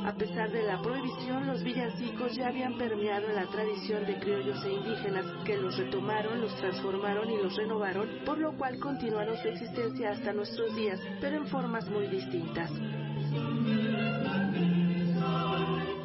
A 0.06 0.12
pesar 0.12 0.52
de 0.52 0.62
la 0.62 0.80
prohibición, 0.80 1.48
los 1.48 1.64
villancicos 1.64 2.36
ya 2.36 2.46
habían 2.46 2.78
permeado 2.78 3.26
la 3.34 3.44
tradición 3.46 4.06
de 4.06 4.16
criollos 4.20 4.64
e 4.64 4.72
indígenas 4.72 5.26
que 5.44 5.56
los 5.56 5.76
retomaron, 5.76 6.40
los 6.40 6.54
transformaron 6.54 7.28
y 7.28 7.42
los 7.42 7.56
renovaron, 7.56 8.08
por 8.24 8.38
lo 8.38 8.56
cual 8.56 8.78
continuaron 8.78 9.36
su 9.38 9.48
existencia 9.48 10.12
hasta 10.12 10.32
nuestros 10.32 10.76
días, 10.76 11.00
pero 11.20 11.38
en 11.38 11.46
formas 11.48 11.90
muy 11.90 12.06
distintas. 12.06 12.70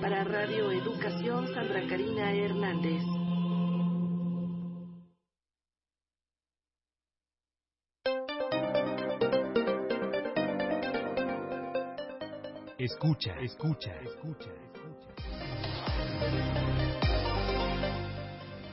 Para 0.02 0.24
Radio 0.24 0.72
Educación, 0.72 1.48
Sandra 1.54 1.88
Karina 1.88 2.34
Hernández. 2.34 3.21
Escucha, 12.82 13.38
escucha, 13.40 13.94
escucha. 14.02 14.50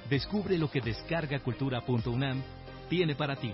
Descubre 0.09 0.57
lo 0.57 0.71
que 0.71 0.81
descargacultura.unam 0.81 2.43
tiene 2.89 3.15
para 3.15 3.37
ti. 3.37 3.53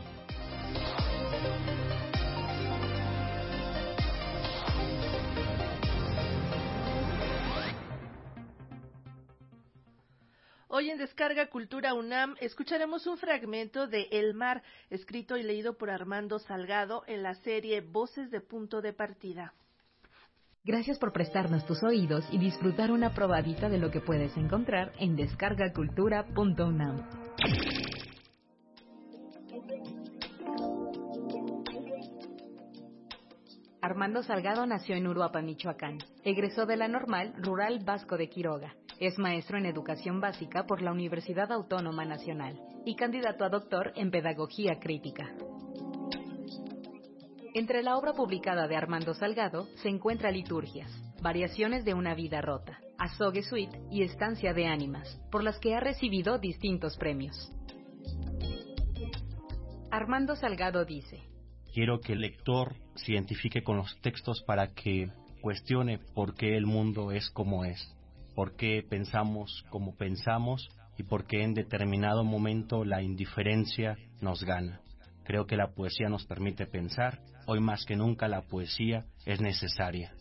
Hoy 10.69 10.91
en 10.91 10.99
Descarga 10.99 11.49
Cultura 11.49 11.95
UNAM 11.95 12.37
escucharemos 12.39 13.09
un 13.09 13.19
fragmento 13.19 13.89
de 13.89 14.07
El 14.13 14.35
Mar, 14.35 14.63
escrito 14.89 15.37
y 15.37 15.43
leído 15.43 15.77
por 15.77 15.91
Armando 15.91 16.39
Salgado 16.39 17.03
en 17.09 17.25
la 17.25 17.35
serie 17.35 17.81
Voces 17.81 18.31
de 18.31 18.41
Punto 18.41 18.81
de 18.83 18.93
Partida. 18.93 19.53
Gracias 20.67 20.99
por 20.99 21.13
prestarnos 21.13 21.67
tus 21.67 21.83
oídos 21.83 22.25
y 22.33 22.39
disfrutar 22.39 22.91
una 22.91 23.13
probadita 23.13 23.69
de 23.69 23.77
lo 23.77 23.91
que 23.91 24.01
puedes 24.01 24.35
encontrar 24.39 24.93
en 24.99 25.15
descargacultura.unam. 25.15 27.07
Armando 33.83 34.23
Salgado 34.23 34.65
nació 34.65 34.97
en 34.97 35.07
Uruapan, 35.07 35.45
Michoacán. 35.45 35.99
Egresó 36.25 36.65
de 36.65 36.79
la 36.79 36.89
Normal 36.89 37.35
Rural 37.37 37.85
Vasco 37.85 38.17
de 38.17 38.31
Quiroga. 38.31 38.75
Es 38.99 39.19
maestro 39.19 39.59
en 39.59 39.67
educación 39.67 40.23
básica 40.23 40.65
por 40.65 40.81
la 40.81 40.93
Universidad 40.93 41.53
Autónoma 41.53 42.07
Nacional 42.07 42.59
y 42.87 42.97
candidato 42.97 43.45
a 43.45 43.51
doctor 43.51 43.93
en 43.97 44.11
pedagogía 44.11 44.81
crítica. 44.81 45.27
Entre 47.57 47.85
la 47.85 47.97
obra 47.97 48.15
publicada 48.15 48.67
de 48.67 48.75
Armando 48.75 49.15
Salgado 49.15 49.69
se 49.77 49.89
encuentra 49.89 50.33
Liturgias, 50.33 50.91
Variaciones 51.23 51.85
de 51.85 51.95
una 51.95 52.13
vida 52.13 52.41
rota, 52.41 52.81
Azogue 52.99 53.45
Suite 53.45 53.79
y 53.93 54.03
Estancia 54.03 54.53
de 54.53 54.67
Ánimas, 54.67 55.21
por 55.31 55.45
las 55.45 55.61
que 55.61 55.73
ha 55.73 55.79
recibido 55.79 56.39
distintos 56.39 56.97
premios. 56.97 57.53
Armando 59.93 60.35
Salgado 60.35 60.85
dice, 60.85 61.23
Quiero 61.73 62.01
que 62.01 62.15
el 62.15 62.23
lector 62.23 62.75
se 62.97 63.13
identifique 63.13 63.63
con 63.63 63.77
los 63.77 64.01
textos 64.01 64.43
para 64.45 64.73
que 64.73 65.13
cuestione 65.41 66.01
por 66.13 66.35
qué 66.35 66.57
el 66.57 66.67
mundo 66.67 67.13
es 67.13 67.31
como 67.31 67.65
es, 67.65 67.79
por 68.35 68.57
qué 68.57 68.83
pensamos 68.83 69.65
como 69.71 69.95
pensamos 69.95 70.69
y 70.99 71.05
por 71.05 71.29
qué 71.29 71.45
en 71.45 71.55
determinado 71.55 72.25
momento 72.25 72.85
la 72.85 73.01
indiferencia 73.01 73.97
nos 74.21 74.43
gana. 74.43 74.81
Creo 75.23 75.47
que 75.47 75.57
la 75.57 75.69
poesía 75.69 76.09
nos 76.09 76.27
permite 76.27 76.67
pensar 76.67 77.21
Hoy 77.47 77.61
más 77.61 77.85
que 77.85 77.97
nunca 77.97 78.27
la 78.27 78.43
poesía 78.43 79.05
es 79.27 79.41
necesaria. 79.41 80.15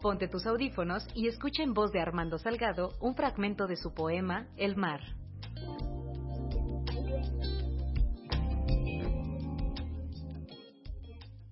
Ponte 0.00 0.26
tus 0.26 0.46
audífonos 0.46 1.06
y 1.14 1.28
escucha 1.28 1.62
en 1.62 1.74
voz 1.74 1.92
de 1.92 2.00
Armando 2.00 2.36
Salgado 2.38 2.90
un 3.00 3.14
fragmento 3.14 3.68
de 3.68 3.76
su 3.76 3.94
poema 3.94 4.48
El 4.56 4.76
mar. 4.76 5.00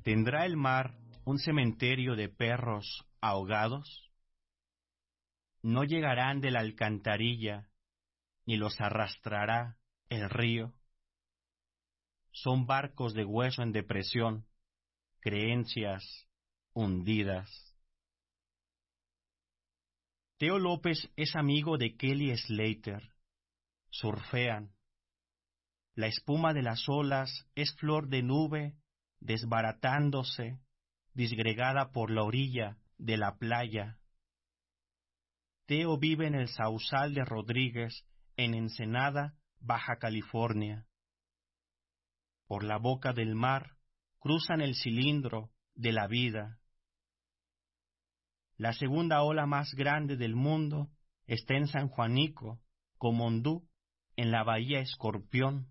¿Tendrá 0.02 0.44
el 0.46 0.56
mar 0.56 0.96
un 1.24 1.38
cementerio 1.38 2.16
de 2.16 2.28
perros 2.28 3.04
ahogados? 3.20 4.10
No 5.62 5.84
llegarán 5.84 6.40
de 6.40 6.50
la 6.50 6.60
alcantarilla, 6.60 7.68
ni 8.46 8.56
los 8.56 8.80
arrastrará 8.80 9.76
el 10.08 10.28
río 10.28 10.72
son 12.32 12.66
barcos 12.66 13.14
de 13.14 13.24
hueso 13.24 13.62
en 13.62 13.72
depresión, 13.72 14.46
creencias 15.20 16.28
hundidas. 16.72 17.48
Teo 20.38 20.58
López 20.58 21.10
es 21.16 21.36
amigo 21.36 21.76
de 21.76 21.96
Kelly 21.96 22.36
Slater. 22.36 23.12
Surfean. 23.90 24.72
La 25.94 26.06
espuma 26.06 26.54
de 26.54 26.62
las 26.62 26.88
olas 26.88 27.46
es 27.54 27.74
flor 27.76 28.08
de 28.08 28.22
nube 28.22 28.76
desbaratándose, 29.18 30.60
disgregada 31.12 31.90
por 31.90 32.10
la 32.10 32.22
orilla 32.22 32.78
de 32.96 33.18
la 33.18 33.36
playa. 33.36 33.98
Teo 35.66 35.98
vive 35.98 36.26
en 36.26 36.36
el 36.36 36.48
Sausal 36.48 37.12
de 37.12 37.24
Rodríguez, 37.24 38.06
en 38.36 38.54
Ensenada, 38.54 39.34
Baja 39.58 39.98
California 39.98 40.86
por 42.50 42.64
la 42.64 42.78
boca 42.78 43.12
del 43.12 43.36
mar, 43.36 43.76
cruzan 44.18 44.60
el 44.60 44.74
cilindro 44.74 45.52
de 45.76 45.92
la 45.92 46.08
vida. 46.08 46.58
La 48.56 48.72
segunda 48.72 49.22
ola 49.22 49.46
más 49.46 49.72
grande 49.74 50.16
del 50.16 50.34
mundo 50.34 50.90
está 51.28 51.54
en 51.54 51.68
San 51.68 51.86
Juanico, 51.86 52.60
Comondú, 52.98 53.68
en 54.16 54.32
la 54.32 54.42
bahía 54.42 54.80
Escorpión. 54.80 55.68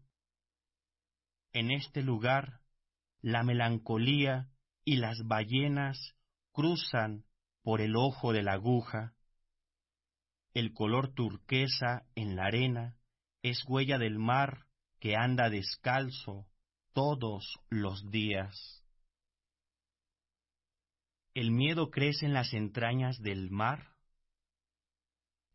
En 1.52 1.70
este 1.70 2.02
lugar, 2.02 2.62
la 3.20 3.44
melancolía 3.44 4.50
y 4.86 4.96
las 4.96 5.18
ballenas 5.26 6.16
cruzan 6.54 7.26
por 7.62 7.82
el 7.82 7.98
ojo 7.98 8.32
de 8.32 8.42
la 8.42 8.54
aguja. 8.54 9.16
El 10.54 10.72
color 10.72 11.14
turquesa 11.14 12.06
en 12.16 12.38
la 12.38 12.46
arena 12.46 12.96
es 13.42 13.66
huella 13.68 13.98
del 13.98 14.18
mar 14.18 14.68
que 15.02 15.18
anda 15.18 15.50
descalzo 15.50 16.49
todos 17.00 17.58
los 17.70 18.12
días. 18.12 18.84
¿El 21.34 21.50
miedo 21.50 21.92
crece 21.92 22.26
en 22.26 22.34
las 22.34 22.54
entrañas 22.54 23.22
del 23.22 23.50
mar? 23.52 23.94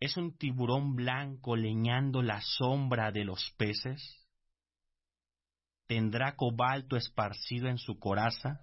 ¿Es 0.01 0.17
un 0.17 0.35
tiburón 0.39 0.97
blanco 0.97 1.55
leñando 1.55 2.23
la 2.23 2.41
sombra 2.41 3.13
de 3.13 3.27
los 3.27 3.51
peces? 3.59 4.27
¿Tendrá 5.87 6.35
cobalto 6.35 6.97
esparcido 6.97 7.69
en 7.69 7.77
su 7.77 7.99
coraza? 7.99 8.63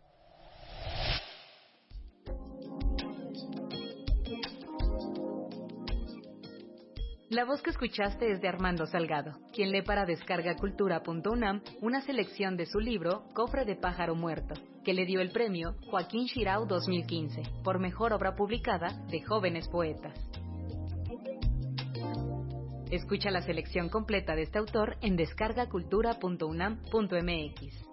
La 7.32 7.46
voz 7.46 7.62
que 7.62 7.70
escuchaste 7.70 8.30
es 8.30 8.42
de 8.42 8.50
Armando 8.50 8.86
Salgado, 8.86 9.32
quien 9.54 9.72
lee 9.72 9.84
para 9.84 10.06
descargacultura.unam 10.06 11.62
una 11.80 12.02
selección 12.02 12.58
de 12.58 12.66
su 12.66 12.82
libro 12.82 13.24
Cofre 13.34 13.64
de 13.64 13.78
pájaro 13.78 14.16
muerto, 14.16 14.54
que 14.84 14.94
le 14.94 15.06
dio 15.06 15.22
el 15.22 15.32
premio 15.32 15.78
Joaquín 15.90 16.28
Chirau 16.28 16.68
2015 16.68 17.44
por 17.64 17.80
mejor 17.80 18.12
obra 18.12 18.36
publicada 18.36 18.90
de 19.08 19.22
jóvenes 19.22 19.70
poetas. 19.70 20.20
Escucha 22.92 23.32
la 23.32 23.44
selección 23.44 23.88
completa 23.88 24.36
de 24.36 24.42
este 24.42 24.60
autor 24.60 24.98
en 25.00 25.16
descargacultura.unam.mx. 25.16 27.91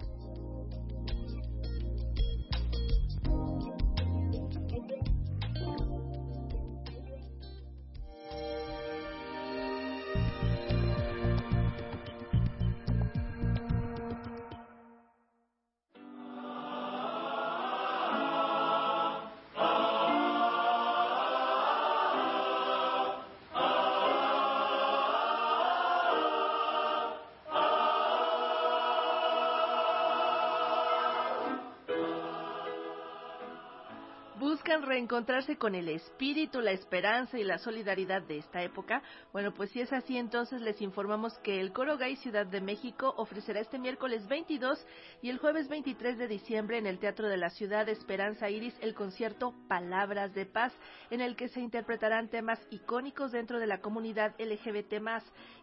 buscan 35.08 35.24
reencontrarse 35.24 35.56
con 35.56 35.74
el 35.74 35.88
espíritu, 35.88 36.60
la 36.60 36.72
esperanza 36.72 37.38
y 37.38 37.44
la 37.44 37.58
solidaridad 37.58 38.22
de 38.22 38.38
esta 38.38 38.62
época. 38.62 39.02
Bueno, 39.32 39.54
pues 39.54 39.70
si 39.70 39.80
es 39.80 39.92
así, 39.92 40.18
entonces 40.18 40.60
les 40.60 40.80
informamos 40.82 41.38
que 41.38 41.60
el 41.60 41.72
Coro 41.72 41.96
Gay 41.96 42.16
Ciudad 42.16 42.46
de 42.46 42.60
México 42.60 43.14
ofrecerá 43.16 43.60
este 43.60 43.78
miércoles 43.78 44.26
22 44.28 44.86
y 45.22 45.30
el 45.30 45.38
jueves 45.38 45.68
23 45.68 46.18
de 46.18 46.28
diciembre 46.28 46.78
en 46.78 46.86
el 46.86 46.98
Teatro 46.98 47.26
de 47.28 47.38
la 47.38 47.48
Ciudad 47.50 47.88
Esperanza 47.88 48.50
Iris 48.50 48.74
el 48.80 48.94
concierto 48.94 49.54
Palabras 49.66 50.34
de 50.34 50.44
Paz, 50.44 50.74
en 51.10 51.22
el 51.22 51.36
que 51.36 51.48
se 51.48 51.60
interpretarán 51.60 52.28
temas 52.28 52.60
icónicos 52.70 53.32
dentro 53.32 53.58
de 53.58 53.66
la 53.66 53.80
comunidad 53.80 54.34
LGBT+, 54.38 55.00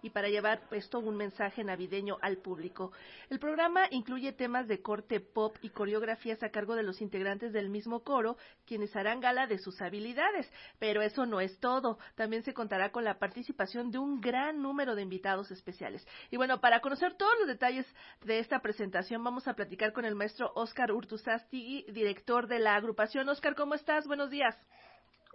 y 0.02 0.10
para 0.10 0.30
llevar 0.30 0.62
esto 0.72 1.00
un 1.00 1.18
mensaje 1.18 1.64
navideño 1.64 2.18
al 2.22 2.38
público. 2.38 2.92
El 3.30 3.40
programa 3.40 3.84
incluye 3.92 4.34
temas 4.34 4.68
de 4.68 4.82
corte 4.82 5.20
pop 5.20 5.56
y 5.62 5.70
coreografías 5.70 6.42
a 6.42 6.50
cargo 6.50 6.76
de 6.76 6.84
los 6.84 7.02
integrantes 7.02 7.54
del 7.54 7.70
mismo 7.70 8.04
coro, 8.04 8.38
quienes 8.66 8.96
harán 8.96 9.20
gala 9.20 9.35
de 9.46 9.58
sus 9.58 9.82
habilidades. 9.82 10.52
Pero 10.80 11.02
eso 11.02 11.26
no 11.26 11.42
es 11.42 11.60
todo. 11.60 12.00
También 12.16 12.44
se 12.44 12.54
contará 12.54 12.92
con 12.92 13.04
la 13.04 13.20
participación 13.20 13.92
de 13.92 13.98
un 13.98 14.22
gran 14.22 14.62
número 14.62 14.96
de 14.96 15.02
invitados 15.02 15.52
especiales. 15.52 16.08
Y 16.32 16.38
bueno, 16.38 16.62
para 16.62 16.80
conocer 16.80 17.16
todos 17.16 17.34
los 17.40 17.48
detalles 17.48 17.86
de 18.24 18.40
esta 18.40 18.60
presentación, 18.62 19.24
vamos 19.24 19.48
a 19.48 19.54
platicar 19.54 19.92
con 19.92 20.06
el 20.06 20.16
maestro 20.16 20.52
Oscar 20.56 20.92
Urtuzasti, 20.92 21.86
director 21.90 22.48
de 22.48 22.60
la 22.60 22.76
agrupación. 22.76 23.28
Oscar, 23.28 23.56
¿cómo 23.56 23.76
estás? 23.76 24.08
Buenos 24.08 24.30
días. 24.30 24.56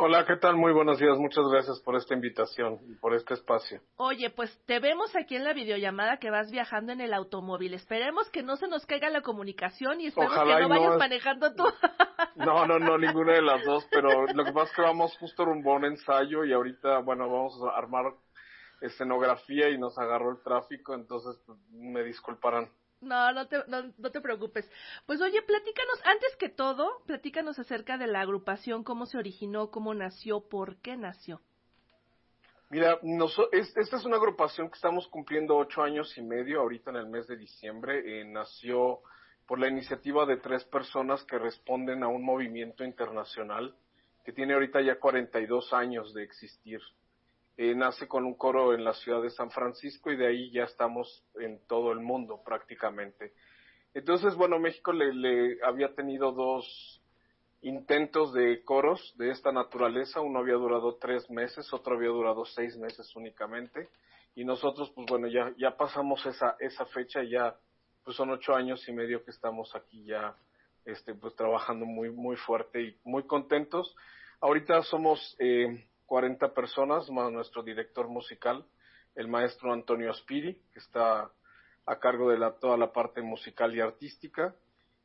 Hola, 0.02 0.24
¿qué 0.24 0.36
tal? 0.36 0.56
Muy 0.56 0.72
buenos 0.72 0.98
días. 0.98 1.18
Muchas 1.18 1.44
gracias 1.52 1.78
por 1.80 1.94
esta 1.94 2.14
invitación 2.14 2.78
y 2.88 2.94
por 2.94 3.14
este 3.14 3.34
espacio. 3.34 3.82
Oye, 3.96 4.30
pues 4.30 4.50
te 4.64 4.80
vemos 4.80 5.14
aquí 5.14 5.36
en 5.36 5.44
la 5.44 5.52
videollamada 5.52 6.16
que 6.16 6.30
vas 6.30 6.50
viajando 6.50 6.92
en 6.92 7.02
el 7.02 7.12
automóvil. 7.12 7.74
Esperemos 7.74 8.30
que 8.30 8.42
no 8.42 8.56
se 8.56 8.66
nos 8.66 8.86
caiga 8.86 9.10
la 9.10 9.20
comunicación 9.20 10.00
y 10.00 10.06
esperemos 10.06 10.38
que 10.38 10.62
no, 10.62 10.68
vayas 10.70 10.96
manejando 10.96 11.54
tú. 11.54 11.64
No, 12.36 12.66
no, 12.66 12.78
no, 12.78 12.96
ninguna 12.96 13.34
de 13.34 13.42
las 13.42 13.62
dos, 13.64 13.86
pero 13.90 14.26
lo 14.26 14.44
que 14.44 14.52
pasa 14.52 14.70
es 14.70 14.76
que 14.76 14.82
vamos 14.82 15.16
justo 15.18 15.44
rumbo 15.44 15.72
a 15.72 15.76
un 15.76 15.84
ensayo 15.84 16.44
y 16.44 16.52
ahorita, 16.52 17.00
bueno, 17.00 17.28
vamos 17.30 17.60
a 17.62 17.76
armar 17.76 18.14
escenografía 18.80 19.68
y 19.68 19.78
nos 19.78 19.98
agarró 19.98 20.30
el 20.30 20.42
tráfico, 20.42 20.94
entonces 20.94 21.42
pues, 21.44 21.58
me 21.70 22.02
disculparán. 22.04 22.70
No, 23.00 23.32
no 23.32 23.48
te, 23.48 23.56
no, 23.66 24.10
te 24.10 24.20
preocupes. 24.20 24.70
Pues 25.06 25.20
oye, 25.22 25.40
platícanos, 25.42 26.00
antes 26.04 26.36
que 26.36 26.50
todo, 26.50 27.02
platícanos 27.06 27.58
acerca 27.58 27.96
de 27.96 28.06
la 28.06 28.20
agrupación, 28.20 28.84
cómo 28.84 29.06
se 29.06 29.16
originó, 29.16 29.70
cómo 29.70 29.94
nació, 29.94 30.40
por 30.40 30.76
qué 30.76 30.96
nació. 30.96 31.40
Mira, 32.68 33.00
esta 33.52 33.96
es 33.96 34.04
una 34.04 34.16
agrupación 34.16 34.68
que 34.68 34.76
estamos 34.76 35.08
cumpliendo 35.08 35.56
ocho 35.56 35.82
años 35.82 36.16
y 36.16 36.22
medio 36.22 36.60
ahorita 36.60 36.90
en 36.90 36.96
el 36.96 37.06
mes 37.06 37.26
de 37.26 37.36
diciembre. 37.36 38.20
Eh, 38.20 38.24
nació 38.24 39.00
por 39.46 39.58
la 39.58 39.68
iniciativa 39.68 40.26
de 40.26 40.36
tres 40.36 40.62
personas 40.64 41.24
que 41.24 41.38
responden 41.38 42.04
a 42.04 42.08
un 42.08 42.22
movimiento 42.22 42.84
internacional 42.84 43.74
que 44.24 44.32
tiene 44.32 44.54
ahorita 44.54 44.80
ya 44.82 45.00
42 45.00 45.72
años 45.72 46.14
de 46.14 46.22
existir. 46.22 46.80
Eh, 47.56 47.74
nace 47.74 48.08
con 48.08 48.24
un 48.24 48.34
coro 48.34 48.72
en 48.72 48.84
la 48.84 48.94
ciudad 48.94 49.20
de 49.22 49.30
San 49.30 49.50
Francisco 49.50 50.10
y 50.10 50.16
de 50.16 50.26
ahí 50.26 50.50
ya 50.50 50.64
estamos 50.64 51.24
en 51.34 51.60
todo 51.66 51.92
el 51.92 52.00
mundo 52.00 52.40
prácticamente. 52.44 53.32
Entonces, 53.92 54.34
bueno, 54.34 54.58
México 54.58 54.92
le, 54.92 55.58
había 55.62 55.94
tenido 55.94 56.32
dos 56.32 57.02
intentos 57.62 58.32
de 58.32 58.62
coros 58.64 59.14
de 59.18 59.30
esta 59.30 59.52
naturaleza. 59.52 60.20
Uno 60.20 60.38
había 60.38 60.54
durado 60.54 60.96
tres 60.96 61.28
meses, 61.30 61.72
otro 61.72 61.96
había 61.96 62.08
durado 62.08 62.44
seis 62.44 62.76
meses 62.76 63.14
únicamente. 63.16 63.88
Y 64.34 64.44
nosotros, 64.44 64.90
pues 64.94 65.06
bueno, 65.08 65.26
ya, 65.26 65.52
ya 65.58 65.76
pasamos 65.76 66.24
esa, 66.24 66.56
esa 66.60 66.86
fecha, 66.86 67.22
ya 67.24 67.56
pues 68.04 68.16
son 68.16 68.30
ocho 68.30 68.54
años 68.54 68.88
y 68.88 68.92
medio 68.92 69.24
que 69.24 69.32
estamos 69.32 69.74
aquí 69.74 70.04
ya 70.04 70.34
este, 70.84 71.14
pues 71.14 71.34
trabajando 71.34 71.84
muy, 71.84 72.10
muy 72.10 72.36
fuerte 72.36 72.82
y 72.82 72.96
muy 73.04 73.24
contentos. 73.24 73.94
Ahorita 74.40 74.82
somos 74.82 75.36
eh, 75.38 75.86
40 76.10 76.52
personas, 76.54 77.08
más 77.08 77.30
nuestro 77.30 77.62
director 77.62 78.08
musical, 78.08 78.66
el 79.14 79.28
maestro 79.28 79.72
Antonio 79.72 80.10
Aspiri, 80.10 80.60
que 80.72 80.80
está 80.80 81.30
a 81.86 81.98
cargo 82.00 82.30
de 82.30 82.36
la, 82.36 82.58
toda 82.58 82.76
la 82.76 82.92
parte 82.92 83.22
musical 83.22 83.72
y 83.76 83.80
artística. 83.80 84.56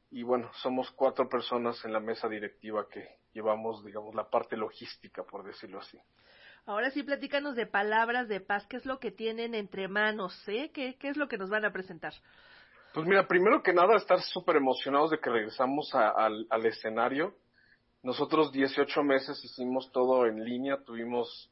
Y 0.10 0.24
bueno, 0.24 0.50
somos 0.64 0.90
cuatro 0.90 1.30
personas 1.30 1.86
en 1.86 1.94
la 1.94 2.00
mesa 2.00 2.28
directiva 2.28 2.90
que 2.90 3.08
llevamos, 3.34 3.86
digamos, 3.86 4.16
la 4.16 4.32
parte 4.32 4.58
logística, 4.58 5.22
por 5.22 5.44
decirlo 5.44 5.78
así. 5.78 6.00
Ahora 6.66 6.90
sí, 6.90 7.04
platícanos 7.04 7.56
de 7.56 7.68
palabras 7.68 8.28
de 8.28 8.40
paz. 8.40 8.66
¿Qué 8.66 8.78
es 8.78 8.88
lo 8.88 8.98
que 8.98 9.12
tienen 9.12 9.54
entre 9.54 9.88
manos? 9.88 10.36
Eh? 10.48 10.72
¿Qué, 10.74 10.98
¿Qué 10.98 11.10
es 11.10 11.18
lo 11.18 11.28
que 11.28 11.38
nos 11.38 11.52
van 11.52 11.66
a 11.66 11.72
presentar? 11.72 12.14
Pues 12.96 13.06
mira, 13.06 13.28
primero 13.28 13.62
que 13.62 13.74
nada, 13.74 13.96
estar 13.96 14.20
súper 14.22 14.56
emocionados 14.56 15.12
de 15.12 15.20
que 15.20 15.30
regresamos 15.30 15.94
al, 15.94 16.48
al 16.50 16.66
escenario 16.66 17.36
nosotros 18.06 18.52
18 18.52 19.02
meses 19.02 19.44
hicimos 19.44 19.92
todo 19.92 20.28
en 20.28 20.46
línea, 20.46 20.78
tuvimos, 20.86 21.50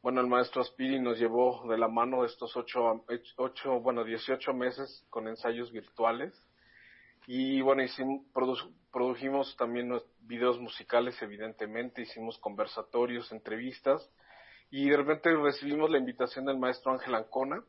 bueno, 0.00 0.22
el 0.22 0.26
maestro 0.26 0.62
Aspiri 0.62 0.98
nos 0.98 1.18
llevó 1.18 1.68
de 1.68 1.76
la 1.76 1.86
mano 1.86 2.24
estos 2.24 2.56
8, 2.56 3.04
ocho, 3.36 3.78
bueno, 3.80 4.02
18 4.02 4.54
meses 4.54 5.04
con 5.10 5.28
ensayos 5.28 5.70
virtuales. 5.70 6.32
Y 7.26 7.60
bueno, 7.60 7.82
hicimos, 7.82 8.22
produjimos 8.90 9.54
también 9.58 9.92
videos 10.22 10.58
musicales, 10.58 11.20
evidentemente, 11.20 12.00
hicimos 12.00 12.38
conversatorios, 12.38 13.30
entrevistas. 13.30 14.10
Y 14.70 14.88
de 14.88 14.96
repente 14.96 15.36
recibimos 15.36 15.90
la 15.90 15.98
invitación 15.98 16.46
del 16.46 16.58
maestro 16.58 16.92
Ángel 16.92 17.14
Ancona 17.14 17.62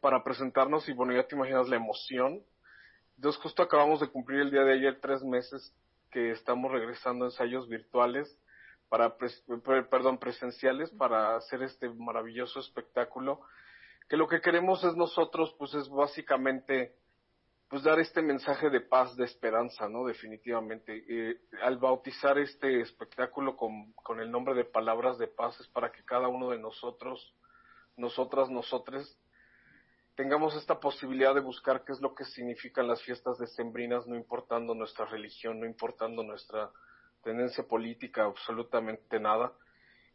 para 0.00 0.24
presentarnos 0.24 0.88
y 0.88 0.92
bueno, 0.92 1.14
ya 1.14 1.22
te 1.22 1.36
imaginas 1.36 1.68
la 1.68 1.76
emoción. 1.76 2.42
Entonces 3.14 3.40
justo 3.40 3.62
acabamos 3.62 4.00
de 4.00 4.08
cumplir 4.08 4.40
el 4.40 4.50
día 4.50 4.64
de 4.64 4.72
ayer 4.72 4.98
tres 5.00 5.22
meses 5.22 5.72
que 6.10 6.32
estamos 6.32 6.70
regresando 6.70 7.24
a 7.24 7.28
ensayos 7.28 7.68
virtuales 7.68 8.38
para 8.88 9.16
perdón 9.18 10.18
presenciales 10.18 10.90
para 10.90 11.36
hacer 11.36 11.62
este 11.62 11.88
maravilloso 11.90 12.60
espectáculo 12.60 13.40
que 14.08 14.16
lo 14.16 14.26
que 14.26 14.40
queremos 14.40 14.82
es 14.84 14.96
nosotros 14.96 15.54
pues 15.58 15.74
es 15.74 15.88
básicamente 15.88 16.96
pues 17.68 17.82
dar 17.82 18.00
este 18.00 18.22
mensaje 18.22 18.70
de 18.70 18.80
paz 18.80 19.14
de 19.16 19.26
esperanza 19.26 19.88
no 19.88 20.06
definitivamente. 20.06 21.38
Al 21.62 21.76
bautizar 21.76 22.38
este 22.38 22.80
espectáculo 22.80 23.56
con, 23.56 23.92
con 23.92 24.20
el 24.20 24.30
nombre 24.30 24.54
de 24.54 24.64
palabras 24.64 25.18
de 25.18 25.28
paz 25.28 25.60
es 25.60 25.68
para 25.68 25.92
que 25.92 26.02
cada 26.04 26.28
uno 26.28 26.48
de 26.50 26.58
nosotros 26.58 27.34
nosotras 27.96 28.48
nosotres 28.48 29.18
tengamos 30.18 30.56
esta 30.56 30.80
posibilidad 30.80 31.32
de 31.32 31.40
buscar 31.40 31.84
qué 31.84 31.92
es 31.92 32.00
lo 32.00 32.12
que 32.12 32.24
significan 32.24 32.88
las 32.88 33.00
fiestas 33.04 33.38
decembrinas, 33.38 34.04
no 34.08 34.16
importando 34.16 34.74
nuestra 34.74 35.04
religión, 35.04 35.60
no 35.60 35.64
importando 35.64 36.24
nuestra 36.24 36.72
tendencia 37.22 37.62
política, 37.62 38.24
absolutamente 38.24 39.20
nada, 39.20 39.52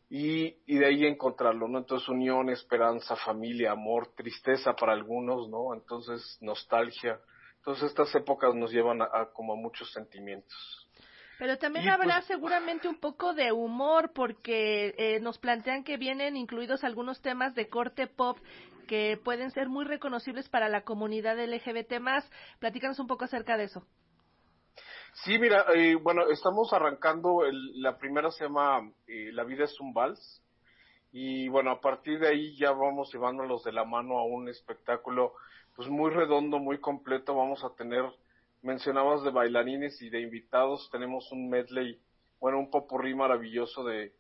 y, 0.09 0.57
y 0.65 0.77
de 0.77 0.87
ahí 0.87 1.05
encontrarlo, 1.05 1.69
¿no? 1.69 1.77
Entonces 1.77 2.09
unión, 2.09 2.49
esperanza, 2.49 3.15
familia, 3.15 3.71
amor, 3.71 4.13
tristeza 4.13 4.73
para 4.73 4.91
algunos, 4.91 5.47
¿no? 5.47 5.73
Entonces 5.73 6.37
nostalgia. 6.41 7.17
Entonces 7.59 7.85
estas 7.85 8.13
épocas 8.13 8.53
nos 8.55 8.73
llevan 8.73 9.01
a, 9.01 9.29
como 9.31 9.53
a 9.53 9.55
muchos 9.55 9.89
sentimientos. 9.93 10.83
Pero 11.39 11.57
también 11.57 11.87
habrá 11.87 12.15
pues, 12.15 12.25
seguramente 12.25 12.89
un 12.89 12.99
poco 12.99 13.33
de 13.33 13.53
humor 13.53 14.11
porque 14.13 14.93
eh, 14.97 15.19
nos 15.21 15.37
plantean 15.37 15.85
que 15.85 15.95
vienen 15.95 16.35
incluidos 16.35 16.83
algunos 16.83 17.21
temas 17.21 17.55
de 17.55 17.69
corte 17.69 18.07
pop 18.07 18.37
que 18.83 19.19
pueden 19.23 19.51
ser 19.51 19.69
muy 19.69 19.85
reconocibles 19.85 20.49
para 20.49 20.69
la 20.69 20.81
comunidad 20.81 21.37
LGBT 21.37 21.99
más. 21.99 22.29
Platícanos 22.59 22.99
un 22.99 23.07
poco 23.07 23.25
acerca 23.25 23.57
de 23.57 23.65
eso. 23.65 23.85
Sí, 25.23 25.37
mira, 25.37 25.65
eh, 25.75 25.95
bueno, 25.95 26.27
estamos 26.29 26.73
arrancando, 26.73 27.43
la 27.75 27.97
primera 27.97 28.31
se 28.31 28.45
llama 28.45 28.91
eh, 29.07 29.31
La 29.31 29.43
vida 29.43 29.65
es 29.65 29.79
un 29.79 29.93
vals 29.93 30.41
y 31.11 31.47
bueno, 31.49 31.69
a 31.69 31.79
partir 31.79 32.19
de 32.19 32.29
ahí 32.29 32.57
ya 32.57 32.71
vamos 32.71 33.13
llevándolos 33.13 33.63
de 33.63 33.71
la 33.71 33.85
mano 33.85 34.17
a 34.17 34.25
un 34.25 34.49
espectáculo 34.49 35.33
pues 35.75 35.87
muy 35.87 36.09
redondo, 36.11 36.57
muy 36.57 36.79
completo. 36.79 37.35
Vamos 37.35 37.63
a 37.63 37.75
tener, 37.75 38.03
mencionabas 38.63 39.23
de 39.23 39.29
bailarines 39.29 40.01
y 40.01 40.09
de 40.09 40.21
invitados, 40.21 40.89
tenemos 40.91 41.31
un 41.31 41.49
medley, 41.49 41.99
bueno, 42.39 42.57
un 42.57 42.71
popurrí 42.71 43.13
maravilloso 43.13 43.83
de 43.83 44.13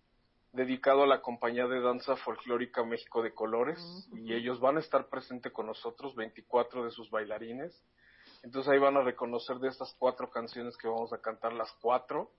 dedicado 0.53 1.03
a 1.03 1.07
la 1.07 1.21
compañía 1.21 1.67
de 1.67 1.81
danza 1.81 2.15
folclórica 2.15 2.83
México 2.83 3.23
de 3.23 3.33
Colores 3.33 3.79
y 4.13 4.33
ellos 4.33 4.59
van 4.59 4.77
a 4.77 4.81
estar 4.81 5.09
presentes 5.09 5.51
con 5.51 5.65
nosotros, 5.65 6.15
24 6.15 6.85
de 6.85 6.91
sus 6.91 7.09
bailarines. 7.09 7.83
Entonces 8.43 8.71
ahí 8.71 8.79
van 8.79 8.95
a 8.95 9.01
reconocer 9.03 9.57
de 9.57 9.69
estas 9.69 9.95
cuatro 9.97 10.29
canciones 10.29 10.77
que 10.77 10.87
vamos 10.87 11.11
a 11.11 11.19
cantar 11.19 11.53
las 11.53 11.71
cuatro 11.81 12.31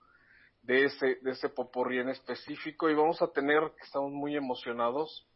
de 0.63 0.85
ese 0.85 1.15
de 1.21 1.31
ese 1.31 1.49
popurrí 1.49 1.99
en 1.99 2.09
específico 2.09 2.89
y 2.89 2.95
vamos 2.95 3.21
a 3.21 3.27
tener, 3.27 3.71
estamos 3.83 4.11
muy 4.11 4.35
emocionados, 4.35 5.27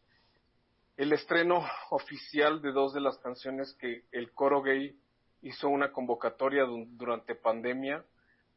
el 0.96 1.12
estreno 1.12 1.64
oficial 1.92 2.62
de 2.62 2.72
dos 2.72 2.94
de 2.94 3.02
las 3.02 3.18
canciones 3.18 3.74
que 3.74 4.06
el 4.12 4.32
coro 4.32 4.62
gay 4.62 4.98
hizo 5.42 5.68
una 5.68 5.92
convocatoria 5.92 6.64
durante 6.66 7.36
pandemia 7.36 8.06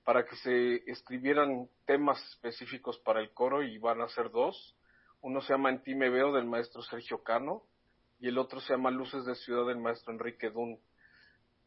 para 0.05 0.27
que 0.27 0.37
se 0.37 0.91
escribieran 0.91 1.69
temas 1.87 2.23
específicos 2.31 2.99
para 3.01 3.21
el 3.21 3.33
coro 3.33 3.63
y 3.63 3.79
van 3.79 4.01
a 4.01 4.09
ser 4.09 4.31
dos. 4.31 4.77
Uno 5.21 5.41
se 5.41 5.53
llama 5.53 5.71
En 5.71 5.83
ti 5.83 5.95
me 5.95 6.11
veo 6.11 6.33
del 6.33 6.47
maestro 6.47 6.83
Sergio 6.83 7.23
Cano 7.23 7.63
y 8.19 8.29
el 8.29 8.39
otro 8.39 8.61
se 8.61 8.73
llama 8.73 8.91
Luces 8.91 9.25
de 9.25 9.35
Ciudad 9.37 9.67
del 9.67 9.79
maestro 9.79 10.13
Enrique 10.13 10.51
Dun. 10.51 10.79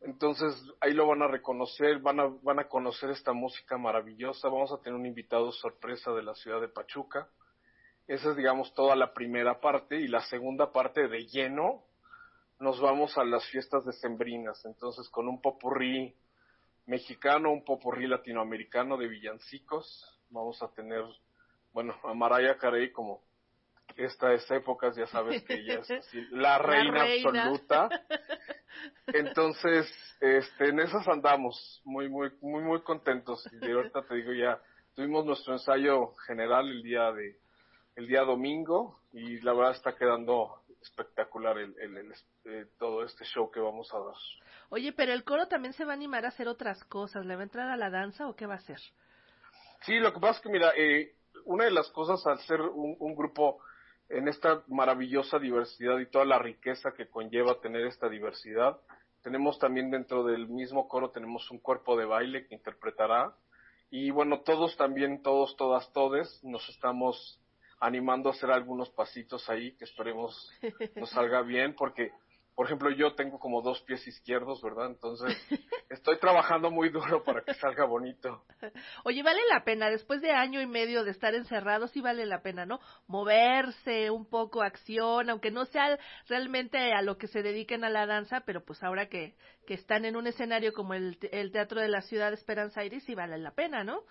Entonces 0.01 0.53
ahí 0.81 0.93
lo 0.93 1.07
van 1.07 1.21
a 1.21 1.27
reconocer, 1.27 1.99
van 1.99 2.19
a, 2.19 2.27
van 2.43 2.59
a 2.59 2.67
conocer 2.67 3.09
esta 3.09 3.33
música 3.33 3.77
maravillosa. 3.77 4.49
Vamos 4.49 4.71
a 4.71 4.81
tener 4.81 4.99
un 4.99 5.05
invitado 5.05 5.51
sorpresa 5.51 6.11
de 6.11 6.23
la 6.23 6.35
ciudad 6.35 6.59
de 6.59 6.67
Pachuca. 6.67 7.29
Esa 8.07 8.31
es, 8.31 8.35
digamos, 8.35 8.73
toda 8.73 8.95
la 8.95 9.13
primera 9.13 9.59
parte. 9.59 9.99
Y 9.99 10.07
la 10.07 10.21
segunda 10.21 10.71
parte 10.71 11.07
de 11.07 11.25
lleno, 11.25 11.83
nos 12.59 12.79
vamos 12.79 13.17
a 13.17 13.23
las 13.23 13.45
fiestas 13.49 13.83
decembrinas. 13.85 14.63
Entonces, 14.65 15.09
con 15.09 15.27
un 15.27 15.41
popurrí 15.41 16.15
mexicano, 16.85 17.51
un 17.51 17.63
popurrí 17.63 18.07
latinoamericano 18.07 18.97
de 18.97 19.07
villancicos. 19.07 20.19
Vamos 20.29 20.61
a 20.61 20.71
tener, 20.73 21.03
bueno, 21.73 21.95
a 22.03 22.13
Mariah 22.13 22.57
Carey 22.57 22.91
como 22.91 23.21
estas 23.95 24.49
épocas, 24.51 24.95
ya 24.95 25.07
sabes 25.07 25.43
que 25.43 25.53
ella 25.53 25.79
es 25.79 25.89
la, 26.31 26.57
reina 26.57 27.03
absoluta. 27.03 27.89
Entonces, 29.07 29.87
este, 30.19 30.69
en 30.69 30.79
esas 30.79 31.07
andamos, 31.07 31.81
muy, 31.85 32.09
muy, 32.09 32.31
muy, 32.41 32.63
muy 32.63 32.81
contentos. 32.81 33.47
Y 33.61 33.71
ahorita 33.71 34.03
te 34.03 34.15
digo 34.15 34.33
ya, 34.33 34.59
tuvimos 34.95 35.25
nuestro 35.25 35.53
ensayo 35.53 36.13
general 36.27 36.67
el 36.67 36.83
día 36.83 37.11
de, 37.11 37.39
el 37.95 38.07
día 38.07 38.21
domingo 38.21 38.99
y 39.13 39.39
la 39.41 39.53
verdad 39.53 39.71
está 39.71 39.95
quedando 39.95 40.61
espectacular 40.85 41.57
el, 41.57 41.75
el, 41.79 42.13
eh, 42.45 42.67
todo 42.77 43.03
este 43.03 43.25
show 43.25 43.51
que 43.51 43.59
vamos 43.59 43.93
a 43.93 43.99
dar. 43.99 44.15
Oye, 44.69 44.93
pero 44.93 45.13
el 45.13 45.23
coro 45.23 45.47
también 45.47 45.73
se 45.73 45.85
va 45.85 45.91
a 45.91 45.95
animar 45.95 46.25
a 46.25 46.29
hacer 46.29 46.47
otras 46.47 46.83
cosas. 46.85 47.25
¿Le 47.25 47.35
va 47.35 47.41
a 47.41 47.43
entrar 47.43 47.69
a 47.69 47.77
la 47.77 47.89
danza 47.89 48.27
o 48.27 48.35
qué 48.35 48.45
va 48.45 48.53
a 48.53 48.57
hacer? 48.57 48.79
Sí, 49.81 49.99
lo 49.99 50.13
que 50.13 50.19
pasa 50.19 50.37
es 50.37 50.41
que, 50.41 50.49
mira, 50.49 50.71
eh, 50.75 51.15
una 51.45 51.65
de 51.65 51.71
las 51.71 51.89
cosas 51.89 52.25
al 52.25 52.39
ser 52.39 52.61
un, 52.61 52.95
un 52.99 53.15
grupo 53.15 53.59
en 54.09 54.27
esta 54.27 54.63
maravillosa 54.67 55.39
diversidad 55.39 55.99
y 55.99 56.09
toda 56.09 56.25
la 56.25 56.39
riqueza 56.39 56.93
que 56.93 57.07
conlleva 57.07 57.59
tener 57.59 57.85
esta 57.87 58.07
diversidad, 58.07 58.79
tenemos 59.23 59.57
también 59.57 59.89
dentro 59.89 60.23
del 60.23 60.47
mismo 60.47 60.87
coro, 60.87 61.09
tenemos 61.09 61.49
un 61.49 61.57
cuerpo 61.57 61.97
de 61.97 62.05
baile 62.05 62.45
que 62.45 62.53
interpretará. 62.53 63.33
Y 63.89 64.11
bueno, 64.11 64.41
todos 64.41 64.77
también, 64.77 65.23
todos, 65.23 65.55
todas, 65.57 65.91
todes, 65.93 66.43
nos 66.43 66.67
estamos 66.69 67.39
animando 67.79 68.29
a 68.29 68.33
hacer 68.33 68.51
algunos 68.51 68.89
pasitos 68.89 69.49
ahí 69.49 69.75
que 69.77 69.85
esperemos 69.85 70.51
nos 70.95 71.09
salga 71.09 71.41
bien, 71.41 71.75
porque 71.75 72.11
por 72.55 72.67
ejemplo, 72.67 72.89
yo 72.89 73.13
tengo 73.15 73.37
como 73.37 73.61
dos 73.61 73.81
pies 73.81 74.07
izquierdos, 74.07 74.61
¿verdad? 74.61 74.87
Entonces, 74.87 75.37
estoy 75.89 76.17
trabajando 76.19 76.71
muy 76.71 76.87
duro 76.87 77.21
para 77.21 77.41
que 77.41 77.53
salga 77.53 77.83
bonito. 77.83 78.45
Oye, 79.03 79.23
vale 79.23 79.41
la 79.49 79.65
pena, 79.65 79.89
después 79.89 80.21
de 80.21 80.31
año 80.31 80.61
y 80.61 80.65
medio 80.65 81.03
de 81.03 81.11
estar 81.11 81.35
encerrados, 81.35 81.91
sí 81.91 81.99
vale 81.99 82.25
la 82.25 82.41
pena, 82.41 82.65
¿no? 82.65 82.79
Moverse 83.07 84.09
un 84.09 84.25
poco, 84.25 84.61
acción, 84.61 85.29
aunque 85.29 85.51
no 85.51 85.65
sea 85.65 85.99
realmente 86.29 86.93
a 86.93 87.01
lo 87.01 87.17
que 87.17 87.27
se 87.27 87.43
dediquen 87.43 87.83
a 87.83 87.89
la 87.89 88.05
danza, 88.05 88.43
pero 88.45 88.63
pues 88.63 88.81
ahora 88.83 89.09
que, 89.09 89.35
que 89.67 89.73
están 89.73 90.05
en 90.05 90.15
un 90.15 90.27
escenario 90.27 90.71
como 90.71 90.93
el, 90.93 91.17
el 91.33 91.51
Teatro 91.51 91.81
de 91.81 91.89
la 91.89 92.01
Ciudad 92.01 92.29
de 92.29 92.35
Esperanza 92.35 92.85
Iris, 92.85 93.03
sí 93.03 93.15
vale 93.15 93.37
la 93.37 93.51
pena, 93.51 93.83
¿no? 93.83 94.03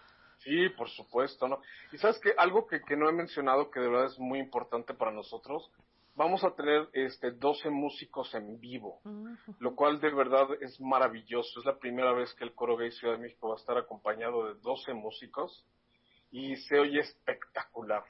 Sí, 0.44 0.68
por 0.70 0.88
supuesto, 0.90 1.48
¿no? 1.48 1.60
Y 1.92 1.98
sabes 1.98 2.20
que 2.20 2.32
algo 2.36 2.66
que, 2.66 2.82
que 2.82 2.96
no 2.96 3.08
he 3.08 3.12
mencionado 3.12 3.70
que 3.70 3.80
de 3.80 3.88
verdad 3.88 4.06
es 4.06 4.18
muy 4.18 4.38
importante 4.38 4.94
para 4.94 5.10
nosotros 5.10 5.70
vamos 6.14 6.44
a 6.44 6.54
tener 6.54 6.88
este 6.92 7.32
12 7.32 7.70
músicos 7.70 8.34
en 8.34 8.60
vivo, 8.60 9.00
lo 9.58 9.74
cual 9.74 10.00
de 10.00 10.12
verdad 10.12 10.48
es 10.60 10.80
maravilloso. 10.80 11.60
Es 11.60 11.66
la 11.66 11.78
primera 11.78 12.12
vez 12.12 12.32
que 12.34 12.44
el 12.44 12.54
Coro 12.54 12.76
Gay 12.76 12.92
Ciudad 12.92 13.14
de 13.14 13.20
México 13.20 13.48
va 13.48 13.54
a 13.54 13.58
estar 13.58 13.76
acompañado 13.76 14.46
de 14.46 14.60
12 14.60 14.94
músicos 14.94 15.64
y 16.30 16.56
se 16.56 16.78
oye 16.78 17.00
espectacular. 17.00 18.04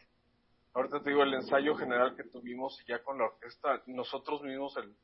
Ahorita 0.74 1.02
te 1.02 1.10
digo, 1.10 1.22
el 1.22 1.34
ensayo 1.34 1.76
general 1.76 2.16
que 2.16 2.24
tuvimos 2.24 2.82
ya 2.86 3.02
con 3.02 3.18
la 3.18 3.26
orquesta, 3.26 3.82
nosotros 3.86 4.42
mismos, 4.42 4.76
el, 4.76 4.94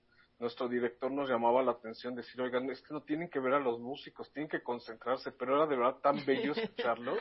nuestro 0.41 0.69
director 0.69 1.11
nos 1.11 1.29
llamaba 1.29 1.63
la 1.63 1.73
atención, 1.73 2.15
decir, 2.17 2.41
oigan, 2.41 2.71
es 2.71 2.81
que 2.83 2.95
no 2.95 3.03
tienen 3.03 3.29
que 3.29 3.39
ver 3.39 3.55
a 3.55 3.61
los 3.61 3.79
músicos, 3.79 4.33
tienen 4.33 4.49
que 4.49 4.63
concentrarse, 4.63 5.31
pero 5.33 5.55
era 5.55 5.67
de 5.67 5.77
verdad 5.77 6.01
tan 6.03 6.25
bello 6.25 6.53
escucharlos 6.57 7.19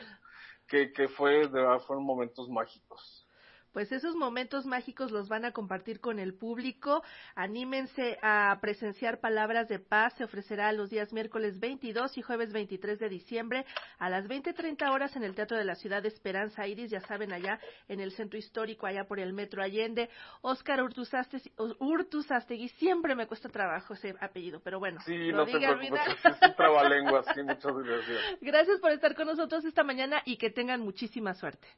que, 0.66 0.92
que 0.92 1.08
fue, 1.08 1.40
de 1.40 1.48
verdad, 1.48 1.80
fueron 1.80 2.04
momentos 2.04 2.48
mágicos 2.48 3.26
pues 3.72 3.92
esos 3.92 4.14
momentos 4.14 4.66
mágicos 4.66 5.10
los 5.10 5.28
van 5.28 5.44
a 5.44 5.52
compartir 5.52 6.00
con 6.00 6.18
el 6.18 6.34
público. 6.34 7.02
Anímense 7.34 8.18
a 8.22 8.58
presenciar 8.60 9.20
Palabras 9.20 9.68
de 9.68 9.78
Paz. 9.78 10.14
Se 10.14 10.24
ofrecerá 10.24 10.72
los 10.72 10.90
días 10.90 11.12
miércoles 11.12 11.58
22 11.58 12.18
y 12.18 12.22
jueves 12.22 12.52
23 12.52 12.98
de 12.98 13.08
diciembre 13.08 13.64
a 13.98 14.08
las 14.08 14.26
20.30 14.26 14.90
horas 14.90 15.14
en 15.16 15.24
el 15.24 15.34
Teatro 15.34 15.56
de 15.56 15.64
la 15.64 15.74
Ciudad 15.74 16.02
de 16.02 16.08
Esperanza 16.08 16.66
Iris, 16.66 16.90
ya 16.90 17.00
saben, 17.00 17.32
allá 17.32 17.58
en 17.88 18.00
el 18.00 18.12
centro 18.12 18.38
histórico, 18.38 18.86
allá 18.86 19.04
por 19.04 19.20
el 19.20 19.32
Metro 19.32 19.62
Allende. 19.62 20.08
Óscar 20.42 20.80
Urtusastegui, 20.82 22.68
siempre 22.68 23.14
me 23.14 23.26
cuesta 23.26 23.48
trabajo 23.48 23.94
ese 23.94 24.14
apellido, 24.20 24.60
pero 24.60 24.78
bueno. 24.78 25.00
Sí, 25.04 25.32
no 25.32 25.44
te 25.46 25.58
preocupes, 25.58 26.00
es 26.24 26.48
un 26.48 26.56
trabalengua, 26.56 27.22
sí, 27.34 27.42
muchas 27.42 27.72
gracias. 27.76 28.18
Gracias 28.40 28.80
por 28.80 28.90
estar 28.90 29.14
con 29.14 29.26
nosotros 29.26 29.64
esta 29.64 29.84
mañana 29.84 30.22
y 30.24 30.36
que 30.36 30.50
tengan 30.50 30.80
muchísima 30.80 31.34
suerte. 31.34 31.68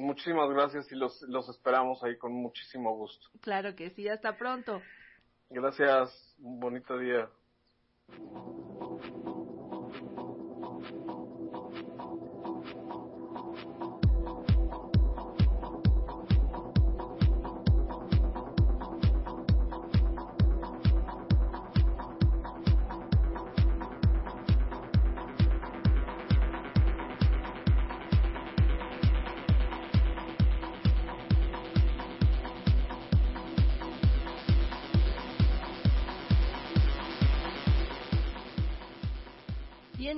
Muchísimas 0.00 0.48
gracias 0.48 0.90
y 0.90 0.94
los, 0.94 1.20
los 1.22 1.46
esperamos 1.50 2.02
ahí 2.02 2.16
con 2.16 2.32
muchísimo 2.32 2.96
gusto. 2.96 3.28
Claro 3.42 3.76
que 3.76 3.90
sí, 3.90 4.08
hasta 4.08 4.38
pronto. 4.38 4.80
Gracias, 5.50 6.36
un 6.38 6.58
bonito 6.58 6.96
día. 6.96 7.28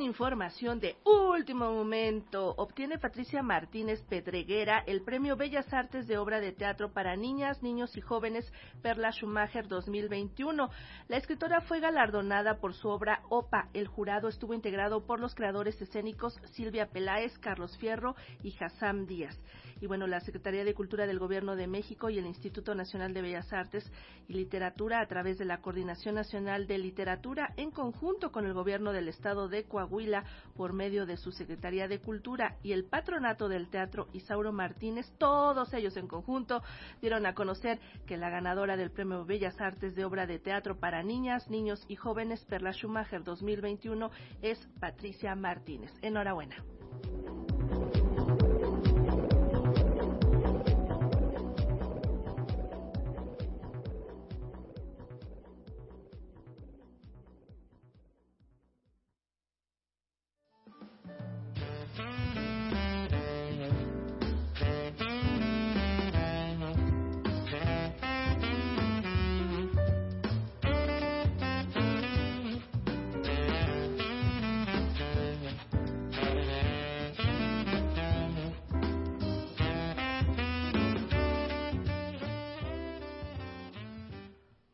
Información 0.01 0.81
de 0.81 0.97
último 1.05 1.71
momento. 1.73 2.55
Obtiene 2.57 2.99
Patricia 2.99 3.43
Martínez 3.43 4.03
Pedreguera 4.09 4.83
el 4.87 5.03
Premio 5.03 5.37
Bellas 5.37 5.73
Artes 5.73 6.07
de 6.07 6.17
Obra 6.19 6.41
de 6.41 6.53
Teatro 6.53 6.93
para 6.93 7.17
Niñas, 7.17 7.63
Niños 7.63 7.97
y 7.97 8.01
Jóvenes 8.01 8.51
Perla 8.81 9.11
Schumacher 9.13 9.69
2021. 9.69 10.71
La 11.09 11.17
escritora 11.17 11.61
fue 11.63 11.81
galardonada 11.81 12.59
por 12.59 12.75
su 12.75 12.89
obra 12.89 13.23
OPA. 13.29 13.69
El 13.75 13.87
jurado 13.87 14.29
estuvo 14.29 14.55
integrado 14.55 15.05
por 15.05 15.21
los 15.21 15.35
creadores 15.35 15.81
escénicos 15.83 16.41
Silvia 16.53 16.87
Peláez, 16.87 17.37
Carlos 17.39 17.77
Fierro 17.79 18.15
y 18.43 18.55
Hassam 18.59 19.07
Díaz. 19.07 19.39
Y 19.83 19.89
bueno, 19.89 20.07
la 20.07 20.21
Secretaría 20.21 20.63
de 20.65 20.75
Cultura 20.75 21.09
del 21.09 21.19
Gobierno 21.19 21.57
de 21.57 21.67
México 21.67 22.09
y 22.09 22.17
el 22.17 22.27
Instituto 22.27 22.73
Nacional 22.73 23.13
de 23.15 23.21
Bellas 23.21 23.53
Artes 23.53 23.85
y 24.29 24.35
Literatura, 24.35 25.01
a 25.01 25.09
través 25.09 25.39
de 25.39 25.45
la 25.45 25.61
Coordinación 25.61 26.15
Nacional 26.15 26.69
de 26.69 26.79
Literatura, 26.79 27.53
en 27.57 27.73
conjunto 27.73 28.31
con 28.31 28.47
el 28.47 28.55
Gobierno 28.55 28.93
del 28.93 29.09
Estado 29.09 29.49
de 29.49 29.65
Coahuila, 29.65 30.25
por 30.55 30.73
medio 30.73 31.05
de 31.05 31.17
su 31.17 31.33
Secretaría 31.33 31.89
de 31.89 31.99
Cultura 31.99 32.59
y 32.63 32.71
el 32.71 32.85
Patronato 32.85 33.49
del 33.49 33.71
Teatro 33.71 34.07
Isauro 34.13 34.53
Martínez, 34.53 35.13
todos 35.19 35.75
ellos 35.75 35.97
en 35.97 36.07
conjunto, 36.07 36.63
dieron 37.01 37.27
a 37.27 37.35
conocer 37.35 37.81
que 38.07 38.17
la 38.17 38.31
ganadora 38.31 38.77
del 38.77 38.93
Premio 38.93 39.25
Bellas 39.25 39.61
Artes 39.61 39.97
de 39.97 40.05
Obra 40.05 40.27
de 40.27 40.39
Teatro 40.39 40.79
para 40.79 41.03
Niñas, 41.03 41.51
Niños 41.51 41.85
y 41.89 41.97
Jóvenes 41.97 42.45
Perla 42.45 42.73
Schumacher 42.73 43.25
2021 43.25 44.13
es 44.43 44.65
Patricia 44.79 45.35
Martínez. 45.35 45.91
Enhorabuena. 46.03 46.65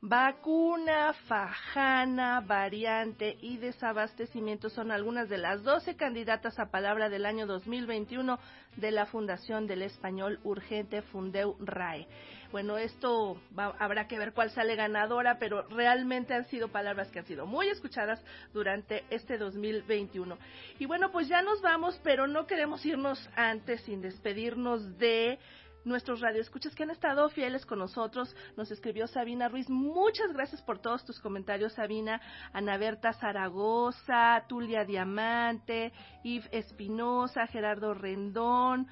Vacuna, 0.08 1.12
fajana, 1.26 2.40
variante 2.40 3.36
y 3.42 3.58
desabastecimiento 3.58 4.70
son 4.70 4.90
algunas 4.90 5.28
de 5.28 5.36
las 5.36 5.62
12 5.62 5.96
candidatas 5.96 6.58
a 6.58 6.70
palabra 6.70 7.10
del 7.10 7.26
año 7.26 7.46
2021 7.46 8.38
de 8.76 8.90
la 8.90 9.04
Fundación 9.04 9.66
del 9.66 9.82
Español 9.82 10.40
Urgente 10.44 11.02
Fundeu 11.02 11.56
RAE. 11.60 12.06
Bueno, 12.50 12.78
esto 12.78 13.38
habrá 13.78 14.08
que 14.08 14.18
ver 14.18 14.32
cuál 14.32 14.50
sale 14.50 14.76
ganadora, 14.76 15.38
pero 15.38 15.68
realmente 15.68 16.32
han 16.32 16.46
sido 16.46 16.68
palabras 16.68 17.10
que 17.10 17.18
han 17.18 17.26
sido 17.26 17.44
muy 17.44 17.68
escuchadas 17.68 18.24
durante 18.54 19.04
este 19.10 19.36
2021. 19.36 20.38
Y 20.78 20.86
bueno, 20.86 21.10
pues 21.12 21.28
ya 21.28 21.42
nos 21.42 21.60
vamos, 21.60 22.00
pero 22.02 22.26
no 22.26 22.46
queremos 22.46 22.86
irnos 22.86 23.28
antes 23.36 23.82
sin 23.82 24.00
despedirnos 24.00 24.96
de 24.96 25.38
nuestros 25.84 26.20
radioescuchas 26.20 26.74
que 26.74 26.82
han 26.82 26.90
estado 26.90 27.28
fieles 27.30 27.64
con 27.66 27.78
nosotros. 27.78 28.34
Nos 28.56 28.70
escribió 28.70 29.06
Sabina 29.06 29.48
Ruiz. 29.48 29.68
Muchas 29.68 30.32
gracias 30.32 30.62
por 30.62 30.78
todos 30.78 31.04
tus 31.04 31.20
comentarios, 31.20 31.72
Sabina. 31.74 32.20
Ana 32.52 32.76
Berta 32.76 33.12
Zaragoza, 33.12 34.44
Tulia 34.48 34.84
Diamante, 34.84 35.92
Yves 36.24 36.48
Espinosa, 36.52 37.46
Gerardo 37.46 37.94
Rendón. 37.94 38.88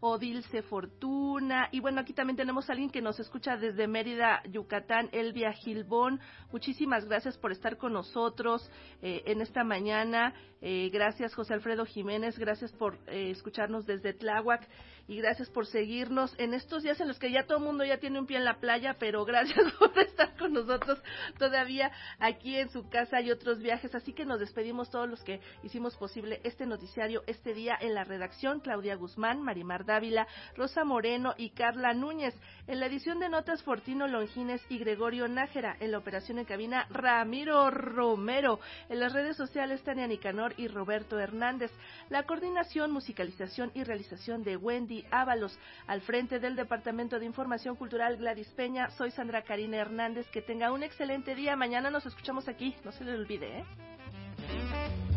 Odilce 0.00 0.62
Fortuna. 0.62 1.68
Y 1.70 1.80
bueno, 1.80 2.00
aquí 2.00 2.14
también 2.14 2.36
tenemos 2.36 2.68
a 2.68 2.72
alguien 2.72 2.90
que 2.90 3.02
nos 3.02 3.20
escucha 3.20 3.56
desde 3.56 3.86
Mérida, 3.86 4.42
Yucatán, 4.48 5.10
Elvia 5.12 5.52
Gilbón. 5.52 6.20
Muchísimas 6.50 7.04
gracias 7.04 7.36
por 7.36 7.52
estar 7.52 7.76
con 7.76 7.92
nosotros 7.92 8.68
eh, 9.02 9.22
en 9.26 9.42
esta 9.42 9.62
mañana. 9.62 10.34
Eh, 10.62 10.90
gracias, 10.92 11.34
José 11.34 11.54
Alfredo 11.54 11.86
Jiménez. 11.86 12.38
Gracias 12.38 12.72
por 12.72 12.98
eh, 13.06 13.30
escucharnos 13.30 13.86
desde 13.86 14.12
Tláhuac 14.12 14.68
y 15.08 15.16
gracias 15.16 15.50
por 15.50 15.66
seguirnos 15.66 16.32
en 16.38 16.54
estos 16.54 16.82
días 16.82 17.00
en 17.00 17.08
los 17.08 17.18
que 17.18 17.32
ya 17.32 17.44
todo 17.44 17.58
el 17.58 17.64
mundo 17.64 17.84
ya 17.84 17.98
tiene 17.98 18.20
un 18.20 18.26
pie 18.26 18.36
en 18.36 18.44
la 18.44 18.60
playa, 18.60 18.96
pero 18.98 19.24
gracias 19.26 19.72
por 19.78 19.98
estar 19.98 20.36
con 20.36 20.52
nosotros 20.52 21.02
todavía 21.38 21.90
aquí 22.18 22.56
en 22.56 22.68
su 22.68 22.88
casa 22.88 23.20
y 23.20 23.30
otros 23.30 23.58
viajes. 23.60 23.94
Así 23.94 24.12
que 24.12 24.24
nos 24.24 24.38
despedimos 24.38 24.90
todos 24.90 25.08
los 25.08 25.24
que 25.24 25.40
hicimos 25.62 25.96
posible 25.96 26.40
este 26.44 26.66
noticiario 26.66 27.22
este 27.26 27.54
día 27.54 27.76
en 27.80 27.94
la 27.94 28.04
redacción, 28.04 28.60
Claudia 28.60 28.96
Guzmán, 28.96 29.42
Marimar 29.42 29.84
Dávila, 29.84 30.26
Rosa 30.56 30.84
Moreno 30.84 31.34
y 31.38 31.50
Carla 31.50 31.94
Núñez. 31.94 32.34
En 32.66 32.80
la 32.80 32.86
edición 32.86 33.18
de 33.18 33.30
notas, 33.30 33.62
Fortino 33.62 34.06
Longines 34.06 34.62
y 34.68 34.78
Gregorio 34.78 35.26
Nájera. 35.26 35.76
En 35.80 35.90
la 35.90 35.98
operación 35.98 36.38
en 36.38 36.44
cabina, 36.44 36.86
Ramiro 36.90 37.70
Romero. 37.70 38.60
En 38.88 39.00
las 39.00 39.12
redes 39.12 39.36
sociales, 39.36 39.82
Tania 39.82 40.06
Nicanor 40.06 40.49
y 40.56 40.68
Roberto 40.68 41.18
Hernández. 41.18 41.70
La 42.08 42.24
coordinación, 42.24 42.90
musicalización 42.92 43.70
y 43.74 43.84
realización 43.84 44.42
de 44.42 44.56
Wendy 44.56 45.04
Ábalos. 45.10 45.58
Al 45.86 46.00
frente 46.00 46.38
del 46.38 46.56
Departamento 46.56 47.18
de 47.18 47.26
Información 47.26 47.76
Cultural 47.76 48.16
Gladys 48.16 48.48
Peña, 48.48 48.90
soy 48.90 49.10
Sandra 49.10 49.42
Karina 49.42 49.78
Hernández. 49.78 50.26
Que 50.30 50.42
tenga 50.42 50.72
un 50.72 50.82
excelente 50.82 51.34
día. 51.34 51.56
Mañana 51.56 51.90
nos 51.90 52.06
escuchamos 52.06 52.48
aquí. 52.48 52.76
No 52.84 52.92
se 52.92 53.04
le 53.04 53.14
olvide, 53.14 53.58
¿eh? 53.58 55.09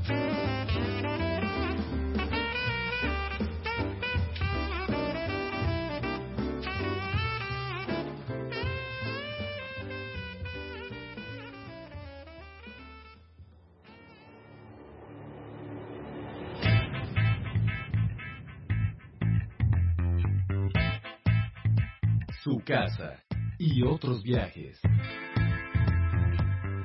Su 22.44 22.62
casa 22.66 23.24
y 23.58 23.84
otros 23.84 24.22
viajes. 24.22 24.78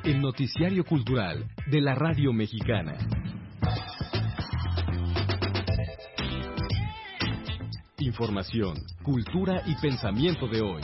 El 0.04 0.20
noticiario 0.20 0.84
cultural 0.84 1.48
de 1.66 1.80
la 1.80 1.96
radio 1.96 2.32
mexicana. 2.32 2.96
Información, 7.98 8.76
cultura 9.02 9.62
y 9.66 9.74
pensamiento 9.82 10.46
de 10.46 10.60
hoy. 10.60 10.82